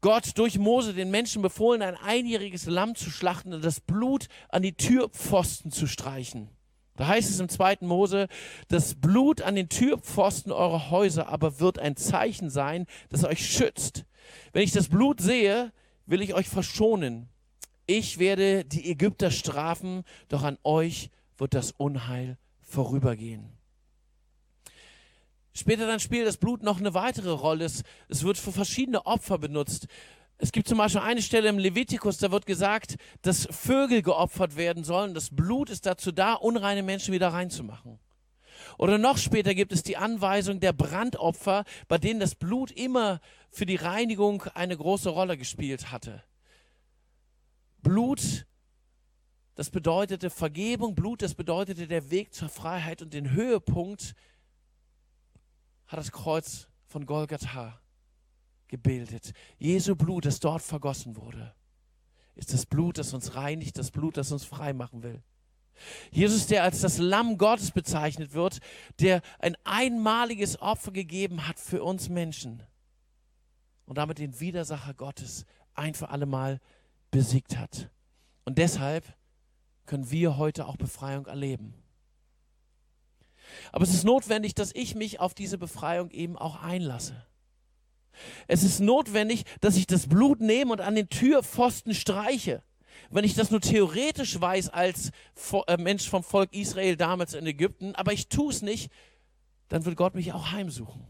Gott 0.00 0.36
durch 0.38 0.58
Mose 0.58 0.92
den 0.92 1.10
Menschen 1.10 1.40
befohlen, 1.42 1.82
ein 1.82 1.94
einjähriges 1.94 2.66
Lamm 2.66 2.94
zu 2.94 3.10
schlachten 3.10 3.52
und 3.52 3.64
das 3.64 3.80
Blut 3.80 4.26
an 4.48 4.62
die 4.62 4.72
Türpfosten 4.72 5.70
zu 5.70 5.86
streichen. 5.86 6.48
Da 7.00 7.08
heißt 7.08 7.30
es 7.30 7.40
im 7.40 7.48
zweiten 7.48 7.86
Mose, 7.86 8.28
das 8.68 8.94
Blut 8.94 9.40
an 9.40 9.54
den 9.54 9.70
Türpfosten 9.70 10.52
eurer 10.52 10.90
Häuser 10.90 11.30
aber 11.30 11.58
wird 11.58 11.78
ein 11.78 11.96
Zeichen 11.96 12.50
sein, 12.50 12.84
das 13.08 13.24
euch 13.24 13.50
schützt. 13.50 14.04
Wenn 14.52 14.64
ich 14.64 14.72
das 14.72 14.88
Blut 14.88 15.22
sehe, 15.22 15.72
will 16.04 16.20
ich 16.20 16.34
euch 16.34 16.46
verschonen. 16.46 17.30
Ich 17.86 18.18
werde 18.18 18.66
die 18.66 18.90
Ägypter 18.90 19.30
strafen, 19.30 20.04
doch 20.28 20.42
an 20.42 20.58
euch 20.62 21.08
wird 21.38 21.54
das 21.54 21.72
Unheil 21.72 22.36
vorübergehen. 22.60 23.48
Später 25.54 25.86
dann 25.86 26.00
spielt 26.00 26.26
das 26.26 26.36
Blut 26.36 26.62
noch 26.62 26.80
eine 26.80 26.92
weitere 26.92 27.30
Rolle. 27.30 27.64
Es, 27.64 27.82
es 28.08 28.24
wird 28.24 28.36
für 28.36 28.52
verschiedene 28.52 29.06
Opfer 29.06 29.38
benutzt. 29.38 29.86
Es 30.42 30.52
gibt 30.52 30.68
zum 30.68 30.78
Beispiel 30.78 31.02
eine 31.02 31.20
Stelle 31.20 31.50
im 31.50 31.58
Levitikus, 31.58 32.16
da 32.16 32.30
wird 32.30 32.46
gesagt, 32.46 32.96
dass 33.20 33.46
Vögel 33.50 34.00
geopfert 34.00 34.56
werden 34.56 34.84
sollen. 34.84 35.12
Das 35.12 35.28
Blut 35.28 35.68
ist 35.68 35.84
dazu 35.84 36.12
da, 36.12 36.32
unreine 36.32 36.82
Menschen 36.82 37.12
wieder 37.12 37.28
reinzumachen. 37.28 37.98
Oder 38.78 38.96
noch 38.96 39.18
später 39.18 39.54
gibt 39.54 39.70
es 39.72 39.82
die 39.82 39.98
Anweisung 39.98 40.58
der 40.58 40.72
Brandopfer, 40.72 41.64
bei 41.88 41.98
denen 41.98 42.20
das 42.20 42.34
Blut 42.34 42.70
immer 42.70 43.20
für 43.50 43.66
die 43.66 43.76
Reinigung 43.76 44.44
eine 44.54 44.78
große 44.78 45.10
Rolle 45.10 45.36
gespielt 45.36 45.92
hatte. 45.92 46.24
Blut, 47.82 48.46
das 49.56 49.68
bedeutete 49.68 50.30
Vergebung, 50.30 50.94
Blut, 50.94 51.20
das 51.20 51.34
bedeutete 51.34 51.86
der 51.86 52.10
Weg 52.10 52.32
zur 52.32 52.48
Freiheit 52.48 53.02
und 53.02 53.12
den 53.12 53.32
Höhepunkt 53.32 54.14
hat 55.86 55.98
das 55.98 56.12
Kreuz 56.12 56.68
von 56.86 57.04
Golgatha 57.04 57.79
gebildet. 58.70 59.32
Jesu 59.58 59.96
Blut, 59.96 60.24
das 60.24 60.40
dort 60.40 60.62
vergossen 60.62 61.16
wurde, 61.16 61.54
ist 62.34 62.54
das 62.54 62.64
Blut, 62.64 62.96
das 62.96 63.12
uns 63.12 63.34
reinigt, 63.34 63.76
das 63.76 63.90
Blut, 63.90 64.16
das 64.16 64.32
uns 64.32 64.44
frei 64.44 64.72
machen 64.72 65.02
will. 65.02 65.22
Jesus, 66.10 66.46
der 66.46 66.62
als 66.62 66.80
das 66.80 66.98
Lamm 66.98 67.36
Gottes 67.38 67.70
bezeichnet 67.70 68.32
wird, 68.32 68.60
der 69.00 69.22
ein 69.38 69.56
einmaliges 69.64 70.60
Opfer 70.60 70.92
gegeben 70.92 71.46
hat 71.46 71.58
für 71.58 71.82
uns 71.82 72.08
Menschen 72.08 72.62
und 73.86 73.98
damit 73.98 74.18
den 74.18 74.40
Widersacher 74.40 74.94
Gottes 74.94 75.46
ein 75.74 75.94
für 75.94 76.10
allemal 76.10 76.60
besiegt 77.10 77.56
hat. 77.56 77.90
Und 78.44 78.58
deshalb 78.58 79.04
können 79.86 80.10
wir 80.10 80.36
heute 80.36 80.66
auch 80.66 80.76
Befreiung 80.76 81.26
erleben. 81.26 81.74
Aber 83.72 83.84
es 83.84 83.92
ist 83.92 84.04
notwendig, 84.04 84.54
dass 84.54 84.72
ich 84.74 84.94
mich 84.94 85.18
auf 85.18 85.34
diese 85.34 85.58
Befreiung 85.58 86.10
eben 86.10 86.36
auch 86.36 86.62
einlasse. 86.62 87.26
Es 88.46 88.62
ist 88.62 88.80
notwendig, 88.80 89.44
dass 89.60 89.76
ich 89.76 89.86
das 89.86 90.06
Blut 90.06 90.40
nehme 90.40 90.72
und 90.72 90.80
an 90.80 90.94
den 90.94 91.08
Türpfosten 91.08 91.94
streiche. 91.94 92.62
Wenn 93.10 93.24
ich 93.24 93.34
das 93.34 93.50
nur 93.50 93.60
theoretisch 93.60 94.40
weiß 94.40 94.68
als 94.68 95.10
äh, 95.66 95.76
Mensch 95.76 96.08
vom 96.08 96.22
Volk 96.22 96.52
Israel 96.52 96.96
damals 96.96 97.34
in 97.34 97.46
Ägypten, 97.46 97.94
aber 97.94 98.12
ich 98.12 98.28
tue 98.28 98.52
es 98.52 98.62
nicht, 98.62 98.90
dann 99.68 99.84
wird 99.84 99.96
Gott 99.96 100.14
mich 100.14 100.32
auch 100.32 100.52
heimsuchen. 100.52 101.04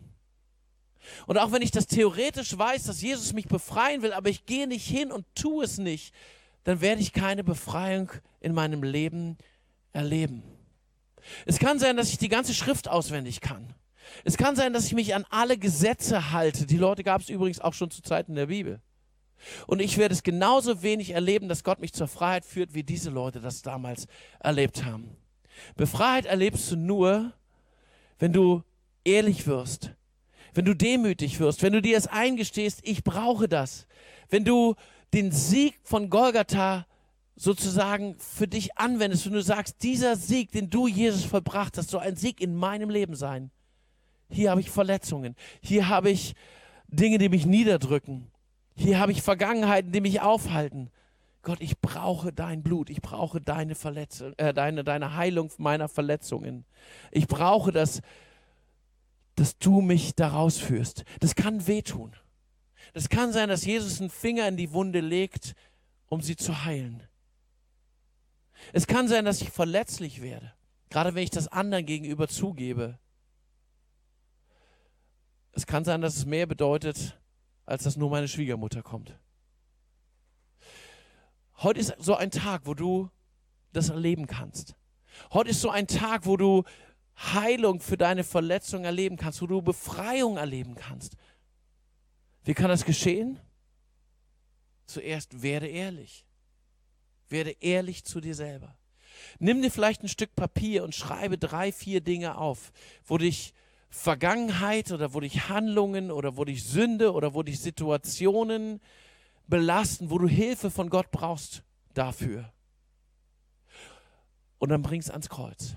Und 1.27 1.39
auch 1.39 1.53
wenn 1.53 1.63
ich 1.63 1.71
das 1.71 1.87
theoretisch 1.87 2.57
weiß, 2.57 2.85
dass 2.85 3.03
Jesus 3.03 3.33
mich 3.33 3.49
befreien 3.49 4.03
will, 4.03 4.13
aber 4.13 4.29
ich 4.29 4.47
gehe 4.47 4.67
nicht 4.67 4.87
hin 4.87 5.13
und 5.13 5.27
tue 5.35 5.65
es 5.65 5.79
nicht, 5.79 6.15
dann 6.65 6.81
werde 6.81 7.01
ich 7.01 7.13
keine 7.13 7.43
Befreiung 7.43 8.11
in 8.41 8.53
meinem 8.53 8.83
Leben 8.83 9.39
erleben. 9.93 10.43
Es 11.47 11.59
kann 11.59 11.79
sein, 11.79 11.97
dass 11.97 12.11
ich 12.11 12.19
die 12.19 12.29
ganze 12.29 12.55
Schrift 12.55 12.89
auswendig 12.89 13.41
kann. 13.41 13.75
Es 14.25 14.37
kann 14.37 14.57
sein, 14.57 14.73
dass 14.73 14.87
ich 14.87 14.95
mich 14.95 15.15
an 15.15 15.25
alle 15.31 15.59
Gesetze 15.59 16.33
halte. 16.33 16.67
Die 16.67 16.77
Leute 16.77 17.05
gab 17.05 17.21
es 17.21 17.29
übrigens 17.29 17.61
auch 17.61 17.75
schon 17.75 17.91
zu 17.91 18.03
Zeiten 18.03 18.35
der 18.35 18.47
Bibel. 18.47 18.81
Und 19.67 19.81
ich 19.81 19.97
werde 19.97 20.15
es 20.15 20.23
genauso 20.23 20.83
wenig 20.83 21.11
erleben, 21.11 21.49
dass 21.49 21.65
Gott 21.65 21.81
mich 21.81 21.93
zur 21.93 22.09
Freiheit 22.09 22.45
führt, 22.45 22.75
wie 22.75 22.83
diese 22.83 23.11
Leute 23.11 23.41
das 23.41 23.63
damals 23.63 24.07
erlebt 24.39 24.85
haben. 24.85 25.17
Befreiheit 25.77 26.27
erlebst 26.27 26.71
du 26.71 26.77
nur, 26.77 27.33
wenn 28.19 28.33
du 28.33 28.63
ehrlich 29.05 29.47
wirst, 29.47 29.93
wenn 30.55 30.65
du 30.65 30.75
demütig 30.75 31.41
wirst, 31.41 31.63
wenn 31.63 31.73
du 31.73 31.81
dir 31.81 31.97
es 31.97 32.07
eingestehst, 32.07 32.81
ich 32.83 33.05
brauche 33.05 33.49
das, 33.49 33.87
wenn 34.29 34.45
du 34.45 34.75
den 35.15 35.33
Sieg 35.33 35.79
von 35.83 36.11
Golgatha 36.11 36.87
sozusagen 37.37 38.17
für 38.19 38.47
dich 38.47 38.77
anwendest, 38.77 39.27
wenn 39.27 39.33
du 39.33 39.43
sagst, 39.43 39.83
dieser 39.83 40.17
Sieg, 40.17 40.53
den 40.53 40.69
du 40.69 40.87
Jesus 40.87 41.25
vollbracht 41.25 41.79
hast, 41.79 41.91
soll 41.91 42.01
ein 42.01 42.17
Sieg 42.17 42.41
in 42.41 42.55
meinem 42.55 42.91
Leben 42.91 43.15
sein. 43.15 43.51
Hier 44.31 44.51
habe 44.51 44.61
ich 44.61 44.71
Verletzungen, 44.71 45.35
hier 45.61 45.89
habe 45.89 46.11
ich 46.11 46.35
Dinge, 46.87 47.19
die 47.19 47.29
mich 47.29 47.47
niederdrücken, 47.47 48.31
hier 48.77 48.99
habe 48.99 49.13
ich 49.13 49.23
Vergangenheiten, 49.23 49.93
die 49.93 50.01
mich 50.01 50.21
aufhalten. 50.21 50.91
Gott, 51.43 51.61
ich 51.61 51.81
brauche 51.81 52.33
dein 52.33 52.63
Blut, 52.63 52.91
ich 52.91 53.01
brauche 53.01 53.41
deine 53.41 53.75
Verletzung, 53.75 54.35
äh, 54.37 54.53
deine, 54.53 54.85
deine 54.85 55.17
Heilung 55.17 55.51
meiner 55.59 55.89
Verletzungen. 55.89 56.65
Ich 57.11 57.27
brauche 57.27 57.73
das, 57.73 58.03
dass 59.37 59.59
du 59.59 59.81
mich 59.81 60.15
daraus 60.15 60.59
führst. 60.59 61.05
Das 61.21 61.35
kann 61.35 61.67
wehtun. 61.67 62.13
Das 62.93 63.09
kann 63.09 63.33
sein, 63.33 63.49
dass 63.49 63.65
Jesus 63.65 64.01
einen 64.01 64.11
Finger 64.11 64.47
in 64.49 64.57
die 64.57 64.73
Wunde 64.73 65.01
legt, 65.01 65.55
um 66.09 66.21
sie 66.21 66.37
zu 66.37 66.65
heilen. 66.65 67.03
Es 68.73 68.87
kann 68.87 69.09
sein, 69.09 69.25
dass 69.25 69.41
ich 69.41 69.51
verletzlich 69.51 70.21
werde, 70.21 70.53
gerade 70.91 71.15
wenn 71.15 71.23
ich 71.23 71.31
das 71.31 71.49
anderen 71.49 71.87
gegenüber 71.87 72.29
zugebe. 72.29 72.99
Es 75.53 75.67
kann 75.67 75.85
sein, 75.85 76.01
dass 76.01 76.17
es 76.17 76.27
mehr 76.27 76.47
bedeutet, 76.47 77.21
als 77.67 77.85
dass 77.85 77.97
nur 77.97 78.11
meine 78.11 78.29
Schwiegermutter 78.29 78.83
kommt. 78.83 79.19
Heute 81.59 81.81
ist 81.81 81.95
so 81.99 82.15
ein 82.15 82.31
Tag, 82.31 82.63
wo 82.65 82.75
du 82.75 83.11
das 83.73 83.91
erleben 83.91 84.27
kannst. 84.27 84.75
Heute 85.33 85.51
ist 85.51 85.61
so 85.61 85.71
ein 85.71 85.87
Tag, 85.87 86.25
wo 86.25 86.37
du 86.37 86.65
Heilung 87.19 87.81
für 87.81 87.99
deine 87.99 88.25
Verletzung 88.25 88.85
erleben 88.85 89.17
kannst, 89.17 89.43
wo 89.43 89.47
du 89.47 89.61
Befreiung 89.61 90.37
erleben 90.39 90.75
kannst. 90.75 91.17
Wie 92.45 92.55
kann 92.55 92.69
das 92.69 92.85
geschehen? 92.85 93.39
Zuerst 94.87 95.43
werde 95.43 95.69
ehrlich. 95.69 96.25
Werde 97.29 97.51
ehrlich 97.61 98.05
zu 98.05 98.21
dir 98.21 98.35
selber. 98.35 98.77
Nimm 99.39 99.61
dir 99.61 99.71
vielleicht 99.71 100.03
ein 100.03 100.09
Stück 100.09 100.35
Papier 100.35 100.83
und 100.83 100.95
schreibe 100.95 101.37
drei, 101.37 101.73
vier 101.73 102.01
Dinge 102.01 102.39
auf, 102.39 102.73
wo 103.05 103.19
dich 103.19 103.53
Vergangenheit 103.91 104.93
oder 104.93 105.13
wo 105.15 105.21
dich 105.21 105.49
Handlungen 105.49 106.11
oder 106.11 106.37
wo 106.37 106.45
dich 106.45 106.65
Sünde 106.65 107.13
oder 107.13 107.35
wo 107.35 107.43
dich 107.43 107.61
Situationen 107.61 108.81
belasten, 109.49 110.11
wo 110.11 110.19
du 110.19 110.29
Hilfe 110.29 110.71
von 110.71 110.89
Gott 110.89 111.11
brauchst 111.11 111.65
dafür. 111.93 112.53
Und 114.59 114.69
dann 114.69 114.83
bring 114.83 115.01
es 115.01 115.11
ans 115.11 115.29
Kreuz. 115.29 115.75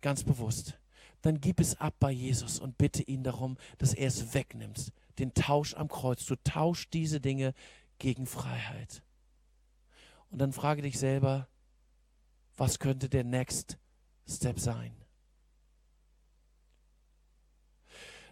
Ganz 0.00 0.24
bewusst. 0.24 0.78
Dann 1.22 1.40
gib 1.40 1.60
es 1.60 1.80
ab 1.80 1.94
bei 2.00 2.10
Jesus 2.10 2.58
und 2.58 2.78
bitte 2.78 3.02
ihn 3.02 3.22
darum, 3.22 3.56
dass 3.78 3.94
er 3.94 4.08
es 4.08 4.34
wegnimmt. 4.34 4.92
Den 5.18 5.32
Tausch 5.32 5.74
am 5.74 5.88
Kreuz. 5.88 6.26
Du 6.26 6.34
tauschst 6.36 6.92
diese 6.92 7.20
Dinge 7.20 7.54
gegen 7.98 8.26
Freiheit. 8.26 9.02
Und 10.30 10.38
dann 10.38 10.52
frage 10.52 10.82
dich 10.82 10.98
selber, 10.98 11.48
was 12.56 12.78
könnte 12.78 13.08
der 13.08 13.24
Next 13.24 13.78
Step 14.28 14.58
sein? 14.58 14.92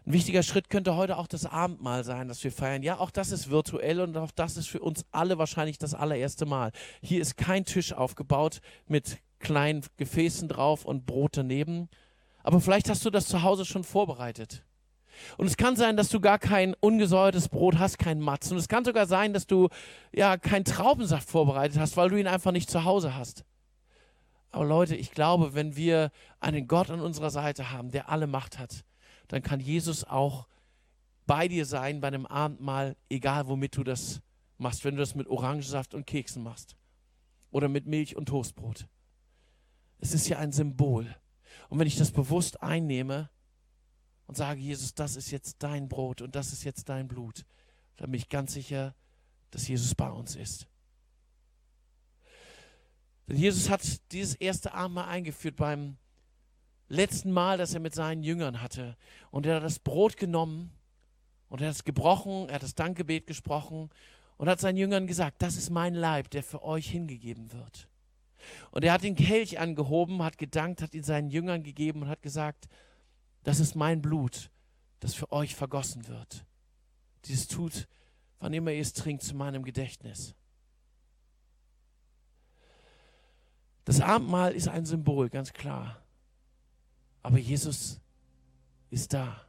Ein 0.06 0.12
wichtiger 0.12 0.42
Schritt 0.42 0.68
könnte 0.68 0.96
heute 0.96 1.16
auch 1.16 1.26
das 1.26 1.46
Abendmahl 1.46 2.04
sein, 2.04 2.28
das 2.28 2.44
wir 2.44 2.52
feiern. 2.52 2.82
Ja, 2.82 2.98
auch 2.98 3.10
das 3.10 3.32
ist 3.32 3.50
virtuell 3.50 4.00
und 4.00 4.16
auch 4.18 4.32
das 4.32 4.58
ist 4.58 4.68
für 4.68 4.80
uns 4.80 5.06
alle 5.12 5.38
wahrscheinlich 5.38 5.78
das 5.78 5.94
allererste 5.94 6.44
Mal. 6.44 6.72
Hier 7.00 7.22
ist 7.22 7.38
kein 7.38 7.64
Tisch 7.64 7.94
aufgebaut 7.94 8.60
mit 8.86 9.18
kleinen 9.38 9.82
Gefäßen 9.96 10.48
drauf 10.48 10.84
und 10.84 11.06
Brot 11.06 11.38
daneben. 11.38 11.88
Aber 12.42 12.60
vielleicht 12.60 12.90
hast 12.90 13.04
du 13.06 13.10
das 13.10 13.28
zu 13.28 13.42
Hause 13.42 13.64
schon 13.64 13.82
vorbereitet. 13.82 14.64
Und 15.38 15.46
es 15.46 15.56
kann 15.56 15.76
sein, 15.76 15.96
dass 15.96 16.10
du 16.10 16.20
gar 16.20 16.38
kein 16.38 16.74
ungesäuertes 16.74 17.48
Brot 17.48 17.78
hast, 17.78 17.98
kein 17.98 18.20
Matz. 18.20 18.50
Und 18.50 18.58
es 18.58 18.68
kann 18.68 18.84
sogar 18.84 19.06
sein, 19.06 19.32
dass 19.32 19.46
du 19.46 19.68
ja 20.12 20.36
keinen 20.36 20.64
Traubensaft 20.64 21.30
vorbereitet 21.30 21.78
hast, 21.78 21.96
weil 21.96 22.10
du 22.10 22.16
ihn 22.16 22.26
einfach 22.26 22.52
nicht 22.52 22.68
zu 22.68 22.84
Hause 22.84 23.14
hast. 23.16 23.44
Aber 24.50 24.66
Leute, 24.66 24.96
ich 24.96 25.12
glaube, 25.12 25.54
wenn 25.54 25.76
wir 25.76 26.10
einen 26.40 26.68
Gott 26.68 26.90
an 26.90 27.00
unserer 27.00 27.30
Seite 27.30 27.70
haben, 27.70 27.90
der 27.90 28.08
alle 28.10 28.26
Macht 28.26 28.58
hat, 28.58 28.84
dann 29.28 29.42
kann 29.42 29.60
Jesus 29.60 30.04
auch 30.04 30.48
bei 31.26 31.48
dir 31.48 31.64
sein 31.64 32.00
bei 32.00 32.08
einem 32.08 32.26
Abendmahl, 32.26 32.96
egal 33.08 33.48
womit 33.48 33.76
du 33.76 33.84
das 33.84 34.20
machst. 34.58 34.84
Wenn 34.84 34.96
du 34.96 35.00
das 35.00 35.14
mit 35.14 35.26
Orangensaft 35.26 35.94
und 35.94 36.06
Keksen 36.06 36.42
machst 36.42 36.76
oder 37.50 37.68
mit 37.68 37.86
Milch 37.86 38.16
und 38.16 38.26
Toastbrot. 38.26 38.86
Es 39.98 40.12
ist 40.12 40.28
ja 40.28 40.38
ein 40.38 40.52
Symbol. 40.52 41.16
Und 41.68 41.78
wenn 41.78 41.86
ich 41.86 41.96
das 41.96 42.10
bewusst 42.10 42.62
einnehme, 42.62 43.30
und 44.26 44.36
sage, 44.36 44.60
Jesus, 44.60 44.94
das 44.94 45.16
ist 45.16 45.30
jetzt 45.30 45.62
dein 45.62 45.88
Brot 45.88 46.22
und 46.22 46.34
das 46.34 46.52
ist 46.52 46.64
jetzt 46.64 46.88
dein 46.88 47.08
Blut, 47.08 47.44
dann 47.96 48.10
bin 48.10 48.18
ich 48.18 48.28
ganz 48.28 48.54
sicher, 48.54 48.94
dass 49.50 49.68
Jesus 49.68 49.94
bei 49.94 50.10
uns 50.10 50.36
ist. 50.36 50.66
Denn 53.28 53.36
Jesus 53.36 53.70
hat 53.70 53.82
dieses 54.12 54.34
erste 54.34 54.74
Abendmahl 54.74 55.08
eingeführt 55.08 55.56
beim 55.56 55.96
letzten 56.88 57.32
Mal, 57.32 57.58
das 57.58 57.74
er 57.74 57.80
mit 57.80 57.94
seinen 57.94 58.22
Jüngern 58.22 58.62
hatte. 58.62 58.96
Und 59.30 59.46
er 59.46 59.56
hat 59.56 59.64
das 59.64 59.78
Brot 59.78 60.16
genommen 60.16 60.70
und 61.48 61.60
er 61.60 61.68
hat 61.68 61.76
es 61.76 61.84
gebrochen, 61.84 62.48
er 62.48 62.56
hat 62.56 62.62
das 62.62 62.74
Dankgebet 62.74 63.26
gesprochen 63.26 63.90
und 64.36 64.48
hat 64.48 64.60
seinen 64.60 64.76
Jüngern 64.76 65.06
gesagt, 65.06 65.42
das 65.42 65.56
ist 65.56 65.70
mein 65.70 65.94
Leib, 65.94 66.30
der 66.30 66.42
für 66.42 66.62
euch 66.62 66.88
hingegeben 66.90 67.52
wird. 67.52 67.88
Und 68.70 68.84
er 68.84 68.92
hat 68.92 69.02
den 69.02 69.16
Kelch 69.16 69.58
angehoben, 69.58 70.22
hat 70.22 70.38
gedankt, 70.38 70.82
hat 70.82 70.94
ihn 70.94 71.04
seinen 71.04 71.30
Jüngern 71.30 71.62
gegeben 71.62 72.02
und 72.02 72.08
hat 72.08 72.22
gesagt, 72.22 72.68
das 73.42 73.60
ist 73.60 73.74
mein 73.74 74.02
Blut, 74.02 74.50
das 75.00 75.14
für 75.14 75.30
euch 75.32 75.54
vergossen 75.54 76.08
wird. 76.08 76.44
Dieses 77.24 77.46
tut, 77.48 77.88
wann 78.38 78.52
immer 78.52 78.72
ihr 78.72 78.82
es 78.82 78.92
trinkt, 78.92 79.22
zu 79.22 79.34
meinem 79.34 79.64
Gedächtnis. 79.64 80.34
Das 83.84 84.00
Abendmahl 84.00 84.52
ist 84.52 84.68
ein 84.68 84.86
Symbol, 84.86 85.28
ganz 85.28 85.52
klar. 85.52 86.03
Aber 87.24 87.38
Jesus 87.38 88.00
ist 88.90 89.14
da. 89.14 89.40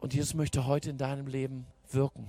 Und 0.00 0.14
Jesus 0.14 0.34
möchte 0.34 0.66
heute 0.66 0.90
in 0.90 0.98
deinem 0.98 1.26
Leben 1.26 1.66
wirken. 1.90 2.26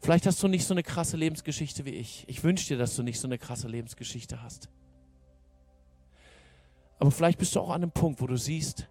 Vielleicht 0.00 0.26
hast 0.26 0.42
du 0.42 0.48
nicht 0.48 0.66
so 0.66 0.74
eine 0.74 0.82
krasse 0.82 1.16
Lebensgeschichte 1.16 1.84
wie 1.84 1.92
ich. 1.92 2.24
Ich 2.28 2.42
wünsche 2.42 2.66
dir, 2.66 2.78
dass 2.78 2.96
du 2.96 3.04
nicht 3.04 3.20
so 3.20 3.28
eine 3.28 3.38
krasse 3.38 3.68
Lebensgeschichte 3.68 4.42
hast. 4.42 4.68
Aber 6.98 7.12
vielleicht 7.12 7.38
bist 7.38 7.54
du 7.54 7.60
auch 7.60 7.70
an 7.70 7.82
einem 7.82 7.92
Punkt, 7.92 8.20
wo 8.20 8.26
du 8.26 8.36
siehst, 8.36 8.88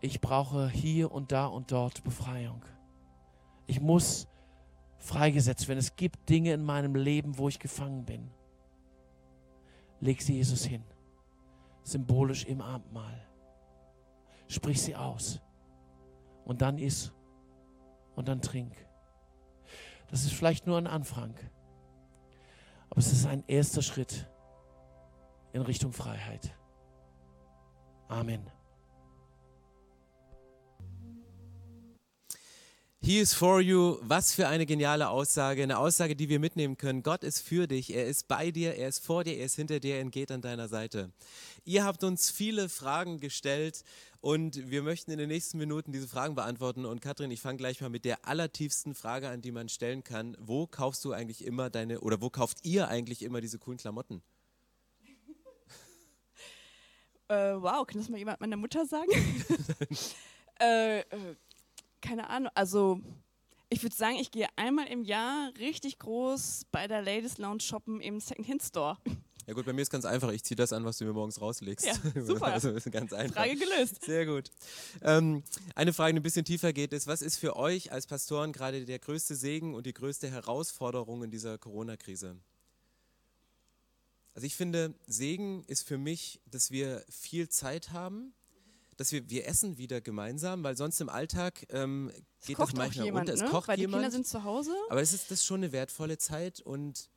ich 0.00 0.22
brauche 0.22 0.70
hier 0.70 1.12
und 1.12 1.30
da 1.30 1.46
und 1.46 1.72
dort 1.72 2.02
Befreiung. 2.04 2.64
Ich 3.66 3.82
muss 3.82 4.28
freigesetzt 4.96 5.68
werden. 5.68 5.78
Es 5.78 5.94
gibt 5.94 6.26
Dinge 6.30 6.54
in 6.54 6.64
meinem 6.64 6.94
Leben, 6.94 7.36
wo 7.36 7.48
ich 7.48 7.58
gefangen 7.58 8.06
bin. 8.06 8.30
Leg 10.00 10.22
sie 10.22 10.36
Jesus 10.36 10.64
hin. 10.64 10.82
Symbolisch 11.88 12.44
im 12.44 12.60
Abendmahl. 12.60 13.26
Sprich 14.46 14.82
sie 14.82 14.94
aus. 14.94 15.40
Und 16.44 16.60
dann 16.60 16.76
iss. 16.76 17.12
Und 18.14 18.28
dann 18.28 18.42
trink. 18.42 18.74
Das 20.10 20.24
ist 20.24 20.34
vielleicht 20.34 20.66
nur 20.66 20.76
ein 20.76 20.86
Anfang. 20.86 21.34
Aber 22.90 22.98
es 22.98 23.10
ist 23.10 23.24
ein 23.24 23.42
erster 23.46 23.80
Schritt 23.80 24.26
in 25.54 25.62
Richtung 25.62 25.94
Freiheit. 25.94 26.54
Amen. 28.08 28.50
He 33.00 33.20
is 33.20 33.32
for 33.32 33.62
you. 33.62 33.96
Was 34.02 34.34
für 34.34 34.48
eine 34.48 34.66
geniale 34.66 35.08
Aussage. 35.08 35.62
Eine 35.62 35.78
Aussage, 35.78 36.14
die 36.14 36.28
wir 36.28 36.38
mitnehmen 36.40 36.76
können. 36.76 37.02
Gott 37.02 37.24
ist 37.24 37.40
für 37.40 37.66
dich. 37.66 37.94
Er 37.94 38.06
ist 38.06 38.28
bei 38.28 38.50
dir. 38.50 38.74
Er 38.74 38.88
ist 38.88 39.02
vor 39.02 39.24
dir. 39.24 39.38
Er 39.38 39.46
ist 39.46 39.54
hinter 39.54 39.80
dir. 39.80 39.96
Er 39.96 40.04
geht 40.06 40.30
an 40.30 40.42
deiner 40.42 40.68
Seite. 40.68 41.10
Ihr 41.64 41.84
habt 41.84 42.04
uns 42.04 42.30
viele 42.30 42.68
Fragen 42.68 43.20
gestellt 43.20 43.84
und 44.20 44.70
wir 44.70 44.82
möchten 44.82 45.10
in 45.10 45.18
den 45.18 45.28
nächsten 45.28 45.58
Minuten 45.58 45.92
diese 45.92 46.08
Fragen 46.08 46.34
beantworten. 46.34 46.84
Und 46.84 47.00
Katrin, 47.00 47.30
ich 47.30 47.40
fange 47.40 47.58
gleich 47.58 47.80
mal 47.80 47.90
mit 47.90 48.04
der 48.04 48.26
allertiefsten 48.26 48.94
Frage 48.94 49.28
an, 49.28 49.42
die 49.42 49.52
man 49.52 49.68
stellen 49.68 50.02
kann. 50.02 50.36
Wo 50.40 50.66
kaufst 50.66 51.04
du 51.04 51.12
eigentlich 51.12 51.44
immer 51.44 51.70
deine, 51.70 52.00
oder 52.00 52.20
wo 52.20 52.30
kauft 52.30 52.64
ihr 52.64 52.88
eigentlich 52.88 53.22
immer 53.22 53.40
diese 53.40 53.58
coolen 53.58 53.78
Klamotten? 53.78 54.22
Äh, 57.30 57.60
wow, 57.60 57.86
kann 57.86 58.00
das 58.00 58.08
mal 58.08 58.16
jemand 58.16 58.40
meiner 58.40 58.56
Mutter 58.56 58.86
sagen? 58.86 59.10
äh, 60.58 61.00
äh, 61.00 61.04
keine 62.00 62.30
Ahnung. 62.30 62.50
Also, 62.54 63.02
ich 63.68 63.82
würde 63.82 63.94
sagen, 63.94 64.16
ich 64.16 64.30
gehe 64.30 64.46
einmal 64.56 64.86
im 64.86 65.04
Jahr 65.04 65.52
richtig 65.58 65.98
groß 65.98 66.62
bei 66.72 66.88
der 66.88 67.02
Ladies 67.02 67.36
Lounge 67.36 67.60
shoppen 67.60 68.00
im 68.00 68.18
Second-Hand 68.18 68.62
Store. 68.62 68.96
Ja 69.48 69.54
gut, 69.54 69.64
bei 69.64 69.72
mir 69.72 69.80
ist 69.80 69.88
ganz 69.88 70.04
einfach. 70.04 70.30
Ich 70.32 70.44
ziehe 70.44 70.56
das 70.56 70.74
an, 70.74 70.84
was 70.84 70.98
du 70.98 71.06
mir 71.06 71.14
morgens 71.14 71.40
rauslegst. 71.40 71.86
Ja, 71.86 71.94
super. 72.22 72.48
Also 72.48 72.68
ist 72.68 72.92
ganz 72.92 73.14
einfach. 73.14 73.44
Frage 73.44 73.56
gelöst. 73.56 74.04
Sehr 74.04 74.26
gut. 74.26 74.50
Ähm, 75.00 75.42
eine 75.74 75.94
Frage, 75.94 76.12
die 76.12 76.20
ein 76.20 76.22
bisschen 76.22 76.44
tiefer 76.44 76.74
geht, 76.74 76.92
ist, 76.92 77.06
was 77.06 77.22
ist 77.22 77.38
für 77.38 77.56
euch 77.56 77.90
als 77.90 78.06
Pastoren 78.06 78.52
gerade 78.52 78.84
der 78.84 78.98
größte 78.98 79.34
Segen 79.34 79.74
und 79.74 79.86
die 79.86 79.94
größte 79.94 80.30
Herausforderung 80.30 81.24
in 81.24 81.30
dieser 81.30 81.56
Corona-Krise? 81.56 82.36
Also 84.34 84.46
ich 84.46 84.54
finde, 84.54 84.94
Segen 85.06 85.64
ist 85.64 85.88
für 85.88 85.96
mich, 85.96 86.42
dass 86.44 86.70
wir 86.70 87.02
viel 87.08 87.48
Zeit 87.48 87.90
haben, 87.90 88.34
dass 88.98 89.12
wir, 89.12 89.30
wir 89.30 89.46
essen 89.46 89.78
wieder 89.78 90.02
gemeinsam, 90.02 90.62
weil 90.62 90.76
sonst 90.76 91.00
im 91.00 91.08
Alltag 91.08 91.64
ähm, 91.70 92.12
Es 92.40 92.48
geht 92.48 92.56
kocht 92.56 92.74
das 92.74 92.78
manchmal 92.78 93.06
jemand, 93.06 93.30
unter. 93.30 93.32
Es 93.32 93.40
ne? 93.40 93.48
kocht 93.48 93.68
Weil 93.68 93.76
die 93.76 93.80
jemand. 93.84 94.02
Kinder 94.02 94.10
sind 94.14 94.26
zu 94.26 94.44
Hause. 94.44 94.74
Aber 94.90 95.00
es 95.00 95.14
ist 95.14 95.30
das 95.30 95.38
ist 95.38 95.46
schon 95.46 95.60
eine 95.62 95.72
wertvolle 95.72 96.18
Zeit 96.18 96.60
und 96.60 97.08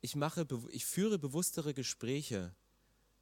ich 0.00 0.16
mache, 0.16 0.46
ich 0.70 0.84
führe 0.84 1.18
bewusstere 1.18 1.74
Gespräche. 1.74 2.54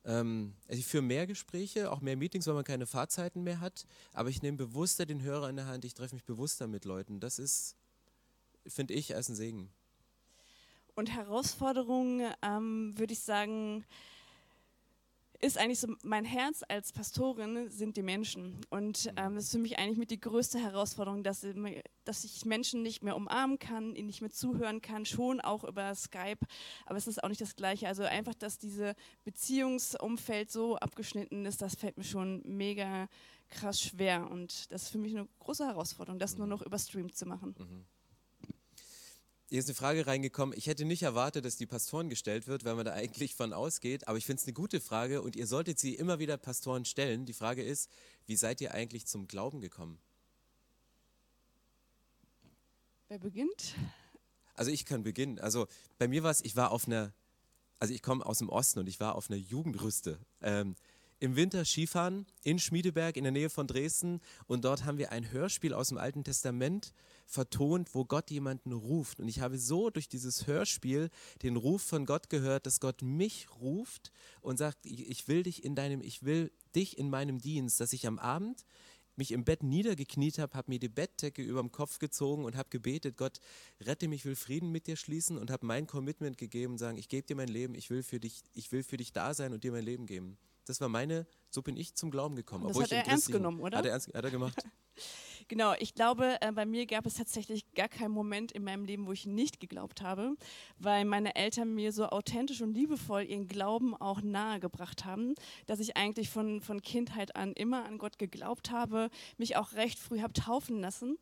Ähm, 0.04 0.54
also 0.68 0.78
ich 0.78 0.86
führe 0.86 1.02
mehr 1.02 1.26
Gespräche, 1.26 1.90
auch 1.90 2.00
mehr 2.00 2.16
Meetings, 2.16 2.46
weil 2.46 2.54
man 2.54 2.64
keine 2.64 2.86
Fahrzeiten 2.86 3.42
mehr 3.42 3.60
hat. 3.60 3.86
Aber 4.12 4.28
ich 4.28 4.42
nehme 4.42 4.56
bewusster 4.56 5.06
den 5.06 5.22
Hörer 5.22 5.48
in 5.50 5.56
der 5.56 5.66
Hand. 5.66 5.84
Ich 5.84 5.94
treffe 5.94 6.14
mich 6.14 6.24
bewusster 6.24 6.66
mit 6.66 6.84
Leuten. 6.84 7.20
Das 7.20 7.38
ist, 7.38 7.76
finde 8.66 8.94
ich, 8.94 9.14
als 9.14 9.28
ein 9.28 9.34
Segen. 9.34 9.70
Und 10.94 11.10
Herausforderung, 11.10 12.22
ähm, 12.42 12.96
würde 12.96 13.12
ich 13.12 13.20
sagen, 13.20 13.84
ist 15.40 15.58
eigentlich 15.58 15.80
so, 15.80 15.88
mein 16.02 16.24
Herz 16.24 16.62
als 16.68 16.92
Pastorin 16.92 17.70
sind 17.70 17.96
die 17.96 18.02
Menschen. 18.02 18.60
Und 18.70 19.12
ähm, 19.16 19.34
das 19.34 19.44
ist 19.44 19.52
für 19.52 19.58
mich 19.58 19.78
eigentlich 19.78 19.98
mit 19.98 20.10
die 20.10 20.20
größte 20.20 20.58
Herausforderung, 20.58 21.22
dass, 21.22 21.44
ich 21.44 21.54
mir- 21.54 21.82
dass 22.04 22.24
ich 22.24 22.44
Menschen 22.44 22.82
nicht 22.82 23.02
mehr 23.02 23.16
umarmen 23.16 23.58
kann, 23.58 23.94
ihnen 23.94 24.06
nicht 24.06 24.20
mehr 24.20 24.30
zuhören 24.30 24.80
kann, 24.82 25.04
schon 25.04 25.40
auch 25.40 25.64
über 25.64 25.94
Skype, 25.94 26.38
aber 26.84 26.96
es 26.96 27.06
ist 27.06 27.22
auch 27.22 27.28
nicht 27.28 27.40
das 27.40 27.56
Gleiche. 27.56 27.88
Also 27.88 28.04
einfach, 28.04 28.34
dass 28.34 28.58
diese 28.58 28.94
Beziehungsumfeld 29.24 30.50
so 30.50 30.76
abgeschnitten 30.76 31.44
ist, 31.46 31.62
das 31.62 31.74
fällt 31.74 31.96
mir 31.98 32.04
schon 32.04 32.42
mega 32.44 33.08
krass 33.48 33.80
schwer. 33.80 34.30
Und 34.30 34.70
das 34.72 34.84
ist 34.84 34.88
für 34.90 34.98
mich 34.98 35.16
eine 35.16 35.28
große 35.40 35.66
Herausforderung, 35.66 36.18
das 36.18 36.36
nur 36.36 36.46
noch 36.46 36.62
über 36.62 36.78
Stream 36.78 37.12
zu 37.12 37.26
machen. 37.26 37.54
Hier 39.48 39.60
ist 39.60 39.66
eine 39.68 39.76
Frage 39.76 40.08
reingekommen. 40.08 40.58
Ich 40.58 40.66
hätte 40.66 40.84
nicht 40.84 41.04
erwartet, 41.04 41.44
dass 41.44 41.56
die 41.56 41.66
Pastoren 41.66 42.08
gestellt 42.08 42.48
wird, 42.48 42.64
weil 42.64 42.74
man 42.74 42.84
da 42.84 42.92
eigentlich 42.94 43.34
von 43.34 43.52
ausgeht. 43.52 44.08
Aber 44.08 44.18
ich 44.18 44.26
finde 44.26 44.40
es 44.40 44.46
eine 44.46 44.54
gute 44.54 44.80
Frage 44.80 45.22
und 45.22 45.36
ihr 45.36 45.46
solltet 45.46 45.78
sie 45.78 45.94
immer 45.94 46.18
wieder 46.18 46.36
Pastoren 46.36 46.84
stellen. 46.84 47.26
Die 47.26 47.32
Frage 47.32 47.62
ist, 47.62 47.88
wie 48.26 48.36
seid 48.36 48.60
ihr 48.60 48.74
eigentlich 48.74 49.06
zum 49.06 49.28
Glauben 49.28 49.60
gekommen? 49.60 49.98
Wer 53.08 53.20
beginnt? 53.20 53.76
Also 54.54 54.72
ich 54.72 54.84
kann 54.84 55.04
beginnen. 55.04 55.38
Also 55.38 55.68
bei 55.98 56.08
mir 56.08 56.24
war 56.24 56.32
es, 56.32 56.40
ich 56.40 56.56
war 56.56 56.72
auf 56.72 56.88
einer, 56.88 57.12
also 57.78 57.94
ich 57.94 58.02
komme 58.02 58.26
aus 58.26 58.38
dem 58.38 58.48
Osten 58.48 58.80
und 58.80 58.88
ich 58.88 58.98
war 58.98 59.14
auf 59.14 59.30
einer 59.30 59.38
Jugendrüste. 59.38 60.18
Ähm, 60.40 60.74
Im 61.18 61.34
Winter 61.34 61.64
Skifahren 61.64 62.26
in 62.42 62.58
Schmiedeberg 62.58 63.16
in 63.16 63.24
der 63.24 63.32
Nähe 63.32 63.48
von 63.48 63.66
Dresden 63.66 64.20
und 64.46 64.66
dort 64.66 64.84
haben 64.84 64.98
wir 64.98 65.12
ein 65.12 65.32
Hörspiel 65.32 65.72
aus 65.72 65.88
dem 65.88 65.96
Alten 65.96 66.24
Testament 66.24 66.92
vertont, 67.24 67.94
wo 67.94 68.04
Gott 68.04 68.30
jemanden 68.30 68.72
ruft. 68.72 69.18
Und 69.18 69.28
ich 69.28 69.40
habe 69.40 69.56
so 69.56 69.88
durch 69.88 70.10
dieses 70.10 70.46
Hörspiel 70.46 71.08
den 71.42 71.56
Ruf 71.56 71.80
von 71.80 72.04
Gott 72.04 72.28
gehört, 72.28 72.66
dass 72.66 72.80
Gott 72.80 73.00
mich 73.00 73.48
ruft 73.60 74.12
und 74.42 74.58
sagt, 74.58 74.84
ich 74.84 75.26
will 75.26 75.42
dich 75.42 75.64
in 75.64 75.74
deinem, 75.74 76.02
ich 76.02 76.22
will 76.22 76.52
dich 76.74 76.98
in 76.98 77.08
meinem 77.08 77.38
Dienst, 77.38 77.80
dass 77.80 77.94
ich 77.94 78.06
am 78.06 78.18
Abend 78.18 78.66
mich 79.16 79.32
im 79.32 79.44
Bett 79.44 79.62
niedergekniet 79.62 80.38
habe, 80.38 80.52
habe 80.52 80.70
mir 80.70 80.78
die 80.78 80.90
Bettdecke 80.90 81.42
über 81.42 81.60
dem 81.60 81.72
Kopf 81.72 81.98
gezogen 81.98 82.44
und 82.44 82.56
habe 82.56 82.68
gebetet, 82.68 83.16
Gott, 83.16 83.40
rette 83.80 84.08
mich, 84.08 84.26
will 84.26 84.36
Frieden 84.36 84.70
mit 84.70 84.86
dir 84.86 84.96
schließen 84.96 85.38
und 85.38 85.50
habe 85.50 85.64
mein 85.64 85.86
Commitment 85.86 86.36
gegeben 86.36 86.76
sagen, 86.76 86.98
ich 86.98 87.08
gebe 87.08 87.26
dir 87.26 87.36
mein 87.36 87.48
Leben, 87.48 87.74
ich 87.74 87.88
will 87.88 88.02
für 88.02 88.20
dich, 88.20 88.42
ich 88.52 88.70
will 88.70 88.82
für 88.82 88.98
dich 88.98 89.14
da 89.14 89.32
sein 89.32 89.54
und 89.54 89.64
dir 89.64 89.72
mein 89.72 89.84
Leben 89.84 90.04
geben. 90.04 90.36
Das 90.66 90.80
war 90.80 90.88
meine, 90.88 91.26
so 91.48 91.62
bin 91.62 91.76
ich 91.76 91.94
zum 91.94 92.10
Glauben 92.10 92.36
gekommen. 92.36 92.64
Und 92.64 92.70
das 92.70 92.76
obwohl 92.76 92.98
hat 92.98 93.06
er 93.06 93.10
ernst 93.10 93.32
genommen, 93.32 93.60
oder? 93.60 93.78
Hat 93.78 93.86
er, 93.86 93.92
ernst, 93.92 94.12
hat 94.12 94.24
er 94.24 94.30
gemacht. 94.30 94.62
Genau, 95.48 95.74
ich 95.78 95.94
glaube, 95.94 96.38
äh, 96.40 96.50
bei 96.50 96.66
mir 96.66 96.86
gab 96.86 97.06
es 97.06 97.14
tatsächlich 97.14 97.72
gar 97.74 97.88
keinen 97.88 98.10
Moment 98.10 98.50
in 98.50 98.64
meinem 98.64 98.84
Leben, 98.84 99.06
wo 99.06 99.12
ich 99.12 99.26
nicht 99.26 99.60
geglaubt 99.60 100.02
habe, 100.02 100.34
weil 100.78 101.04
meine 101.04 101.36
Eltern 101.36 101.72
mir 101.72 101.92
so 101.92 102.06
authentisch 102.06 102.62
und 102.62 102.74
liebevoll 102.74 103.22
ihren 103.22 103.46
Glauben 103.46 103.94
auch 103.94 104.22
nahegebracht 104.22 105.04
haben, 105.04 105.34
dass 105.66 105.78
ich 105.78 105.96
eigentlich 105.96 106.30
von, 106.30 106.60
von 106.60 106.82
Kindheit 106.82 107.36
an 107.36 107.52
immer 107.52 107.84
an 107.84 107.98
Gott 107.98 108.18
geglaubt 108.18 108.72
habe, 108.72 109.08
mich 109.36 109.56
auch 109.56 109.74
recht 109.74 110.00
früh 110.00 110.20
habe 110.20 110.32
taufen 110.32 110.80
lassen. 110.80 111.16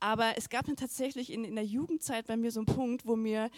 Aber 0.00 0.36
es 0.36 0.48
gab 0.48 0.66
dann 0.66 0.74
tatsächlich 0.74 1.32
in, 1.32 1.44
in 1.44 1.54
der 1.54 1.64
Jugendzeit 1.64 2.26
bei 2.26 2.36
mir 2.36 2.50
so 2.50 2.58
einen 2.58 2.66
Punkt, 2.66 3.06
wo 3.06 3.14
mir 3.14 3.48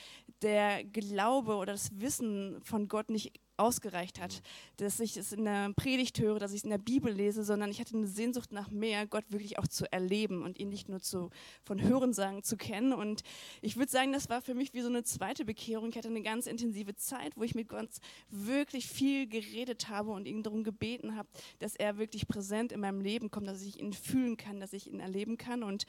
der 0.42 0.84
Glaube 0.84 1.54
oder 1.54 1.72
das 1.72 1.98
Wissen 1.98 2.60
von 2.62 2.88
Gott 2.88 3.08
nicht 3.08 3.40
ausgereicht 3.56 4.20
hat, 4.20 4.42
dass 4.78 5.00
ich 5.00 5.16
es 5.16 5.32
in 5.32 5.44
der 5.44 5.72
Predigt 5.74 6.18
höre, 6.20 6.38
dass 6.38 6.52
ich 6.52 6.58
es 6.58 6.64
in 6.64 6.70
der 6.70 6.78
Bibel 6.78 7.12
lese, 7.12 7.44
sondern 7.44 7.70
ich 7.70 7.80
hatte 7.80 7.96
eine 7.96 8.06
Sehnsucht 8.06 8.52
nach 8.52 8.70
mehr, 8.70 9.06
Gott 9.06 9.24
wirklich 9.28 9.58
auch 9.58 9.66
zu 9.66 9.90
erleben 9.92 10.42
und 10.42 10.58
ihn 10.58 10.68
nicht 10.68 10.88
nur 10.88 11.00
zu, 11.00 11.30
von 11.64 11.80
Hörensagen 11.80 12.42
zu 12.42 12.56
kennen. 12.56 12.92
Und 12.92 13.22
ich 13.62 13.76
würde 13.76 13.90
sagen, 13.90 14.12
das 14.12 14.28
war 14.28 14.42
für 14.42 14.54
mich 14.54 14.74
wie 14.74 14.80
so 14.80 14.88
eine 14.88 15.04
zweite 15.04 15.44
Bekehrung. 15.44 15.90
Ich 15.90 15.96
hatte 15.96 16.08
eine 16.08 16.22
ganz 16.22 16.46
intensive 16.46 16.96
Zeit, 16.96 17.36
wo 17.36 17.42
ich 17.42 17.54
mit 17.54 17.68
Gott 17.68 17.90
wirklich 18.30 18.88
viel 18.88 19.28
geredet 19.28 19.88
habe 19.88 20.10
und 20.10 20.26
ihn 20.26 20.42
darum 20.42 20.64
gebeten 20.64 21.16
habe, 21.16 21.28
dass 21.58 21.76
er 21.76 21.98
wirklich 21.98 22.26
präsent 22.26 22.72
in 22.72 22.80
meinem 22.80 23.00
Leben 23.00 23.30
kommt, 23.30 23.46
dass 23.46 23.62
ich 23.62 23.80
ihn 23.80 23.92
fühlen 23.92 24.36
kann, 24.36 24.60
dass 24.60 24.72
ich 24.72 24.88
ihn 24.88 25.00
erleben 25.00 25.38
kann. 25.38 25.62
Und 25.62 25.86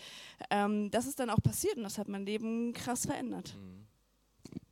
ähm, 0.49 0.91
das 0.91 1.07
ist 1.07 1.20
dann 1.20 1.30
auch 1.30 1.41
passiert 1.41 1.78
und 1.78 1.84
das 1.84 1.97
hat 1.97 2.07
mein 2.07 2.26
Leben 2.26 2.74
krass 2.74 3.05
verändert. 3.05 3.57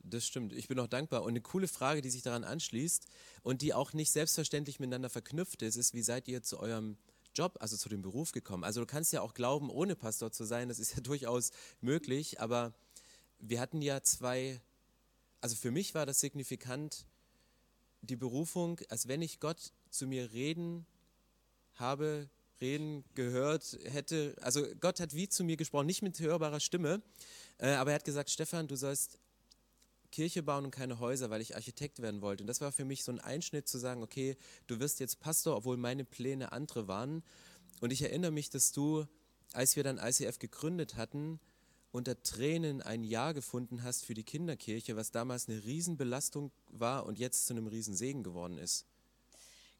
Das 0.06 0.26
stimmt. 0.26 0.52
Ich 0.52 0.68
bin 0.68 0.78
auch 0.78 0.86
dankbar. 0.86 1.22
Und 1.22 1.30
eine 1.30 1.40
coole 1.40 1.66
Frage, 1.66 2.02
die 2.02 2.10
sich 2.10 2.22
daran 2.22 2.44
anschließt 2.44 3.06
und 3.42 3.62
die 3.62 3.72
auch 3.72 3.94
nicht 3.94 4.10
selbstverständlich 4.10 4.78
miteinander 4.78 5.08
verknüpft 5.08 5.62
ist, 5.62 5.76
ist, 5.76 5.94
wie 5.94 6.02
seid 6.02 6.28
ihr 6.28 6.42
zu 6.42 6.60
eurem 6.60 6.98
Job, 7.34 7.56
also 7.60 7.78
zu 7.78 7.88
dem 7.88 8.02
Beruf 8.02 8.32
gekommen? 8.32 8.64
Also 8.64 8.80
du 8.80 8.86
kannst 8.86 9.14
ja 9.14 9.22
auch 9.22 9.32
glauben, 9.32 9.70
ohne 9.70 9.96
Pastor 9.96 10.30
zu 10.30 10.44
sein, 10.44 10.68
das 10.68 10.78
ist 10.78 10.94
ja 10.94 11.00
durchaus 11.02 11.52
möglich, 11.80 12.38
aber 12.38 12.74
wir 13.38 13.60
hatten 13.60 13.80
ja 13.80 14.02
zwei, 14.02 14.60
also 15.40 15.56
für 15.56 15.70
mich 15.70 15.94
war 15.94 16.04
das 16.04 16.20
signifikant, 16.20 17.06
die 18.02 18.16
Berufung, 18.16 18.80
als 18.90 19.08
wenn 19.08 19.22
ich 19.22 19.40
Gott 19.40 19.72
zu 19.88 20.06
mir 20.06 20.32
reden 20.32 20.84
habe, 21.76 22.28
reden 22.60 23.04
gehört 23.14 23.78
hätte. 23.84 24.36
Also 24.42 24.66
Gott 24.80 25.00
hat 25.00 25.14
wie 25.14 25.28
zu 25.30 25.44
mir 25.44 25.56
gesprochen, 25.56 25.86
nicht 25.86 26.02
mit 26.02 26.20
hörbarer 26.20 26.60
Stimme, 26.60 27.02
äh, 27.56 27.70
aber 27.70 27.92
er 27.92 27.96
hat 27.96 28.04
gesagt, 28.04 28.28
Stefan, 28.28 28.68
du 28.68 28.76
sollst 28.76 29.18
Kirche 30.14 30.44
bauen 30.44 30.64
und 30.64 30.70
keine 30.70 31.00
Häuser, 31.00 31.28
weil 31.28 31.40
ich 31.40 31.56
Architekt 31.56 32.00
werden 32.00 32.22
wollte. 32.22 32.44
Und 32.44 32.46
das 32.46 32.60
war 32.60 32.70
für 32.70 32.84
mich 32.84 33.02
so 33.02 33.10
ein 33.10 33.18
Einschnitt 33.18 33.66
zu 33.66 33.78
sagen, 33.78 34.00
okay, 34.00 34.36
du 34.68 34.78
wirst 34.78 35.00
jetzt 35.00 35.18
Pastor, 35.18 35.56
obwohl 35.56 35.76
meine 35.76 36.04
Pläne 36.04 36.52
andere 36.52 36.86
waren. 36.86 37.24
Und 37.80 37.92
ich 37.92 38.00
erinnere 38.02 38.30
mich, 38.30 38.48
dass 38.48 38.70
du, 38.70 39.06
als 39.52 39.74
wir 39.74 39.82
dann 39.82 39.98
ICF 39.98 40.38
gegründet 40.38 40.94
hatten, 40.94 41.40
unter 41.90 42.22
Tränen 42.22 42.80
ein 42.80 43.02
Ja 43.02 43.32
gefunden 43.32 43.82
hast 43.82 44.04
für 44.04 44.14
die 44.14 44.22
Kinderkirche, 44.22 44.94
was 44.94 45.10
damals 45.10 45.48
eine 45.48 45.64
Riesenbelastung 45.64 46.52
war 46.70 47.06
und 47.06 47.18
jetzt 47.18 47.46
zu 47.46 47.54
einem 47.54 47.66
Riesensegen 47.66 48.22
geworden 48.22 48.58
ist. 48.58 48.86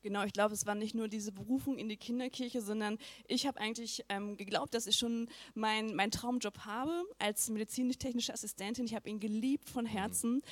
Genau, 0.04 0.22
ich 0.22 0.34
glaube, 0.34 0.52
es 0.52 0.66
war 0.66 0.74
nicht 0.74 0.94
nur 0.94 1.08
diese 1.08 1.32
Berufung 1.32 1.78
in 1.78 1.88
die 1.88 1.96
Kinderkirche, 1.96 2.60
sondern 2.60 2.98
ich 3.26 3.46
habe 3.46 3.58
eigentlich 3.58 4.04
ähm, 4.10 4.36
geglaubt, 4.36 4.74
dass 4.74 4.86
ich 4.86 4.96
schon 4.96 5.30
meinen 5.54 5.96
mein 5.96 6.10
Traumjob 6.10 6.58
habe 6.66 7.06
als 7.18 7.48
medizinisch-technische 7.48 8.34
Assistentin. 8.34 8.84
Ich 8.84 8.94
habe 8.94 9.08
ihn 9.08 9.18
geliebt 9.18 9.70
von 9.70 9.86
Herzen. 9.86 10.42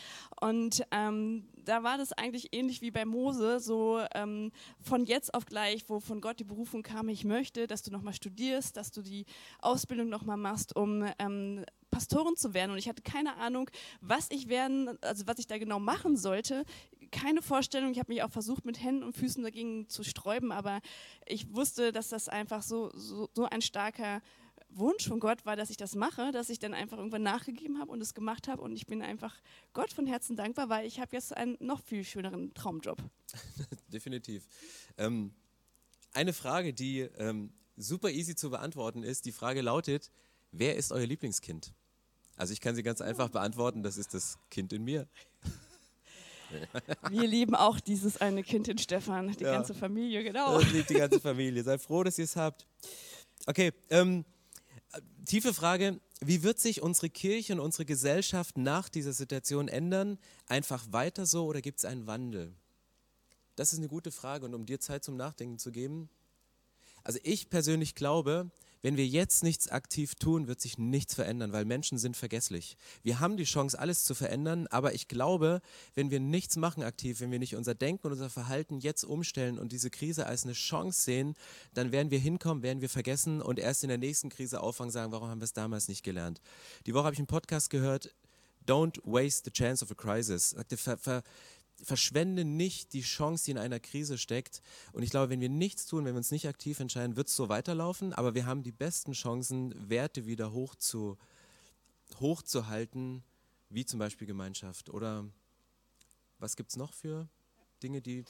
Und 0.40 0.82
ähm, 0.90 1.44
da 1.66 1.82
war 1.82 1.98
das 1.98 2.14
eigentlich 2.14 2.54
ähnlich 2.54 2.80
wie 2.80 2.90
bei 2.90 3.04
Mose, 3.04 3.60
so 3.60 4.00
ähm, 4.14 4.52
von 4.80 5.04
jetzt 5.04 5.34
auf 5.34 5.44
gleich, 5.44 5.86
wo 5.86 6.00
von 6.00 6.22
Gott 6.22 6.40
die 6.40 6.44
Berufung 6.44 6.82
kam, 6.82 7.10
ich 7.10 7.26
möchte, 7.26 7.66
dass 7.66 7.82
du 7.82 7.90
nochmal 7.90 8.14
studierst, 8.14 8.78
dass 8.78 8.90
du 8.90 9.02
die 9.02 9.26
Ausbildung 9.58 10.08
nochmal 10.08 10.38
machst, 10.38 10.74
um 10.74 11.04
ähm, 11.18 11.62
Pastorin 11.90 12.36
zu 12.36 12.54
werden. 12.54 12.72
Und 12.72 12.78
ich 12.78 12.88
hatte 12.88 13.02
keine 13.02 13.36
Ahnung, 13.36 13.70
was 14.00 14.28
ich 14.30 14.48
werden, 14.48 14.98
also 15.02 15.26
was 15.26 15.38
ich 15.38 15.46
da 15.46 15.58
genau 15.58 15.78
machen 15.78 16.16
sollte. 16.16 16.64
Keine 17.12 17.42
Vorstellung. 17.42 17.92
Ich 17.92 17.98
habe 17.98 18.12
mich 18.12 18.22
auch 18.22 18.30
versucht, 18.30 18.64
mit 18.64 18.82
Händen 18.82 19.04
und 19.04 19.16
Füßen 19.16 19.42
dagegen 19.44 19.88
zu 19.88 20.02
sträuben, 20.02 20.50
aber 20.50 20.80
ich 21.26 21.54
wusste, 21.54 21.92
dass 21.92 22.08
das 22.08 22.28
einfach 22.28 22.62
so, 22.62 22.90
so, 22.94 23.28
so 23.34 23.44
ein 23.44 23.62
starker 23.62 24.20
Wunsch 24.70 25.06
von 25.06 25.20
Gott 25.20 25.44
war, 25.44 25.54
dass 25.54 25.70
ich 25.70 25.76
das 25.76 25.94
mache, 25.94 26.32
dass 26.32 26.48
ich 26.48 26.58
dann 26.58 26.74
einfach 26.74 26.96
irgendwann 26.96 27.22
nachgegeben 27.22 27.78
habe 27.78 27.92
und 27.92 28.00
es 28.00 28.14
gemacht 28.14 28.48
habe 28.48 28.62
und 28.62 28.74
ich 28.74 28.86
bin 28.86 29.02
einfach 29.02 29.34
Gott 29.72 29.92
von 29.92 30.06
Herzen 30.06 30.36
dankbar, 30.36 30.68
weil 30.68 30.86
ich 30.86 31.00
habe 31.00 31.14
jetzt 31.14 31.36
einen 31.36 31.56
noch 31.60 31.82
viel 31.82 32.04
schöneren 32.04 32.54
Traumjob. 32.54 32.98
Definitiv. 33.92 34.46
Ähm, 34.96 35.34
eine 36.12 36.32
Frage, 36.32 36.72
die 36.72 37.00
ähm, 37.00 37.52
super 37.76 38.10
easy 38.10 38.34
zu 38.34 38.50
beantworten 38.50 39.02
ist, 39.02 39.26
die 39.26 39.32
Frage 39.32 39.60
lautet, 39.60 40.10
wer 40.50 40.76
ist 40.76 40.92
euer 40.92 41.06
Lieblingskind? 41.06 41.72
Also 42.36 42.52
ich 42.52 42.60
kann 42.60 42.74
sie 42.74 42.82
ganz 42.82 43.00
einfach 43.00 43.28
beantworten, 43.28 43.82
das 43.82 43.98
ist 43.98 44.14
das 44.14 44.38
Kind 44.50 44.72
in 44.72 44.84
mir. 44.84 45.06
Wir 47.10 47.26
lieben 47.26 47.54
auch 47.54 47.80
dieses 47.80 48.20
eine 48.20 48.42
Kind 48.42 48.68
in 48.68 48.78
Stefan, 48.78 49.32
die 49.32 49.44
Ja. 49.44 49.52
ganze 49.52 49.74
Familie, 49.74 50.22
genau. 50.24 50.58
Das 50.60 50.72
liebt 50.72 50.90
die 50.90 50.94
ganze 50.94 51.20
Familie. 51.20 51.62
Sei 51.62 51.78
froh, 51.78 52.02
dass 52.02 52.18
ihr 52.18 52.24
es 52.24 52.36
habt. 52.36 52.66
Okay, 53.46 53.72
ähm, 53.90 54.24
äh, 54.92 55.00
tiefe 55.26 55.52
Frage. 55.54 56.00
Wie 56.20 56.42
wird 56.44 56.60
sich 56.60 56.82
unsere 56.82 57.10
Kirche 57.10 57.52
und 57.54 57.60
unsere 57.60 57.84
Gesellschaft 57.84 58.56
nach 58.56 58.88
dieser 58.88 59.12
Situation 59.12 59.66
ändern? 59.68 60.18
Einfach 60.46 60.84
weiter 60.90 61.26
so 61.26 61.46
oder 61.46 61.60
gibt 61.60 61.78
es 61.78 61.84
einen 61.84 62.06
Wandel? 62.06 62.54
Das 63.56 63.72
ist 63.72 63.80
eine 63.80 63.88
gute 63.88 64.12
Frage 64.12 64.46
und 64.46 64.54
um 64.54 64.64
dir 64.64 64.78
Zeit 64.80 65.02
zum 65.04 65.16
Nachdenken 65.16 65.58
zu 65.58 65.72
geben. 65.72 66.08
Also 67.02 67.18
ich 67.24 67.50
persönlich 67.50 67.94
glaube, 67.96 68.50
wenn 68.82 68.96
wir 68.96 69.06
jetzt 69.06 69.42
nichts 69.42 69.68
aktiv 69.68 70.14
tun, 70.16 70.48
wird 70.48 70.60
sich 70.60 70.76
nichts 70.76 71.14
verändern, 71.14 71.52
weil 71.52 71.64
Menschen 71.64 71.98
sind 71.98 72.16
vergesslich. 72.16 72.76
Wir 73.02 73.20
haben 73.20 73.36
die 73.36 73.44
Chance, 73.44 73.78
alles 73.78 74.04
zu 74.04 74.14
verändern, 74.14 74.66
aber 74.66 74.92
ich 74.94 75.08
glaube, 75.08 75.62
wenn 75.94 76.10
wir 76.10 76.20
nichts 76.20 76.56
machen 76.56 76.82
aktiv, 76.82 77.20
wenn 77.20 77.30
wir 77.30 77.38
nicht 77.38 77.56
unser 77.56 77.74
Denken 77.74 78.08
und 78.08 78.12
unser 78.12 78.30
Verhalten 78.30 78.80
jetzt 78.80 79.04
umstellen 79.04 79.58
und 79.58 79.72
diese 79.72 79.90
Krise 79.90 80.26
als 80.26 80.44
eine 80.44 80.52
Chance 80.52 81.00
sehen, 81.00 81.34
dann 81.74 81.92
werden 81.92 82.10
wir 82.10 82.18
hinkommen, 82.18 82.62
werden 82.62 82.80
wir 82.80 82.88
vergessen 82.88 83.40
und 83.40 83.58
erst 83.58 83.84
in 83.84 83.88
der 83.88 83.98
nächsten 83.98 84.28
Krise 84.28 84.60
auffangen, 84.60 84.90
sagen, 84.90 85.12
warum 85.12 85.28
haben 85.28 85.40
wir 85.40 85.44
es 85.44 85.52
damals 85.52 85.88
nicht 85.88 86.02
gelernt. 86.02 86.40
Die 86.86 86.94
Woche 86.94 87.04
habe 87.04 87.14
ich 87.14 87.20
einen 87.20 87.26
Podcast 87.26 87.70
gehört, 87.70 88.12
Don't 88.66 89.00
waste 89.04 89.44
the 89.44 89.50
chance 89.50 89.82
of 89.82 89.90
a 89.90 89.94
crisis. 89.94 90.54
Ver, 90.76 90.96
ver, 90.96 91.22
verschwende 91.82 92.44
nicht 92.44 92.92
die 92.92 93.02
Chance, 93.02 93.46
die 93.46 93.50
in 93.52 93.58
einer 93.58 93.80
Krise 93.80 94.18
steckt. 94.18 94.62
Und 94.92 95.02
ich 95.02 95.10
glaube, 95.10 95.30
wenn 95.30 95.40
wir 95.40 95.48
nichts 95.48 95.86
tun, 95.86 96.04
wenn 96.04 96.14
wir 96.14 96.18
uns 96.18 96.30
nicht 96.30 96.48
aktiv 96.48 96.80
entscheiden, 96.80 97.16
wird 97.16 97.28
es 97.28 97.36
so 97.36 97.48
weiterlaufen. 97.48 98.12
Aber 98.12 98.34
wir 98.34 98.46
haben 98.46 98.62
die 98.62 98.72
besten 98.72 99.12
Chancen, 99.12 99.74
Werte 99.88 100.26
wieder 100.26 100.52
hoch 100.52 100.74
zu, 100.74 101.18
hochzuhalten, 102.20 103.22
wie 103.68 103.84
zum 103.84 103.98
Beispiel 103.98 104.26
Gemeinschaft. 104.26 104.90
Oder 104.90 105.26
was 106.38 106.56
gibt 106.56 106.70
es 106.70 106.76
noch 106.76 106.92
für 106.92 107.28
Dinge, 107.82 108.00
die. 108.00 108.24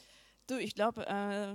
Du, 0.46 0.58
ich 0.58 0.74
glaube, 0.74 1.06
äh, 1.06 1.54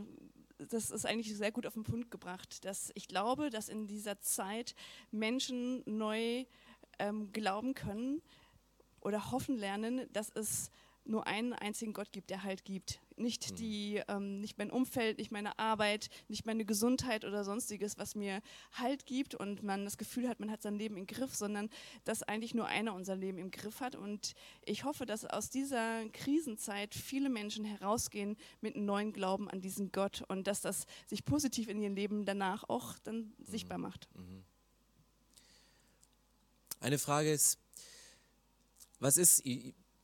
das 0.65 0.89
ist 0.91 1.05
eigentlich 1.05 1.35
sehr 1.35 1.51
gut 1.51 1.65
auf 1.65 1.73
den 1.73 1.83
Punkt 1.83 2.11
gebracht, 2.11 2.65
dass 2.65 2.91
ich 2.95 3.07
glaube, 3.07 3.49
dass 3.49 3.69
in 3.69 3.87
dieser 3.87 4.19
Zeit 4.21 4.75
Menschen 5.11 5.83
neu 5.85 6.45
ähm, 6.99 7.31
glauben 7.31 7.73
können 7.73 8.21
oder 9.01 9.31
hoffen 9.31 9.57
lernen, 9.57 10.11
dass 10.13 10.29
es 10.33 10.71
nur 11.07 11.27
einen 11.27 11.53
einzigen 11.53 11.93
Gott 11.93 12.11
gibt, 12.11 12.29
der 12.29 12.43
halt 12.43 12.65
gibt. 12.65 12.99
Nicht, 13.15 13.57
die, 13.59 14.01
ähm, 14.07 14.39
nicht 14.41 14.57
mein 14.59 14.69
Umfeld, 14.69 15.17
nicht 15.17 15.31
meine 15.31 15.57
Arbeit, 15.57 16.09
nicht 16.27 16.45
meine 16.45 16.65
Gesundheit 16.65 17.25
oder 17.25 17.43
sonstiges, 17.43 17.97
was 17.97 18.13
mir 18.13 18.41
Halt 18.73 19.05
gibt 19.05 19.33
und 19.33 19.63
man 19.63 19.85
das 19.85 19.97
Gefühl 19.97 20.29
hat, 20.29 20.39
man 20.39 20.51
hat 20.51 20.61
sein 20.61 20.77
Leben 20.77 20.97
im 20.97 21.07
Griff, 21.07 21.35
sondern 21.35 21.69
dass 22.03 22.21
eigentlich 22.21 22.53
nur 22.53 22.67
einer 22.67 22.93
unser 22.93 23.15
Leben 23.15 23.39
im 23.39 23.49
Griff 23.49 23.79
hat. 23.79 23.95
Und 23.95 24.33
ich 24.65 24.83
hoffe, 24.83 25.05
dass 25.05 25.25
aus 25.25 25.49
dieser 25.49 26.07
Krisenzeit 26.09 26.93
viele 26.93 27.29
Menschen 27.29 27.65
herausgehen 27.65 28.37
mit 28.61 28.75
einem 28.75 28.85
neuen 28.85 29.13
Glauben 29.13 29.49
an 29.49 29.61
diesen 29.61 29.91
Gott 29.91 30.23
und 30.27 30.45
dass 30.45 30.61
das 30.61 30.85
sich 31.07 31.25
positiv 31.25 31.69
in 31.69 31.81
ihrem 31.81 31.95
Leben 31.95 32.25
danach 32.25 32.69
auch 32.69 32.99
dann 33.03 33.33
sichtbar 33.43 33.79
macht. 33.79 34.07
Eine 36.79 36.99
Frage 36.99 37.31
ist, 37.31 37.57
was 38.99 39.17
ist, 39.17 39.43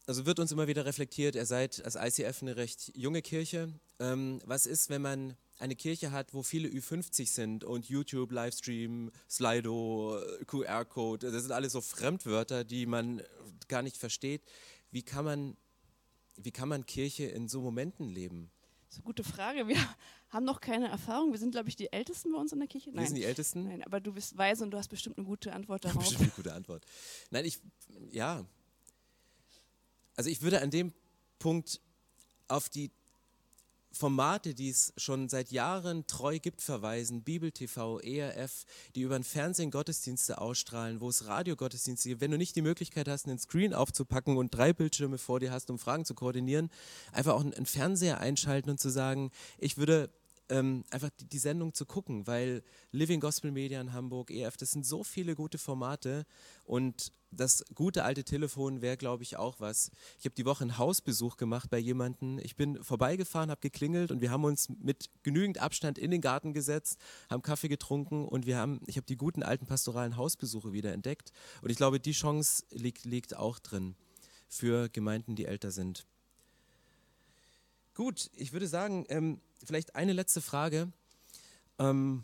also 0.06 0.26
wird 0.26 0.40
uns 0.40 0.52
immer 0.52 0.68
wieder 0.68 0.86
reflektiert, 0.86 1.36
ihr 1.36 1.46
seid 1.46 1.84
als 1.86 1.96
ICF 1.96 2.42
eine 2.42 2.56
recht 2.56 2.92
junge 2.96 3.22
Kirche. 3.22 3.74
Ähm, 4.00 4.42
was 4.46 4.66
ist, 4.66 4.90
wenn 4.90 5.02
man 5.02 5.38
eine 5.60 5.76
Kirche 5.76 6.12
hat, 6.12 6.34
wo 6.34 6.44
viele 6.44 6.68
Ü50 6.68 7.28
sind 7.28 7.64
und 7.64 7.88
YouTube, 7.88 8.32
Livestream, 8.32 9.12
Slido, 9.30 10.20
QR-Code, 10.48 11.32
das 11.32 11.44
sind 11.44 11.52
alles 11.52 11.74
so 11.74 11.82
Fremdwörter, 11.82 12.64
die 12.64 12.86
man 12.86 13.22
gar 13.68 13.82
nicht 13.82 13.98
versteht. 13.98 14.44
Wie 14.92 15.04
kann 15.04 15.26
man, 15.26 15.58
wie 16.36 16.52
kann 16.52 16.70
man 16.70 16.86
Kirche 16.86 17.26
in 17.26 17.48
so 17.48 17.62
Momenten 17.62 18.10
leben? 18.10 18.52
Das 18.88 18.98
ist 18.98 18.98
eine 19.00 19.06
gute 19.06 19.24
Frage. 19.24 19.68
Wir 19.68 19.78
haben 20.30 20.46
noch 20.46 20.60
keine 20.60 20.88
Erfahrung. 20.90 21.32
Wir 21.32 21.40
sind, 21.40 21.52
glaube 21.52 21.70
ich, 21.70 21.76
die 21.76 21.92
Ältesten 21.92 22.32
bei 22.32 22.40
uns 22.40 22.52
in 22.52 22.60
der 22.60 22.68
Kirche. 22.68 22.94
Wir 22.94 23.06
sind 23.06 23.16
die 23.16 23.24
Ältesten. 23.24 23.64
Nein, 23.64 23.84
aber 23.84 24.00
du 24.00 24.14
bist 24.14 24.38
weise 24.38 24.64
und 24.64 24.72
du 24.72 24.78
hast 24.78 24.90
bestimmt 24.90 25.18
eine 25.18 25.26
gute 25.26 25.54
Antwort 25.54 25.86
darauf. 25.86 26.00
Bestimmt 26.04 26.22
eine 26.22 26.32
gute 26.32 26.54
Antwort. 26.54 26.86
Nein, 27.32 27.46
ich, 27.46 27.60
ja. 28.12 28.46
Also 30.16 30.30
ich 30.30 30.42
würde 30.42 30.62
an 30.62 30.70
dem 30.70 30.94
Punkt 31.40 31.80
auf 32.48 32.70
die 32.70 32.92
Formate, 33.94 34.56
die 34.56 34.70
es 34.70 34.92
schon 34.98 35.30
seit 35.30 35.52
Jahren 35.52 36.08
treu 36.08 36.40
gibt, 36.40 36.62
verweisen. 36.62 37.22
Bibel 37.22 37.52
TV, 37.52 38.00
ERF, 38.00 38.66
die 38.96 39.02
über 39.02 39.18
den 39.18 39.24
Fernsehen 39.24 39.70
Gottesdienste 39.70 40.42
ausstrahlen, 40.42 41.00
wo 41.00 41.10
es 41.10 41.28
Radiogottesdienste 41.28 42.10
gibt. 42.10 42.22
Wenn 42.22 42.32
du 42.32 42.38
nicht 42.40 42.56
die 42.56 42.64
Möglichkeit 42.64 43.08
hast, 43.08 43.28
einen 43.28 43.38
Screen 43.38 43.74
aufzupacken 43.74 44.36
und 44.36 44.50
drei 44.50 44.74
Bildschirme 44.74 45.20
vor 45.20 45.40
dir 45.40 45.52
hast, 45.52 45.70
um 45.70 45.78
Fragen 45.78 46.06
zu 46.06 46.16
koordinieren, 46.16 46.72
einfach 47.12 47.34
auch 47.34 47.42
einen 47.42 47.68
Fernseher 47.68 48.20
einschalten 48.20 48.72
und 48.72 48.80
zu 48.80 48.90
sagen, 48.90 49.32
ich 49.60 49.78
würde 49.78 50.10
ähm, 50.54 50.84
einfach 50.92 51.10
die, 51.20 51.26
die 51.26 51.40
Sendung 51.40 51.74
zu 51.74 51.86
gucken, 51.86 52.28
weil 52.28 52.64
Living 52.92 53.20
Gospel 53.20 53.52
Media 53.52 53.82
in 53.82 53.92
Hamburg, 53.92 54.30
EF, 54.30 54.56
das 54.56 54.72
sind 54.72 54.86
so 54.86 55.04
viele 55.04 55.36
gute 55.36 55.58
Formate 55.58 56.26
und 56.64 57.12
das 57.32 57.66
gute 57.74 58.04
alte 58.04 58.24
Telefon 58.24 58.84
wäre, 58.84 58.96
glaube 58.96 59.24
ich, 59.24 59.38
auch 59.38 59.60
was. 59.60 59.90
Ich 60.20 60.26
habe 60.26 60.36
die 60.36 60.46
Woche 60.46 60.64
einen 60.64 60.78
Hausbesuch 60.78 61.38
gemacht 61.38 61.72
bei 61.72 61.80
jemandem. 61.80 62.38
Ich 62.38 62.56
bin 62.56 62.84
vorbeigefahren, 62.84 63.50
habe 63.50 63.62
geklingelt 63.62 64.12
und 64.12 64.22
wir 64.22 64.30
haben 64.30 64.44
uns 64.44 64.70
mit 64.70 65.10
genügend 65.24 65.58
Abstand 65.58 65.98
in 65.98 66.12
den 66.12 66.22
Garten 66.22 66.54
gesetzt, 66.54 67.00
haben 67.32 67.42
Kaffee 67.42 67.70
getrunken 67.70 68.28
und 68.28 68.46
wir 68.46 68.58
haben, 68.58 68.82
ich 68.86 68.98
habe 68.98 69.08
die 69.08 69.18
guten 69.18 69.42
alten 69.42 69.66
pastoralen 69.66 70.16
Hausbesuche 70.16 70.72
wieder 70.74 70.94
entdeckt. 70.94 71.32
Und 71.64 71.72
ich 71.72 71.78
glaube, 71.78 72.00
die 72.00 72.12
Chance 72.12 72.64
liegt, 72.70 73.06
liegt 73.06 73.36
auch 73.36 73.58
drin 73.58 73.96
für 74.48 74.90
Gemeinden, 74.90 75.36
die 75.36 75.46
älter 75.46 75.72
sind. 75.72 76.06
Gut, 77.96 78.32
ich 78.36 78.54
würde 78.54 78.68
sagen, 78.68 79.06
ähm, 79.10 79.40
vielleicht 79.64 79.96
eine 79.96 80.14
letzte 80.14 80.42
Frage. 80.42 80.92
Ähm, 81.78 82.24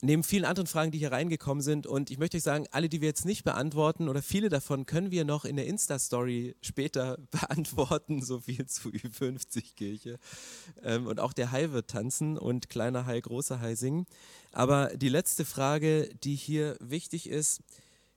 neben 0.00 0.24
vielen 0.24 0.44
anderen 0.44 0.66
Fragen, 0.66 0.90
die 0.90 0.98
hier 0.98 1.12
reingekommen 1.12 1.62
sind. 1.62 1.86
Und 1.86 2.10
ich 2.10 2.18
möchte 2.18 2.36
euch 2.36 2.42
sagen, 2.42 2.66
alle, 2.70 2.88
die 2.88 3.00
wir 3.00 3.08
jetzt 3.08 3.24
nicht 3.24 3.44
beantworten 3.44 4.08
oder 4.08 4.22
viele 4.22 4.48
davon 4.48 4.86
können 4.86 5.10
wir 5.10 5.24
noch 5.24 5.44
in 5.44 5.56
der 5.56 5.66
Insta-Story 5.66 6.56
später 6.62 7.18
beantworten, 7.30 8.22
so 8.22 8.40
viel 8.40 8.66
zu 8.66 8.88
Ü50-Kirche. 8.90 10.18
Ähm, 10.82 11.06
und 11.06 11.20
auch 11.20 11.32
der 11.32 11.52
Hai 11.52 11.70
wird 11.70 11.90
tanzen 11.90 12.36
und 12.36 12.68
kleiner 12.68 13.06
Hai, 13.06 13.20
großer 13.20 13.60
Hai 13.60 13.74
singen. 13.74 14.06
Aber 14.52 14.96
die 14.96 15.08
letzte 15.08 15.44
Frage, 15.44 16.10
die 16.24 16.34
hier 16.34 16.76
wichtig 16.80 17.28
ist, 17.28 17.60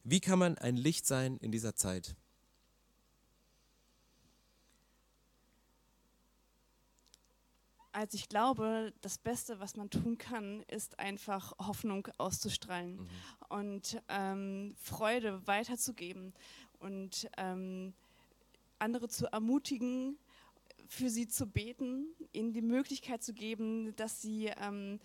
wie 0.04 0.20
kann 0.20 0.40
man 0.40 0.58
ein 0.58 0.78
Licht 0.78 1.06
sein 1.06 1.38
in 1.38 1.52
dieser 1.52 1.76
Zeit? 1.76 2.16
Also 7.94 8.16
ich 8.16 8.30
glaube, 8.30 8.94
das 9.02 9.18
Beste, 9.18 9.60
was 9.60 9.76
man 9.76 9.90
tun 9.90 10.18
kann, 10.18 10.62
ist 10.64 10.98
einfach 11.00 11.54
Hoffnung 11.60 12.08
auszustrahlen 12.18 12.96
Mhm. 12.96 13.10
und 13.50 14.02
ähm, 14.08 14.76
Freude 14.82 15.46
weiterzugeben 15.46 16.34
und 16.80 17.30
ähm, 17.38 17.94
andere 18.80 19.10
zu 19.10 19.28
ermutigen, 19.28 20.18
für 20.88 21.10
sie 21.10 21.28
zu 21.28 21.46
beten, 21.48 22.08
ihnen 22.32 22.54
die 22.54 22.62
Möglichkeit 22.62 23.24
zu 23.24 23.34
geben, 23.34 23.96
dass 23.98 24.22
sie 24.22 24.48
ähm, 24.48 25.00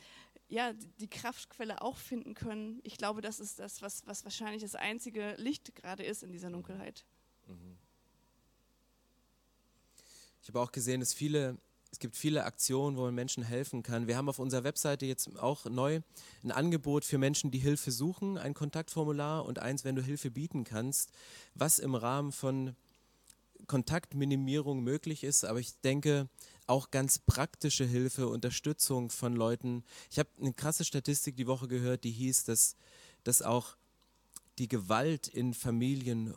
ja, 0.49 0.72
die 1.01 1.09
Kraftquelle 1.09 1.82
auch 1.82 1.97
finden 1.97 2.34
können. 2.34 2.80
Ich 2.84 2.97
glaube, 2.99 3.20
das 3.20 3.41
ist 3.41 3.59
das, 3.59 3.82
was, 3.82 4.07
was 4.07 4.24
wahrscheinlich 4.24 4.62
das 4.62 4.76
einzige 4.76 5.34
Licht 5.39 5.74
gerade 5.74 6.05
ist 6.05 6.22
in 6.22 6.30
dieser 6.32 6.51
Dunkelheit. 6.51 7.05
Ich 10.43 10.49
habe 10.49 10.61
auch 10.61 10.70
gesehen, 10.72 11.01
dass 11.01 11.12
viele, 11.12 11.57
es 11.93 11.99
gibt 11.99 12.16
viele 12.16 12.45
Aktionen, 12.45 12.97
wo 12.97 13.03
man 13.03 13.14
Menschen 13.14 13.43
helfen 13.43 13.82
kann. 13.82 14.07
Wir 14.07 14.16
haben 14.16 14.28
auf 14.28 14.39
unserer 14.39 14.64
Webseite 14.64 15.07
jetzt 15.07 15.39
auch 15.39 15.64
neu 15.66 16.01
ein 16.45 16.51
Angebot 16.51 17.05
für 17.05 17.18
Menschen, 17.18 17.51
die 17.51 17.59
Hilfe 17.59 17.91
suchen, 17.91 18.39
ein 18.39 18.55
Kontaktformular 18.55 19.45
und 19.45 19.59
eins, 19.59 19.84
wenn 19.84 19.97
du 19.97 20.03
Hilfe 20.03 20.30
bieten 20.30 20.64
kannst, 20.64 21.11
was 21.55 21.78
im 21.78 21.95
Rahmen 21.95 22.32
von 22.32 22.76
Kontaktminimierung 23.66 24.82
möglich 24.82 25.24
ist, 25.24 25.45
aber 25.45 25.59
ich 25.59 25.80
denke 25.80 26.28
auch 26.66 26.91
ganz 26.91 27.18
praktische 27.18 27.84
Hilfe, 27.84 28.28
Unterstützung 28.28 29.11
von 29.11 29.34
Leuten. 29.34 29.84
Ich 30.11 30.18
habe 30.18 30.28
eine 30.41 30.53
krasse 30.53 30.84
Statistik 30.84 31.37
die 31.37 31.47
Woche 31.47 31.68
gehört, 31.68 32.05
die 32.05 32.11
hieß, 32.11 32.45
dass, 32.45 32.76
dass 33.24 33.43
auch 33.43 33.76
die 34.59 34.68
Gewalt 34.68 35.28
in 35.28 35.55
Familien 35.55 36.34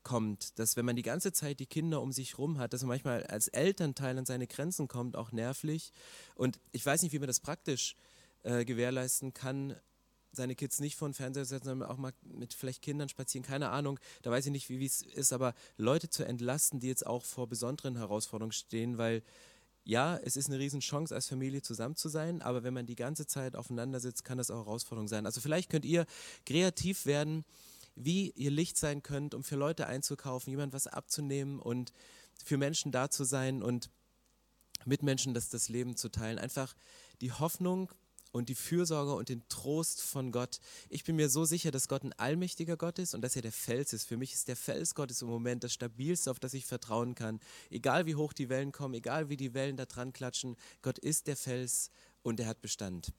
hochkommt, 0.00 0.58
dass 0.58 0.76
wenn 0.76 0.84
man 0.84 0.96
die 0.96 1.02
ganze 1.02 1.32
Zeit 1.32 1.60
die 1.60 1.66
Kinder 1.66 2.00
um 2.00 2.12
sich 2.12 2.38
rum 2.38 2.58
hat, 2.58 2.72
dass 2.72 2.82
man 2.82 2.88
manchmal 2.90 3.24
als 3.24 3.48
Elternteil 3.48 4.18
an 4.18 4.26
seine 4.26 4.46
Grenzen 4.46 4.88
kommt, 4.88 5.16
auch 5.16 5.32
nervlich. 5.32 5.92
Und 6.34 6.60
ich 6.72 6.84
weiß 6.84 7.02
nicht, 7.02 7.12
wie 7.12 7.18
man 7.18 7.28
das 7.28 7.40
praktisch 7.40 7.96
äh, 8.42 8.64
gewährleisten 8.64 9.34
kann, 9.34 9.76
seine 10.32 10.54
Kids 10.54 10.78
nicht 10.78 10.96
vor 10.96 11.08
den 11.08 11.14
Fernseher 11.14 11.44
setzen, 11.44 11.66
sondern 11.66 11.90
auch 11.90 11.96
mal 11.96 12.12
mit 12.22 12.54
vielleicht 12.54 12.82
Kindern 12.82 13.08
spazieren, 13.08 13.44
keine 13.44 13.70
Ahnung, 13.70 13.98
da 14.22 14.30
weiß 14.30 14.46
ich 14.46 14.52
nicht, 14.52 14.68
wie 14.68 14.84
es 14.86 15.02
ist, 15.02 15.32
aber 15.32 15.54
Leute 15.76 16.08
zu 16.08 16.24
entlasten, 16.24 16.78
die 16.78 16.86
jetzt 16.86 17.04
auch 17.04 17.24
vor 17.24 17.48
besonderen 17.48 17.96
Herausforderungen 17.96 18.52
stehen, 18.52 18.96
weil 18.96 19.22
ja, 19.82 20.18
es 20.18 20.36
ist 20.36 20.48
eine 20.48 20.58
Riesenchance, 20.60 21.12
als 21.12 21.26
Familie 21.26 21.62
zusammen 21.62 21.96
zu 21.96 22.08
sein, 22.08 22.42
aber 22.42 22.62
wenn 22.62 22.74
man 22.74 22.86
die 22.86 22.94
ganze 22.94 23.26
Zeit 23.26 23.56
aufeinander 23.56 23.98
sitzt, 23.98 24.24
kann 24.24 24.38
das 24.38 24.52
auch 24.52 24.66
Herausforderung 24.66 25.08
sein. 25.08 25.26
Also 25.26 25.40
vielleicht 25.40 25.68
könnt 25.68 25.84
ihr 25.84 26.06
kreativ 26.46 27.06
werden, 27.06 27.44
wie 28.04 28.30
ihr 28.30 28.50
Licht 28.50 28.76
sein 28.76 29.02
könnt, 29.02 29.34
um 29.34 29.44
für 29.44 29.56
Leute 29.56 29.86
einzukaufen, 29.86 30.50
jemand 30.50 30.72
was 30.72 30.86
abzunehmen 30.86 31.58
und 31.58 31.92
für 32.44 32.56
Menschen 32.56 32.92
da 32.92 33.10
zu 33.10 33.24
sein 33.24 33.62
und 33.62 33.90
mit 34.84 35.02
Menschen 35.02 35.34
das, 35.34 35.48
das 35.48 35.68
Leben 35.68 35.96
zu 35.96 36.08
teilen. 36.08 36.38
Einfach 36.38 36.74
die 37.20 37.32
Hoffnung 37.32 37.90
und 38.32 38.48
die 38.48 38.54
Fürsorge 38.54 39.14
und 39.14 39.28
den 39.28 39.42
Trost 39.48 40.02
von 40.02 40.30
Gott. 40.30 40.60
Ich 40.88 41.04
bin 41.04 41.16
mir 41.16 41.28
so 41.28 41.44
sicher, 41.44 41.70
dass 41.70 41.88
Gott 41.88 42.04
ein 42.04 42.12
allmächtiger 42.12 42.76
Gott 42.76 42.98
ist 42.98 43.14
und 43.14 43.22
dass 43.22 43.36
er 43.36 43.42
der 43.42 43.52
Fels 43.52 43.92
ist. 43.92 44.06
Für 44.06 44.16
mich 44.16 44.32
ist 44.32 44.48
der 44.48 44.56
Fels 44.56 44.94
Gottes 44.94 45.22
im 45.22 45.28
Moment 45.28 45.64
das 45.64 45.72
stabilste, 45.72 46.30
auf 46.30 46.38
das 46.38 46.54
ich 46.54 46.64
vertrauen 46.64 47.14
kann. 47.14 47.40
Egal 47.70 48.06
wie 48.06 48.14
hoch 48.14 48.32
die 48.32 48.48
Wellen 48.48 48.72
kommen, 48.72 48.94
egal 48.94 49.28
wie 49.28 49.36
die 49.36 49.54
Wellen 49.54 49.76
da 49.76 49.86
dran 49.86 50.12
klatschen, 50.12 50.56
Gott 50.82 50.98
ist 50.98 51.26
der 51.26 51.36
Fels 51.36 51.90
und 52.22 52.38
er 52.40 52.46
hat 52.46 52.60
Bestand. 52.60 53.12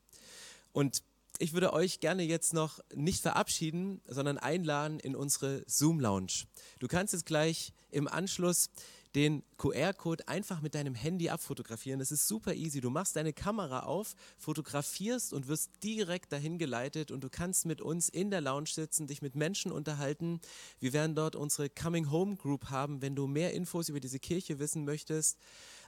Und 0.72 1.04
ich 1.42 1.54
würde 1.54 1.74
euch 1.74 2.00
gerne 2.00 2.22
jetzt 2.22 2.54
noch 2.54 2.80
nicht 2.94 3.22
verabschieden, 3.22 4.00
sondern 4.06 4.38
einladen 4.38 5.00
in 5.00 5.16
unsere 5.16 5.64
Zoom 5.66 6.00
Lounge. 6.00 6.46
Du 6.78 6.88
kannst 6.88 7.14
jetzt 7.14 7.26
gleich 7.26 7.74
im 7.90 8.08
Anschluss 8.08 8.70
den 9.16 9.44
QR-Code 9.58 10.28
einfach 10.28 10.62
mit 10.62 10.76
deinem 10.76 10.94
Handy 10.94 11.30
abfotografieren. 11.30 12.00
Das 12.00 12.12
ist 12.12 12.28
super 12.28 12.54
easy. 12.54 12.80
Du 12.80 12.92
machst 12.92 13.16
deine 13.16 13.34
Kamera 13.34 13.82
auf, 13.82 14.14
fotografierst 14.38 15.34
und 15.34 15.48
wirst 15.48 15.72
direkt 15.84 16.32
dahin 16.32 16.60
geleitet 16.60 17.10
und 17.10 17.24
du 17.24 17.30
kannst 17.30 17.66
mit 17.66 17.82
uns 17.82 18.08
in 18.08 18.30
der 18.30 18.42
Lounge 18.42 18.70
sitzen, 18.70 19.08
dich 19.08 19.24
mit 19.24 19.36
Menschen 19.36 19.72
unterhalten. 19.72 20.40
Wir 20.80 20.94
werden 20.94 21.16
dort 21.16 21.36
unsere 21.36 21.70
Coming 21.70 22.12
Home 22.12 22.36
Group 22.36 22.70
haben, 22.70 23.02
wenn 23.02 23.16
du 23.16 23.26
mehr 23.26 23.54
Infos 23.54 23.90
über 23.90 24.00
diese 24.00 24.20
Kirche 24.20 24.60
wissen 24.60 24.86
möchtest. 24.86 25.40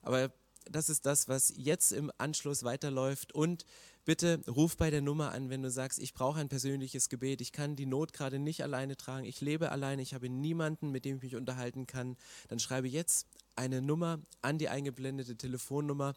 Aber 0.01 0.33
das 0.69 0.89
ist 0.89 1.05
das, 1.05 1.27
was 1.27 1.53
jetzt 1.55 1.91
im 1.91 2.11
Anschluss 2.17 2.63
weiterläuft 2.63 3.33
und 3.33 3.65
Bitte 4.05 4.41
ruf 4.49 4.75
bei 4.75 4.89
der 4.89 5.01
Nummer 5.01 5.31
an, 5.31 5.49
wenn 5.49 5.61
du 5.61 5.71
sagst, 5.71 5.97
ich 5.97 6.13
brauche 6.13 6.39
ein 6.39 6.49
persönliches 6.49 7.07
Gebet, 7.07 7.39
ich 7.39 7.53
kann 7.53 7.77
die 7.77 7.85
Not 7.85 8.11
gerade 8.11 8.37
nicht 8.37 8.61
alleine 8.61 8.97
tragen, 8.97 9.25
ich 9.25 9.39
lebe 9.39 9.71
alleine, 9.71 10.01
ich 10.01 10.13
habe 10.13 10.27
niemanden, 10.27 10.91
mit 10.91 11.05
dem 11.05 11.17
ich 11.17 11.23
mich 11.23 11.35
unterhalten 11.37 11.87
kann. 11.87 12.17
Dann 12.49 12.59
schreibe 12.59 12.89
jetzt 12.89 13.27
eine 13.55 13.81
Nummer 13.81 14.19
an 14.41 14.57
die 14.57 14.67
eingeblendete 14.67 15.37
Telefonnummer, 15.37 16.15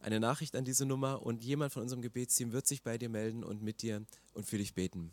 eine 0.00 0.18
Nachricht 0.18 0.56
an 0.56 0.64
diese 0.64 0.86
Nummer 0.86 1.26
und 1.26 1.44
jemand 1.44 1.74
von 1.74 1.82
unserem 1.82 2.00
Gebetsteam 2.00 2.52
wird 2.52 2.66
sich 2.66 2.82
bei 2.82 2.96
dir 2.96 3.10
melden 3.10 3.44
und 3.44 3.62
mit 3.62 3.82
dir 3.82 4.02
und 4.32 4.46
für 4.46 4.56
dich 4.56 4.72
beten. 4.72 5.12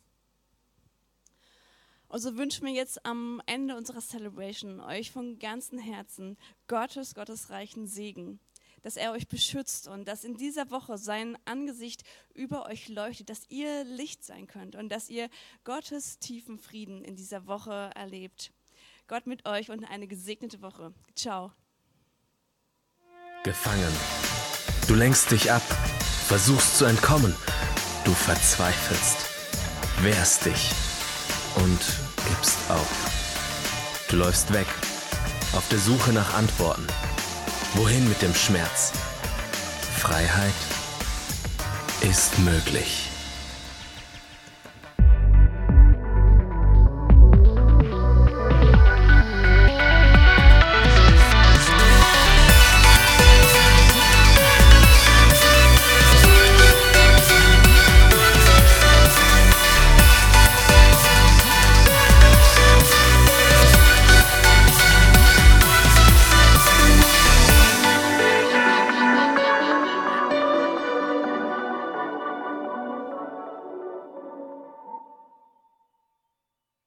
Und 2.07 2.19
so 2.19 2.38
wünschen 2.38 2.65
wir 2.65 2.74
jetzt 2.74 3.05
am 3.05 3.41
Ende 3.47 3.76
unserer 3.76 3.99
Celebration 3.99 4.80
euch 4.80 5.11
von 5.11 5.39
ganzem 5.39 5.80
Herzen 5.80 6.38
Gottes, 6.67 7.15
Gottes 7.15 7.49
reichen 7.49 7.88
Segen 7.88 8.39
dass 8.84 8.97
er 8.97 9.11
euch 9.11 9.27
beschützt 9.27 9.88
und 9.88 10.07
dass 10.07 10.23
in 10.23 10.36
dieser 10.36 10.69
Woche 10.69 10.97
sein 10.97 11.38
Angesicht 11.45 12.03
über 12.36 12.67
euch 12.67 12.89
leuchtet, 12.89 13.29
dass 13.29 13.49
ihr 13.49 13.84
Licht 13.86 14.23
sein 14.23 14.45
könnt 14.45 14.75
und 14.75 14.89
dass 14.89 15.09
ihr 15.09 15.29
Gottes 15.63 16.19
tiefen 16.19 16.59
Frieden 16.59 17.03
in 17.03 17.15
dieser 17.15 17.47
Woche 17.47 17.89
erlebt. 17.95 18.51
Gott 19.07 19.25
mit 19.25 19.47
euch 19.47 19.71
und 19.71 19.86
eine 19.86 20.07
gesegnete 20.07 20.61
Woche. 20.61 20.93
Ciao. 21.15 21.51
Gefangen. 23.43 23.91
Du 24.88 24.95
lenkst 24.95 25.31
dich 25.31 25.51
ab, 25.51 25.63
versuchst 26.27 26.77
zu 26.77 26.86
entkommen. 26.86 27.34
Du 28.05 28.11
verzweifelst, 28.11 29.17
wehrst 30.01 30.45
dich 30.45 30.71
und 31.55 31.79
gibst 32.27 32.57
auf. 32.69 33.13
Du 34.09 34.17
läufst 34.17 34.53
weg, 34.53 34.67
auf 35.53 35.67
der 35.69 35.79
Suche 35.79 36.11
nach 36.11 36.34
Antworten. 36.34 36.86
Wohin 37.76 38.07
mit 38.07 38.21
dem 38.21 38.36
Schmerz? 38.36 38.91
Freiheit 39.97 40.53
ist 42.01 42.38
möglich. 42.38 43.12